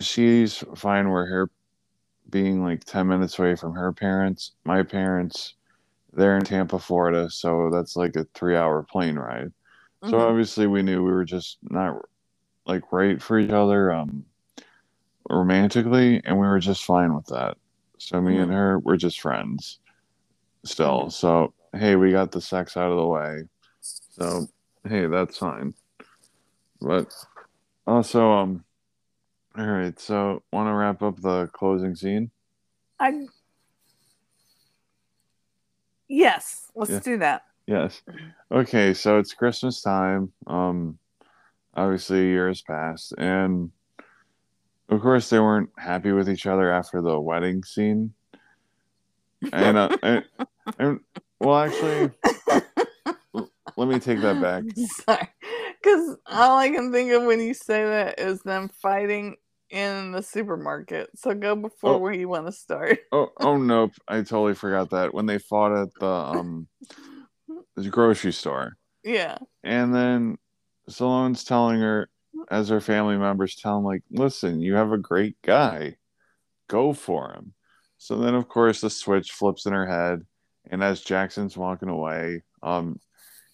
she's 0.00 0.64
fine 0.76 1.10
where 1.10 1.26
her 1.26 1.50
being 2.30 2.62
like 2.62 2.84
10 2.84 3.06
minutes 3.08 3.38
away 3.38 3.54
from 3.54 3.74
her 3.74 3.92
parents 3.92 4.52
my 4.64 4.82
parents 4.82 5.54
they're 6.12 6.36
in 6.36 6.44
tampa 6.44 6.78
florida 6.78 7.28
so 7.30 7.70
that's 7.72 7.96
like 7.96 8.16
a 8.16 8.24
three 8.34 8.56
hour 8.56 8.82
plane 8.90 9.16
ride 9.16 9.52
so 10.04 10.12
Mhm. 10.12 10.20
obviously 10.30 10.66
we 10.66 10.82
knew 10.82 11.04
we 11.04 11.12
were 11.12 11.24
just 11.24 11.58
not 11.62 12.00
like 12.66 12.90
right 12.92 13.20
for 13.20 13.38
each 13.38 13.50
other 13.50 13.92
um 13.92 14.24
romantically 15.30 16.20
and 16.24 16.38
we 16.38 16.46
were 16.46 16.58
just 16.58 16.84
fine 16.84 17.14
with 17.14 17.26
that. 17.26 17.56
So 17.98 18.20
me 18.20 18.38
and 18.38 18.52
her 18.52 18.78
we're 18.78 18.96
just 18.96 19.20
friends 19.20 19.78
still. 20.64 21.04
Mhm. 21.06 21.12
So 21.12 21.54
hey, 21.74 21.96
we 21.96 22.10
got 22.10 22.32
the 22.32 22.40
sex 22.40 22.76
out 22.76 22.90
of 22.90 22.96
the 22.96 23.06
way. 23.06 23.44
So 23.80 24.48
hey, 24.88 25.06
that's 25.06 25.38
fine. 25.38 25.74
But 26.80 27.14
also 27.86 28.30
um 28.32 28.64
all 29.56 29.66
right, 29.66 29.98
so 29.98 30.42
want 30.52 30.68
to 30.68 30.72
wrap 30.74 31.02
up 31.02 31.20
the 31.20 31.48
closing 31.52 31.94
scene? 31.94 32.30
I 32.98 33.26
Yes, 36.08 36.70
let's 36.74 36.90
Yeah. 36.90 37.00
do 37.00 37.18
that. 37.18 37.42
Yes. 37.66 38.02
Okay, 38.50 38.94
so 38.94 39.18
it's 39.18 39.32
Christmas 39.32 39.80
time. 39.80 40.32
Um 40.46 40.98
obviously 41.74 42.26
years 42.26 42.62
passed 42.62 43.14
and 43.16 43.70
of 44.90 45.00
course 45.00 45.30
they 45.30 45.38
weren't 45.40 45.70
happy 45.78 46.12
with 46.12 46.28
each 46.28 46.46
other 46.46 46.70
after 46.70 47.00
the 47.00 47.18
wedding 47.18 47.62
scene. 47.64 48.12
And 49.52 49.78
uh, 49.78 49.96
and, 50.02 50.24
and 50.78 51.00
well 51.40 51.58
actually 51.58 52.10
let 53.76 53.88
me 53.88 53.98
take 53.98 54.20
that 54.20 54.40
back. 54.40 54.64
Sorry. 55.06 55.28
Because 55.82 56.16
all 56.26 56.58
I 56.58 56.68
can 56.68 56.92
think 56.92 57.10
of 57.12 57.22
when 57.22 57.40
you 57.40 57.54
say 57.54 57.84
that 57.84 58.20
is 58.20 58.42
them 58.42 58.68
fighting 58.82 59.36
in 59.70 60.12
the 60.12 60.22
supermarket. 60.22 61.08
So 61.16 61.32
go 61.32 61.54
before 61.56 61.94
Oh. 61.94 61.98
where 61.98 62.12
you 62.12 62.28
want 62.28 62.46
to 62.46 62.52
start. 62.52 62.98
Oh 63.12 63.30
oh 63.40 63.56
nope, 63.56 63.92
I 64.08 64.16
totally 64.16 64.54
forgot 64.54 64.90
that 64.90 65.14
when 65.14 65.26
they 65.26 65.38
fought 65.38 65.72
at 65.80 65.88
the 65.98 66.06
um 66.06 66.66
the 67.76 67.88
grocery 67.88 68.32
store. 68.32 68.76
Yeah. 69.02 69.38
And 69.64 69.94
then 69.94 70.36
Sloane's 70.88 71.44
telling 71.44 71.80
her 71.80 72.10
as 72.50 72.68
her 72.68 72.80
family 72.80 73.16
members 73.16 73.56
tell 73.56 73.78
him 73.78 73.84
like, 73.84 74.02
"Listen, 74.10 74.60
you 74.60 74.74
have 74.74 74.92
a 74.92 74.98
great 74.98 75.40
guy. 75.42 75.96
Go 76.68 76.92
for 76.92 77.32
him." 77.32 77.54
So 77.98 78.16
then 78.16 78.34
of 78.34 78.48
course 78.48 78.80
the 78.80 78.90
switch 78.90 79.32
flips 79.32 79.66
in 79.66 79.72
her 79.72 79.86
head 79.86 80.24
and 80.70 80.82
as 80.82 81.02
Jackson's 81.02 81.56
walking 81.56 81.88
away, 81.88 82.42
um 82.62 82.98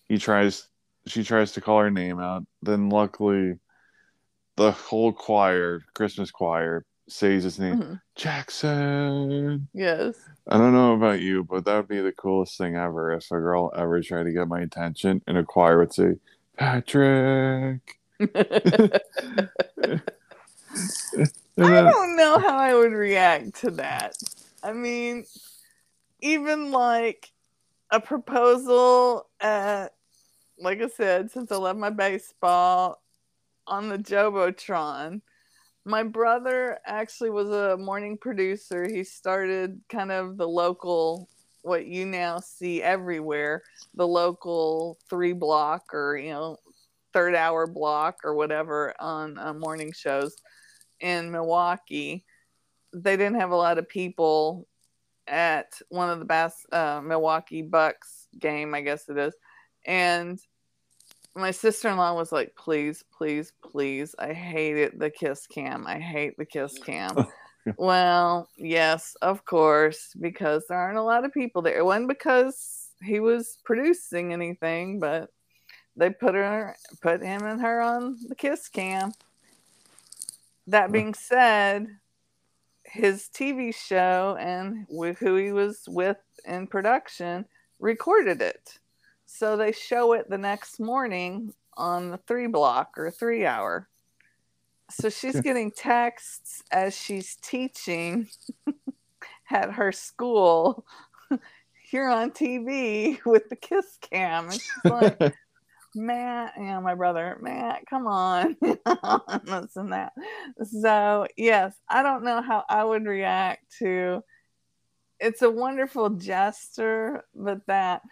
he 0.08 0.18
tries 0.18 0.68
she 1.06 1.22
tries 1.24 1.52
to 1.52 1.60
call 1.60 1.80
her 1.80 1.90
name 1.90 2.20
out. 2.20 2.44
Then 2.62 2.88
luckily 2.88 3.58
the 4.56 4.72
whole 4.72 5.12
choir, 5.12 5.80
Christmas 5.94 6.30
choir, 6.30 6.84
says 7.08 7.44
his 7.44 7.58
name, 7.60 7.80
Mhm. 7.80 8.00
Jackson. 8.14 9.68
Yes. 9.74 10.16
I 10.48 10.58
don't 10.58 10.72
know 10.72 10.94
about 10.94 11.20
you, 11.20 11.44
but 11.44 11.64
that 11.64 11.76
would 11.76 11.88
be 11.88 12.00
the 12.00 12.12
coolest 12.12 12.56
thing 12.56 12.74
ever 12.76 13.12
if 13.12 13.30
a 13.30 13.38
girl 13.38 13.72
ever 13.76 14.00
tried 14.02 14.24
to 14.24 14.32
get 14.32 14.48
my 14.48 14.60
attention 14.60 15.22
and 15.26 15.36
a 15.36 15.44
choir 15.44 15.78
would 15.78 15.92
say, 15.92 16.14
Patrick. 16.56 18.00
I 18.20 18.30
don't 21.58 22.16
know 22.16 22.38
how 22.38 22.56
I 22.58 22.74
would 22.74 22.92
react 22.92 23.60
to 23.60 23.70
that. 23.72 24.16
I 24.62 24.72
mean, 24.72 25.24
even 26.20 26.70
like 26.70 27.30
a 27.90 28.00
proposal 28.00 29.28
at, 29.40 29.88
like 30.58 30.80
I 30.80 30.88
said, 30.88 31.30
since 31.30 31.52
I 31.52 31.56
love 31.56 31.76
my 31.76 31.90
baseball 31.90 33.02
on 33.66 33.88
the 33.88 33.98
Jumbotron, 33.98 35.20
my 35.84 36.02
brother 36.02 36.78
actually 36.84 37.30
was 37.30 37.50
a 37.50 37.76
morning 37.76 38.18
producer. 38.18 38.88
He 38.88 39.04
started 39.04 39.80
kind 39.88 40.10
of 40.10 40.36
the 40.36 40.48
local, 40.48 41.28
what 41.62 41.86
you 41.86 42.06
now 42.06 42.40
see 42.40 42.82
everywhere, 42.82 43.62
the 43.94 44.06
local 44.06 44.98
three 45.08 45.32
block 45.32 45.94
or, 45.94 46.16
you 46.16 46.30
know, 46.30 46.56
third 47.16 47.34
hour 47.34 47.66
block 47.66 48.18
or 48.24 48.34
whatever 48.34 48.92
on 49.00 49.38
uh, 49.38 49.54
morning 49.54 49.90
shows 49.90 50.36
in 51.00 51.30
Milwaukee, 51.30 52.26
they 52.92 53.16
didn't 53.16 53.40
have 53.40 53.52
a 53.52 53.56
lot 53.56 53.78
of 53.78 53.88
people 53.88 54.68
at 55.26 55.72
one 55.88 56.10
of 56.10 56.18
the 56.18 56.26
best 56.26 56.66
uh, 56.74 57.00
Milwaukee 57.02 57.62
Bucks 57.62 58.28
game, 58.38 58.74
I 58.74 58.82
guess 58.82 59.08
it 59.08 59.16
is, 59.16 59.34
and 59.86 60.38
my 61.34 61.52
sister-in-law 61.52 62.14
was 62.14 62.32
like, 62.32 62.54
"Please, 62.54 63.02
please, 63.16 63.54
please! 63.64 64.14
I 64.18 64.34
hate 64.34 64.76
it. 64.76 64.98
The 64.98 65.08
kiss 65.08 65.46
cam. 65.46 65.86
I 65.86 65.98
hate 65.98 66.36
the 66.36 66.44
kiss 66.44 66.78
cam." 66.84 67.16
well, 67.78 68.50
yes, 68.58 69.16
of 69.22 69.46
course, 69.46 70.12
because 70.20 70.64
there 70.68 70.78
aren't 70.78 70.98
a 70.98 71.02
lot 71.02 71.24
of 71.24 71.32
people 71.32 71.62
there. 71.62 71.78
It 71.78 71.84
wasn't 71.84 72.08
because 72.08 72.90
he 73.02 73.20
was 73.20 73.56
producing 73.64 74.34
anything, 74.34 75.00
but 75.00 75.30
they 75.96 76.10
put 76.10 76.34
her, 76.34 76.76
put 77.00 77.22
him 77.22 77.44
and 77.44 77.60
her 77.60 77.80
on 77.80 78.18
the 78.28 78.34
kiss 78.34 78.68
cam. 78.68 79.12
That 80.66 80.92
being 80.92 81.14
said, 81.14 81.86
his 82.84 83.28
TV 83.32 83.74
show 83.74 84.36
and 84.38 84.86
who 85.18 85.36
he 85.36 85.52
was 85.52 85.84
with 85.88 86.18
in 86.44 86.66
production 86.66 87.46
recorded 87.78 88.42
it. 88.42 88.78
So 89.26 89.56
they 89.56 89.72
show 89.72 90.12
it 90.12 90.30
the 90.30 90.38
next 90.38 90.80
morning 90.80 91.52
on 91.76 92.10
the 92.10 92.16
three 92.16 92.46
block 92.46 92.94
or 92.96 93.10
three 93.10 93.44
hour. 93.44 93.88
So 94.90 95.08
she's 95.08 95.40
getting 95.40 95.72
texts 95.72 96.62
as 96.70 96.96
she's 96.96 97.36
teaching 97.36 98.28
at 99.50 99.72
her 99.72 99.92
school. 99.92 100.84
You're 101.90 102.08
on 102.08 102.30
TV 102.30 103.24
with 103.24 103.48
the 103.48 103.56
kiss 103.56 103.98
cam. 104.00 104.44
And 104.44 104.54
she's 104.54 104.84
like, 104.84 105.34
Matt, 105.96 106.54
yeah, 106.58 106.78
my 106.80 106.94
brother, 106.94 107.38
Matt, 107.40 107.82
come 107.88 108.06
on, 108.06 108.56
listen 109.44 109.90
that. 109.90 110.12
So 110.82 111.26
yes, 111.36 111.74
I 111.88 112.02
don't 112.02 112.24
know 112.24 112.42
how 112.42 112.64
I 112.68 112.84
would 112.84 113.06
react 113.06 113.64
to. 113.78 114.22
It's 115.18 115.42
a 115.42 115.50
wonderful 115.50 116.10
gesture, 116.10 117.24
but 117.34 117.60
that 117.66 118.02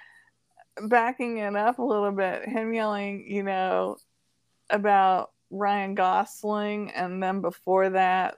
backing 0.80 1.39
it 1.39 1.55
up 1.55 1.78
a 1.78 1.85
little 1.85 2.12
bit, 2.12 2.49
him 2.49 2.72
yelling, 2.72 3.24
you 3.28 3.43
know, 3.43 3.97
about 4.70 5.30
Ryan 5.51 5.95
Gosling, 5.95 6.91
and 6.93 7.22
then 7.22 7.41
before 7.41 7.91
that, 7.91 8.37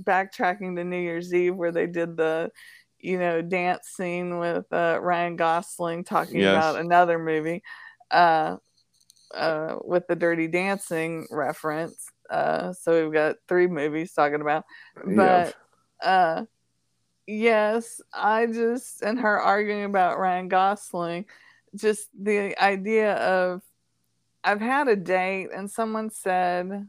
backtracking 0.00 0.76
to 0.76 0.84
New 0.84 1.00
Year's 1.00 1.32
Eve 1.32 1.56
where 1.56 1.72
they 1.72 1.86
did 1.86 2.16
the, 2.16 2.50
you 2.98 3.18
know, 3.18 3.42
dance 3.42 3.88
scene 3.96 4.38
with 4.38 4.70
uh, 4.72 4.98
Ryan 5.00 5.36
Gosling 5.36 6.04
talking 6.04 6.40
yes. 6.40 6.52
about 6.52 6.80
another 6.80 7.18
movie. 7.18 7.62
Uh, 8.10 8.56
uh, 9.34 9.76
with 9.84 10.06
the 10.06 10.16
Dirty 10.16 10.48
Dancing 10.48 11.26
reference. 11.30 12.06
Uh, 12.30 12.72
so 12.72 13.04
we've 13.04 13.12
got 13.12 13.36
three 13.48 13.66
movies 13.66 14.12
talking 14.12 14.40
about, 14.40 14.64
but 15.04 15.54
uh, 16.02 16.44
yes, 17.26 18.00
I 18.12 18.46
just 18.46 19.02
and 19.02 19.18
her 19.20 19.40
arguing 19.40 19.84
about 19.84 20.18
Ryan 20.18 20.48
Gosling, 20.48 21.26
just 21.74 22.08
the 22.20 22.60
idea 22.62 23.14
of 23.14 23.62
I've 24.42 24.60
had 24.60 24.88
a 24.88 24.96
date 24.96 25.48
and 25.54 25.70
someone 25.70 26.10
said 26.10 26.88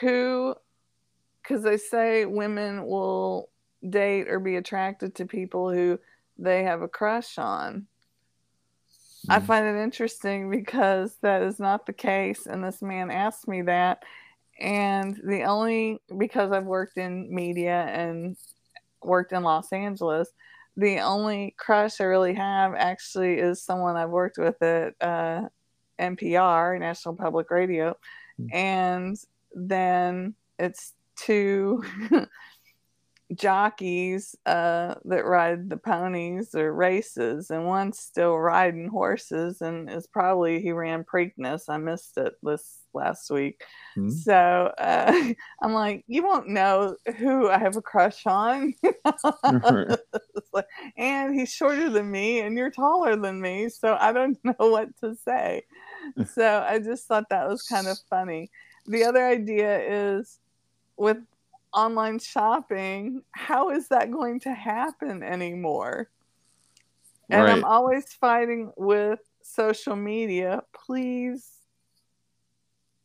who 0.00 0.54
because 1.42 1.62
they 1.62 1.76
say 1.76 2.24
women 2.24 2.86
will 2.86 3.50
date 3.88 4.28
or 4.28 4.40
be 4.40 4.56
attracted 4.56 5.14
to 5.16 5.26
people 5.26 5.72
who 5.72 5.98
they 6.38 6.64
have 6.64 6.82
a 6.82 6.88
crush 6.88 7.38
on 7.38 7.86
I 9.28 9.38
mm-hmm. 9.38 9.46
find 9.46 9.66
it 9.66 9.82
interesting 9.82 10.50
because 10.50 11.16
that 11.22 11.42
is 11.42 11.58
not 11.58 11.86
the 11.86 11.92
case. 11.92 12.46
And 12.46 12.62
this 12.62 12.82
man 12.82 13.10
asked 13.10 13.48
me 13.48 13.62
that. 13.62 14.02
And 14.58 15.20
the 15.24 15.42
only, 15.42 16.00
because 16.16 16.52
I've 16.52 16.64
worked 16.64 16.96
in 16.96 17.34
media 17.34 17.86
and 17.88 18.36
worked 19.02 19.32
in 19.32 19.42
Los 19.42 19.72
Angeles, 19.72 20.28
the 20.76 21.00
only 21.00 21.54
crush 21.58 22.00
I 22.00 22.04
really 22.04 22.34
have 22.34 22.74
actually 22.74 23.34
is 23.34 23.62
someone 23.62 23.96
I've 23.96 24.10
worked 24.10 24.38
with 24.38 24.60
at 24.62 24.94
uh, 25.00 25.48
NPR, 25.98 26.78
National 26.78 27.14
Public 27.14 27.50
Radio. 27.50 27.96
Mm-hmm. 28.40 28.56
And 28.56 29.16
then 29.54 30.34
it's 30.58 30.92
two 31.16 31.82
jockeys 33.34 34.36
uh, 34.46 34.94
that 35.04 35.24
ride 35.24 35.68
the 35.68 35.76
ponies 35.76 36.54
or 36.54 36.72
races, 36.72 37.50
and 37.50 37.66
one's 37.66 37.98
still 37.98 38.36
riding 38.36 38.88
horses, 38.88 39.60
and 39.60 39.90
is 39.90 40.06
probably 40.06 40.60
he 40.60 40.72
ran 40.72 41.04
Preakness. 41.04 41.68
I 41.68 41.78
missed 41.78 42.18
it 42.18 42.34
this 42.42 42.78
last 42.94 43.30
week, 43.30 43.62
mm-hmm. 43.96 44.10
so 44.10 44.72
uh, 44.78 45.32
I'm 45.62 45.72
like, 45.72 46.04
you 46.06 46.22
won't 46.22 46.48
know 46.48 46.96
who 47.16 47.48
I 47.48 47.58
have 47.58 47.76
a 47.76 47.82
crush 47.82 48.24
on, 48.26 48.74
and 50.96 51.34
he's 51.34 51.52
shorter 51.52 51.90
than 51.90 52.10
me, 52.10 52.40
and 52.40 52.56
you're 52.56 52.70
taller 52.70 53.16
than 53.16 53.40
me, 53.40 53.68
so 53.68 53.96
I 53.98 54.12
don't 54.12 54.38
know 54.44 54.54
what 54.58 54.96
to 55.00 55.16
say. 55.16 55.62
so 56.32 56.64
I 56.66 56.78
just 56.78 57.06
thought 57.06 57.28
that 57.30 57.48
was 57.48 57.62
kind 57.62 57.88
of 57.88 57.98
funny. 58.08 58.50
The 58.86 59.04
other 59.04 59.26
idea 59.26 60.14
is 60.14 60.38
with 60.96 61.18
online 61.76 62.18
shopping, 62.18 63.22
how 63.32 63.70
is 63.70 63.88
that 63.88 64.10
going 64.10 64.40
to 64.40 64.52
happen 64.52 65.22
anymore? 65.22 66.08
And 67.30 67.42
right. 67.42 67.52
I'm 67.52 67.64
always 67.64 68.12
fighting 68.14 68.72
with 68.76 69.20
social 69.42 69.96
media. 69.96 70.62
Please 70.86 71.50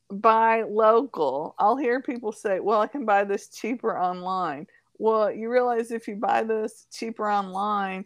buy 0.09 0.63
local. 0.63 1.55
I'll 1.59 1.77
hear 1.77 2.01
people 2.01 2.31
say, 2.31 2.59
well, 2.59 2.81
I 2.81 2.87
can 2.87 3.05
buy 3.05 3.23
this 3.23 3.49
cheaper 3.49 3.97
online. 3.97 4.67
Well, 4.97 5.31
you 5.31 5.49
realize 5.49 5.91
if 5.91 6.07
you 6.07 6.15
buy 6.15 6.43
this 6.43 6.85
cheaper 6.91 7.29
online, 7.29 8.05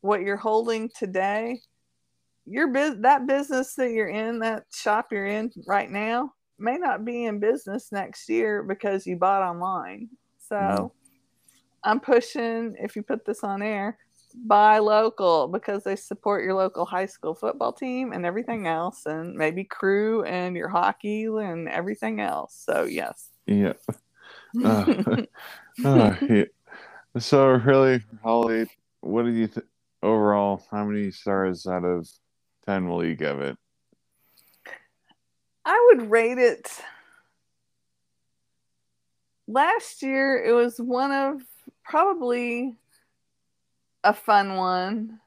what 0.00 0.20
you're 0.20 0.36
holding 0.36 0.90
today, 0.96 1.60
your 2.44 2.68
biz- 2.68 3.00
that 3.00 3.26
business 3.26 3.74
that 3.76 3.92
you're 3.92 4.08
in, 4.08 4.40
that 4.40 4.64
shop 4.74 5.06
you're 5.10 5.26
in 5.26 5.50
right 5.66 5.90
now, 5.90 6.33
may 6.58 6.76
not 6.76 7.04
be 7.04 7.24
in 7.24 7.38
business 7.38 7.90
next 7.92 8.28
year 8.28 8.62
because 8.62 9.06
you 9.06 9.16
bought 9.16 9.42
online. 9.42 10.08
So 10.38 10.56
mm-hmm. 10.56 10.86
I'm 11.82 12.00
pushing, 12.00 12.76
if 12.80 12.96
you 12.96 13.02
put 13.02 13.24
this 13.24 13.42
on 13.44 13.62
air, 13.62 13.98
buy 14.46 14.78
local 14.78 15.48
because 15.48 15.84
they 15.84 15.96
support 15.96 16.42
your 16.44 16.54
local 16.54 16.84
high 16.84 17.06
school 17.06 17.34
football 17.34 17.72
team 17.72 18.12
and 18.12 18.26
everything 18.26 18.66
else, 18.66 19.06
and 19.06 19.34
maybe 19.34 19.64
crew 19.64 20.24
and 20.24 20.56
your 20.56 20.68
hockey 20.68 21.24
and 21.24 21.68
everything 21.68 22.20
else. 22.20 22.62
So, 22.66 22.84
yes. 22.84 23.30
Yeah. 23.46 23.74
Uh, 24.64 25.22
uh, 25.84 26.14
yeah. 26.30 26.44
So, 27.18 27.48
really, 27.48 28.04
Holly, 28.22 28.68
what 29.00 29.24
do 29.24 29.32
you 29.32 29.48
think 29.48 29.66
overall? 30.00 30.62
How 30.70 30.84
many 30.84 31.10
stars 31.10 31.66
out 31.66 31.84
of 31.84 32.08
10 32.66 32.88
will 32.88 33.04
you 33.04 33.16
give 33.16 33.40
it? 33.40 33.58
I 35.64 35.92
would 35.92 36.10
rate 36.10 36.38
it. 36.38 36.70
Last 39.46 40.02
year, 40.02 40.42
it 40.42 40.52
was 40.52 40.78
one 40.78 41.12
of 41.12 41.42
probably 41.82 42.76
a 44.02 44.12
fun 44.12 44.56
one. 44.56 45.20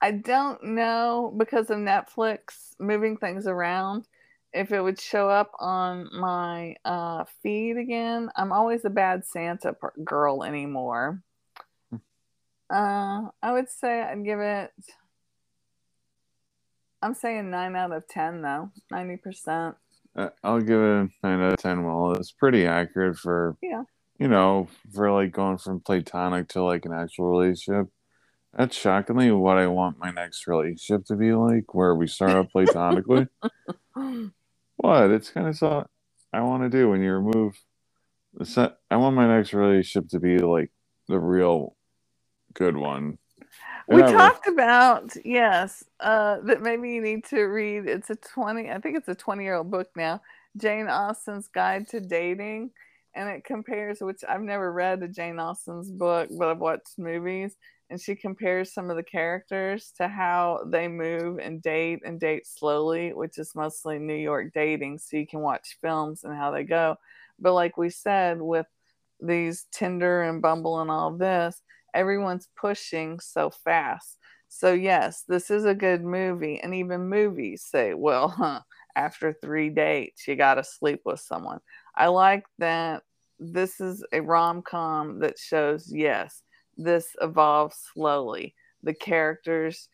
I 0.00 0.12
don't 0.12 0.62
know 0.62 1.32
because 1.36 1.70
of 1.70 1.78
Netflix 1.78 2.74
moving 2.78 3.16
things 3.16 3.46
around 3.46 4.06
if 4.52 4.70
it 4.70 4.80
would 4.80 5.00
show 5.00 5.28
up 5.28 5.50
on 5.58 6.08
my 6.12 6.76
uh, 6.84 7.24
feed 7.42 7.76
again. 7.76 8.30
I'm 8.36 8.52
always 8.52 8.84
a 8.84 8.90
bad 8.90 9.24
Santa 9.26 9.74
girl 10.04 10.44
anymore. 10.44 11.20
Hmm. 11.90 11.96
Uh, 12.70 13.28
I 13.42 13.52
would 13.52 13.68
say 13.68 14.02
I'd 14.02 14.24
give 14.24 14.40
it 14.40 14.72
I'm 17.04 17.14
saying 17.14 17.50
nine 17.50 17.76
out 17.76 17.92
of 17.92 18.08
ten 18.08 18.40
though, 18.40 18.70
ninety 18.90 19.18
percent. 19.18 19.76
Uh, 20.16 20.30
I'll 20.42 20.60
give 20.60 20.80
it 20.80 20.90
a 20.90 21.08
nine 21.22 21.40
out 21.40 21.52
of 21.52 21.58
ten. 21.58 21.84
Well, 21.84 22.12
it's 22.12 22.32
pretty 22.32 22.66
accurate 22.66 23.18
for 23.18 23.58
yeah, 23.60 23.82
you 24.18 24.26
know, 24.26 24.68
for 24.94 25.12
like 25.12 25.30
going 25.30 25.58
from 25.58 25.80
platonic 25.80 26.48
to 26.48 26.62
like 26.62 26.86
an 26.86 26.94
actual 26.94 27.26
relationship. 27.26 27.88
That's 28.56 28.74
shockingly 28.74 29.30
what 29.32 29.58
I 29.58 29.66
want 29.66 29.98
my 29.98 30.12
next 30.12 30.46
relationship 30.46 31.04
to 31.06 31.16
be 31.16 31.34
like, 31.34 31.74
where 31.74 31.94
we 31.94 32.06
start 32.06 32.30
out 32.30 32.50
platonically. 32.50 33.26
what? 34.76 35.10
It's 35.10 35.28
kind 35.28 35.48
of 35.48 35.56
so 35.58 35.86
I 36.32 36.40
want 36.40 36.62
to 36.62 36.70
do 36.70 36.88
when 36.88 37.02
you 37.02 37.12
remove 37.12 37.60
the 38.32 38.46
set. 38.46 38.78
I 38.90 38.96
want 38.96 39.14
my 39.14 39.26
next 39.26 39.52
relationship 39.52 40.08
to 40.08 40.20
be 40.20 40.38
like 40.38 40.70
the 41.08 41.18
real 41.18 41.76
good 42.54 42.78
one 42.78 43.18
we 43.88 44.02
talked 44.02 44.46
about 44.46 45.12
yes 45.24 45.84
uh, 46.00 46.38
that 46.44 46.62
maybe 46.62 46.90
you 46.90 47.00
need 47.00 47.24
to 47.24 47.42
read 47.42 47.86
it's 47.86 48.10
a 48.10 48.16
20 48.16 48.70
i 48.70 48.78
think 48.78 48.96
it's 48.96 49.08
a 49.08 49.14
20 49.14 49.42
year 49.44 49.54
old 49.54 49.70
book 49.70 49.88
now 49.96 50.20
jane 50.56 50.88
austen's 50.88 51.48
guide 51.48 51.88
to 51.88 52.00
dating 52.00 52.70
and 53.14 53.28
it 53.28 53.44
compares 53.44 54.00
which 54.00 54.22
i've 54.28 54.42
never 54.42 54.72
read 54.72 55.02
a 55.02 55.08
jane 55.08 55.38
austen's 55.38 55.90
book 55.90 56.28
but 56.38 56.48
i've 56.48 56.58
watched 56.58 56.98
movies 56.98 57.56
and 57.90 58.00
she 58.00 58.14
compares 58.14 58.72
some 58.72 58.90
of 58.90 58.96
the 58.96 59.02
characters 59.02 59.92
to 59.96 60.08
how 60.08 60.60
they 60.66 60.88
move 60.88 61.38
and 61.38 61.62
date 61.62 62.00
and 62.04 62.18
date 62.18 62.46
slowly 62.46 63.12
which 63.12 63.38
is 63.38 63.54
mostly 63.54 63.98
new 63.98 64.14
york 64.14 64.52
dating 64.54 64.98
so 64.98 65.16
you 65.16 65.26
can 65.26 65.40
watch 65.40 65.76
films 65.80 66.24
and 66.24 66.34
how 66.34 66.50
they 66.50 66.64
go. 66.64 66.96
But 67.38 67.54
like 67.54 67.76
we 67.76 67.90
said 67.90 68.40
with 68.40 68.66
these 69.20 69.66
tinder 69.72 70.22
and 70.22 70.42
bumble 70.42 70.80
and 70.80 70.90
all 70.90 71.12
this 71.12 71.60
everyone's 71.94 72.48
pushing 72.56 73.20
so 73.20 73.50
fast. 73.50 74.18
So, 74.48 74.72
yes, 74.72 75.24
this 75.26 75.50
is 75.50 75.64
a 75.64 75.74
good 75.74 76.04
movie. 76.04 76.60
And 76.60 76.74
even 76.74 77.08
movies 77.08 77.62
say, 77.62 77.94
well, 77.94 78.28
huh, 78.36 78.60
after 78.94 79.32
three 79.32 79.70
dates, 79.70 80.28
you 80.28 80.36
got 80.36 80.54
to 80.54 80.64
sleep 80.64 81.00
with 81.04 81.20
someone. 81.20 81.60
I 81.94 82.08
like 82.08 82.44
that 82.58 83.02
this 83.38 83.80
is 83.80 84.04
a 84.12 84.20
rom 84.20 84.62
com 84.62 85.20
that 85.20 85.38
shows, 85.38 85.90
yes, 85.92 86.42
this 86.76 87.16
evolves 87.20 87.76
slowly. 87.92 88.54
The 88.82 88.94
characters 88.94 89.88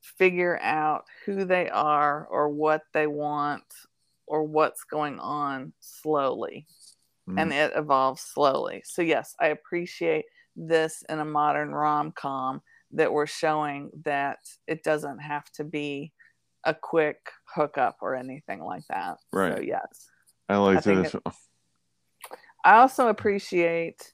figure 0.00 0.58
out 0.60 1.04
who 1.24 1.44
they 1.44 1.68
are 1.68 2.26
or 2.26 2.48
what 2.48 2.82
they 2.92 3.06
want 3.06 3.64
or 4.26 4.42
what's 4.44 4.84
going 4.84 5.18
on 5.20 5.72
slowly. 5.80 6.66
Mm. 7.28 7.40
And 7.40 7.52
it 7.52 7.72
evolves 7.76 8.22
slowly. 8.22 8.82
So, 8.84 9.02
yes, 9.02 9.34
I 9.38 9.48
appreciate 9.48 10.24
this 10.56 11.02
in 11.08 11.18
a 11.18 11.24
modern 11.24 11.72
rom 11.72 12.12
com 12.12 12.62
that 12.92 13.12
we're 13.12 13.26
showing 13.26 13.90
that 14.04 14.38
it 14.66 14.82
doesn't 14.82 15.18
have 15.18 15.50
to 15.52 15.64
be 15.64 16.12
a 16.64 16.74
quick 16.74 17.30
hookup 17.44 17.96
or 18.00 18.14
anything 18.14 18.62
like 18.62 18.86
that. 18.88 19.18
Right. 19.32 19.56
So, 19.56 19.62
yes. 19.62 20.10
I 20.48 20.56
like 20.58 20.86
I 20.86 20.94
this. 20.94 21.14
It, 21.14 21.22
I 22.64 22.76
also 22.76 23.08
appreciate 23.08 24.12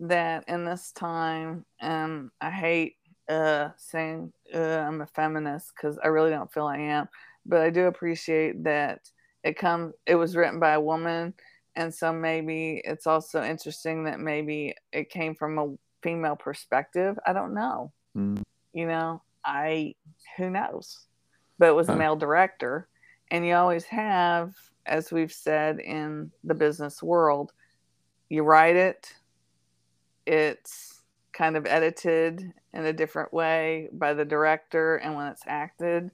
that 0.00 0.44
in 0.48 0.64
this 0.64 0.92
time, 0.92 1.64
and 1.80 2.30
I 2.40 2.50
hate 2.50 2.96
uh, 3.28 3.70
saying 3.76 4.32
uh, 4.54 4.58
I'm 4.58 5.00
a 5.00 5.06
feminist 5.06 5.72
because 5.74 5.98
I 6.02 6.08
really 6.08 6.30
don't 6.30 6.52
feel 6.52 6.66
I 6.66 6.78
am, 6.78 7.08
but 7.44 7.60
I 7.60 7.70
do 7.70 7.86
appreciate 7.86 8.64
that 8.64 9.00
it 9.44 9.56
comes. 9.56 9.94
It 10.06 10.16
was 10.16 10.34
written 10.34 10.58
by 10.58 10.72
a 10.72 10.80
woman, 10.80 11.34
and 11.76 11.94
so 11.94 12.12
maybe 12.12 12.80
it's 12.84 13.06
also 13.06 13.42
interesting 13.42 14.04
that 14.04 14.18
maybe 14.18 14.74
it 14.92 15.10
came 15.10 15.34
from 15.34 15.58
a 15.58 15.74
female 16.02 16.36
perspective. 16.36 17.18
I 17.26 17.32
don't 17.32 17.54
know. 17.54 17.92
Mm. 18.16 18.42
You 18.72 18.86
know, 18.86 19.22
I 19.44 19.94
who 20.36 20.50
knows, 20.50 21.06
but 21.58 21.68
it 21.68 21.74
was 21.74 21.88
a 21.88 21.96
male 21.96 22.16
director, 22.16 22.88
and 23.30 23.46
you 23.46 23.54
always 23.54 23.84
have, 23.84 24.54
as 24.86 25.12
we've 25.12 25.32
said 25.32 25.78
in 25.78 26.32
the 26.44 26.54
business 26.54 27.02
world, 27.02 27.52
you 28.28 28.42
write 28.42 28.76
it, 28.76 29.14
it's 30.26 31.02
kind 31.32 31.56
of 31.56 31.66
edited 31.66 32.52
in 32.72 32.86
a 32.86 32.92
different 32.92 33.32
way 33.32 33.88
by 33.92 34.14
the 34.14 34.24
director 34.24 34.96
and 34.96 35.14
when 35.14 35.26
it's 35.26 35.42
acted 35.46 36.10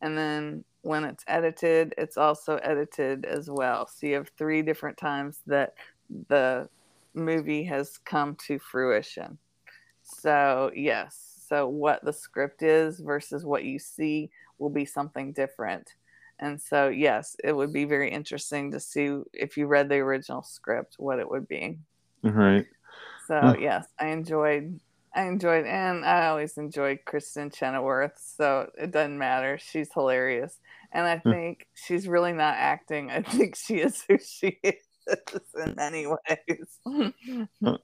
and 0.00 0.18
then 0.18 0.64
when 0.84 1.04
it's 1.04 1.24
edited 1.26 1.94
it's 1.98 2.16
also 2.16 2.56
edited 2.56 3.24
as 3.24 3.50
well. 3.50 3.86
So 3.86 4.06
you 4.06 4.14
have 4.14 4.30
three 4.36 4.62
different 4.62 4.96
times 4.96 5.40
that 5.46 5.74
the 6.28 6.68
movie 7.14 7.64
has 7.64 7.98
come 7.98 8.36
to 8.46 8.58
fruition. 8.58 9.38
So 10.02 10.70
yes 10.74 11.30
so 11.48 11.68
what 11.68 12.04
the 12.04 12.12
script 12.12 12.62
is 12.62 13.00
versus 13.00 13.44
what 13.44 13.64
you 13.64 13.78
see 13.78 14.30
will 14.58 14.70
be 14.70 14.84
something 14.84 15.32
different. 15.32 15.94
And 16.38 16.60
so 16.60 16.88
yes 16.88 17.36
it 17.42 17.52
would 17.52 17.72
be 17.72 17.84
very 17.84 18.10
interesting 18.10 18.70
to 18.72 18.80
see 18.80 19.20
if 19.32 19.56
you 19.56 19.66
read 19.66 19.88
the 19.88 19.96
original 19.96 20.42
script 20.42 20.96
what 20.98 21.18
it 21.18 21.28
would 21.28 21.48
be. 21.48 21.78
Right. 22.22 22.66
So 23.26 23.56
yes, 23.58 23.86
I 23.98 24.08
enjoyed 24.08 24.80
I 25.14 25.22
enjoyed 25.24 25.64
and 25.66 26.04
I 26.04 26.26
always 26.26 26.58
enjoyed 26.58 27.00
Kristin 27.06 27.54
Chenoweth, 27.54 28.18
so 28.18 28.70
it 28.76 28.90
doesn't 28.90 29.16
matter. 29.16 29.58
She's 29.58 29.92
hilarious. 29.92 30.58
And 30.94 31.06
I 31.06 31.18
think 31.18 31.66
she's 31.74 32.08
really 32.08 32.32
not 32.32 32.54
acting. 32.54 33.10
I 33.10 33.22
think 33.22 33.56
she 33.56 33.76
is 33.76 34.02
who 34.08 34.18
she 34.18 34.58
is 34.62 34.74
in 35.66 35.74
many 35.76 36.06
ways. 36.06 36.78
I 36.86 37.76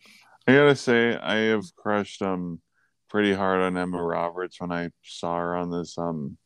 gotta 0.46 0.76
say, 0.76 1.16
I 1.16 1.34
have 1.50 1.64
crushed 1.76 2.22
um 2.22 2.60
pretty 3.08 3.34
hard 3.34 3.60
on 3.60 3.76
Emma 3.76 4.02
Roberts 4.02 4.60
when 4.60 4.72
I 4.72 4.90
saw 5.02 5.36
her 5.36 5.56
on 5.56 5.70
this 5.70 5.98
um 5.98 6.38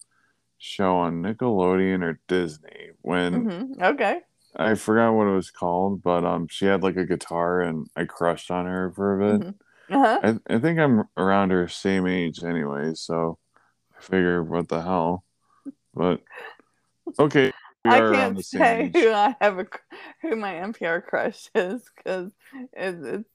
show 0.58 0.96
on 0.96 1.22
Nickelodeon 1.22 2.02
or 2.02 2.18
Disney 2.26 2.90
when 3.02 3.44
mm-hmm. 3.44 3.82
okay 3.82 4.20
I 4.56 4.74
forgot 4.74 5.12
what 5.12 5.26
it 5.26 5.34
was 5.34 5.50
called, 5.50 6.02
but 6.02 6.24
um, 6.24 6.46
she 6.48 6.66
had 6.66 6.82
like 6.82 6.96
a 6.96 7.04
guitar, 7.04 7.60
and 7.60 7.88
I 7.96 8.04
crushed 8.04 8.50
on 8.50 8.66
her 8.66 8.92
for 8.94 9.20
a 9.20 9.32
bit. 9.32 9.40
Mm-hmm. 9.40 9.96
Uh-huh. 9.96 10.20
I 10.22 10.54
I 10.54 10.58
think 10.60 10.78
I'm 10.78 11.04
around 11.16 11.50
her 11.50 11.68
same 11.68 12.06
age 12.06 12.42
anyway, 12.42 12.92
so 12.94 13.38
I 13.96 14.00
figure 14.00 14.42
what 14.42 14.68
the 14.68 14.80
hell. 14.80 15.24
But 15.92 16.20
okay, 17.18 17.52
I 17.84 17.98
can't 18.00 18.44
say 18.44 18.90
who 18.92 19.10
I 19.10 19.36
have 19.40 19.58
a 19.58 19.66
who 20.22 20.36
my 20.36 20.54
NPR 20.54 21.04
crush 21.04 21.48
is 21.54 21.82
because 21.96 22.32
it, 22.72 22.96
it's 23.02 23.28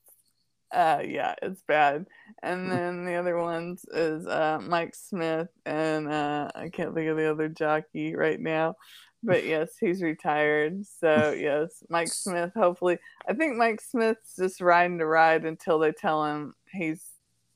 uh 0.72 1.02
yeah 1.04 1.34
it's 1.42 1.64
bad 1.64 2.06
and 2.44 2.68
mm. 2.68 2.70
then 2.70 3.04
the 3.04 3.16
other 3.16 3.36
ones 3.36 3.84
is 3.92 4.28
uh 4.28 4.60
mike 4.62 4.94
smith 4.94 5.48
and 5.66 6.08
uh 6.08 6.48
i 6.54 6.70
can't 6.70 6.94
think 6.94 7.10
of 7.10 7.18
the 7.18 7.26
other 7.26 7.50
jockey 7.50 8.16
right 8.16 8.40
now 8.40 8.76
but 9.24 9.44
yes, 9.46 9.72
he's 9.80 10.02
retired. 10.02 10.86
So 10.86 11.32
yes, 11.38 11.84
Mike 11.90 12.10
Smith. 12.10 12.52
Hopefully, 12.56 12.98
I 13.28 13.34
think 13.34 13.58
Mike 13.58 13.82
Smith's 13.82 14.36
just 14.36 14.62
riding 14.62 15.00
to 15.00 15.06
ride 15.06 15.46
until 15.46 15.80
they 15.80 15.92
tell 15.92 16.26
him 16.26 16.54
he's 16.72 17.04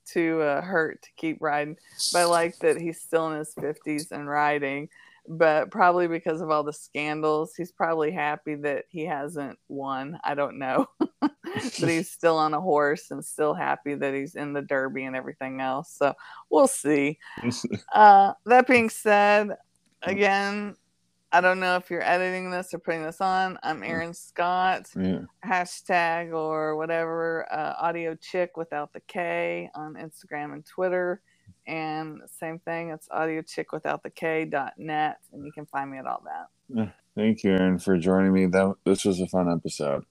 too 0.06 0.42
uh, 0.42 0.62
hurt 0.62 1.02
to 1.04 1.10
keep 1.16 1.38
riding. 1.40 1.78
But 2.12 2.20
I 2.20 2.26
like 2.26 2.58
that 2.60 2.80
he's 2.80 3.02
still 3.02 3.32
in 3.32 3.40
his 3.40 3.54
fifties 3.54 4.12
and 4.12 4.28
riding. 4.28 4.90
But 5.28 5.72
probably 5.72 6.08
because 6.08 6.42
of 6.42 6.50
all 6.50 6.64
the 6.64 6.74
scandals, 6.74 7.56
he's 7.56 7.72
probably 7.72 8.12
happy 8.12 8.56
that 8.56 8.86
he 8.90 9.06
hasn't 9.06 9.58
won. 9.70 10.20
I 10.24 10.36
don't 10.36 10.60
know, 10.60 10.88
but 11.22 11.32
he's 11.62 12.12
still 12.12 12.38
on 12.38 12.54
a 12.54 12.60
horse 12.60 13.10
and 13.10 13.24
still 13.24 13.54
happy 13.54 13.96
that 13.96 14.14
he's 14.14 14.36
in 14.36 14.52
the 14.52 14.62
Derby 14.62 15.06
and 15.06 15.16
everything 15.16 15.62
else. 15.62 15.96
So 15.98 16.14
we'll 16.50 16.68
see. 16.68 17.20
Uh, 17.94 18.34
that 18.46 18.66
being 18.66 18.90
said, 18.90 19.50
again, 20.02 20.76
I 21.34 21.42
don't 21.42 21.60
know 21.60 21.76
if 21.78 21.90
you're 21.90 22.04
editing 22.04 22.52
this 22.52 22.76
or 22.76 22.80
putting 22.80 23.04
this 23.04 23.20
on. 23.20 23.58
I'm 23.64 23.82
mm. 23.82 23.90
Erin 23.90 24.14
Scott. 24.14 24.88
Yeah. 24.96 25.22
Hashtag 25.44 26.32
or 26.32 26.76
whatever, 26.76 27.52
uh, 27.52 27.74
audio 27.80 28.16
chick 28.16 28.56
without 28.56 28.94
the 28.94 29.00
K 29.08 29.70
on 29.74 29.96
Instagram 29.96 30.54
and 30.54 30.64
Twitter. 30.64 31.22
And 31.66 32.22
same 32.40 32.60
thing, 32.60 32.90
it's 32.90 33.08
audio 33.12 33.42
chick 33.42 33.72
without 33.72 34.04
the 34.04 34.10
K 34.10 34.46
dot 34.46 34.74
net. 34.78 35.18
And 35.32 35.46
you 35.46 35.52
can 35.52 35.66
find 35.66 35.92
me 35.92 35.98
at 35.98 36.06
all 36.06 36.24
that. 36.26 36.94
Thank 37.16 37.44
you, 37.44 37.52
Erin, 37.52 37.80
for 37.80 37.98
joining 37.98 38.34
me. 38.34 38.48
That 38.48 38.76
This 38.86 39.06
was 39.06 39.20
a 39.20 39.28
fun 39.28 39.52
episode. 39.52 40.06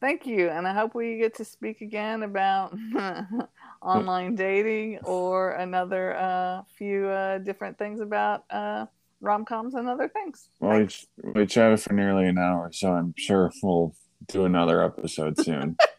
Thank 0.00 0.26
you. 0.26 0.50
And 0.50 0.68
I 0.68 0.74
hope 0.74 0.94
we 0.94 1.16
get 1.16 1.34
to 1.36 1.44
speak 1.44 1.80
again 1.80 2.22
about 2.22 2.76
online 3.82 4.34
dating 4.34 4.98
or 5.04 5.52
another 5.52 6.14
uh, 6.14 6.62
few 6.76 7.06
uh, 7.06 7.38
different 7.38 7.78
things 7.78 8.00
about. 8.00 8.44
Uh, 8.50 8.86
rom 9.20 9.44
coms 9.44 9.74
and 9.74 9.88
other 9.88 10.08
things. 10.08 10.48
Well, 10.60 10.78
we, 10.78 11.32
we 11.34 11.46
chatted 11.46 11.80
for 11.80 11.92
nearly 11.92 12.26
an 12.28 12.38
hour, 12.38 12.70
so 12.72 12.92
I'm 12.92 13.14
sure 13.16 13.50
we'll 13.62 13.94
do 14.28 14.44
another 14.44 14.82
episode 14.82 15.38
soon. 15.38 15.76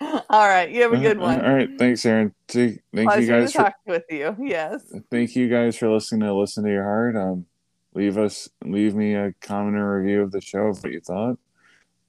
All 0.00 0.46
right, 0.46 0.70
you 0.70 0.82
have 0.82 0.92
a 0.92 0.98
good 0.98 1.18
one. 1.18 1.40
All 1.42 1.54
right, 1.54 1.70
thanks, 1.78 2.04
Erin. 2.04 2.34
Thank 2.48 2.82
Pleasure 2.92 3.20
you 3.20 3.26
guys 3.28 3.52
to 3.52 3.58
talk 3.58 3.74
for, 3.84 3.94
with 3.94 4.04
you. 4.10 4.36
Yes. 4.38 4.82
Thank 5.10 5.34
you 5.34 5.48
guys 5.48 5.76
for 5.76 5.88
listening 5.88 6.22
to 6.22 6.34
Listen 6.34 6.64
to 6.64 6.70
Your 6.70 6.84
Heart. 6.84 7.16
Um, 7.16 7.46
leave 7.94 8.18
us, 8.18 8.48
leave 8.62 8.94
me 8.94 9.14
a 9.14 9.32
comment 9.40 9.76
or 9.76 9.98
review 10.00 10.22
of 10.22 10.32
the 10.32 10.40
show 10.40 10.66
of 10.66 10.82
what 10.82 10.92
you 10.92 11.00
thought. 11.00 11.38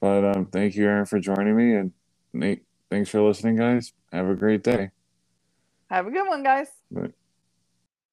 But 0.01 0.25
um, 0.25 0.45
thank 0.47 0.75
you, 0.75 0.85
Erin, 0.85 1.05
for 1.05 1.19
joining 1.19 1.55
me, 1.55 1.75
and 1.75 1.93
Nate, 2.33 2.63
thanks 2.91 3.09
for 3.09 3.21
listening, 3.21 3.55
guys. 3.55 3.93
Have 4.11 4.27
a 4.27 4.35
great 4.35 4.63
day. 4.63 4.89
Have 5.89 6.07
a 6.07 6.11
good 6.11 6.27
one, 6.27 6.43
guys. 6.43 6.67
Bye. 6.91 7.13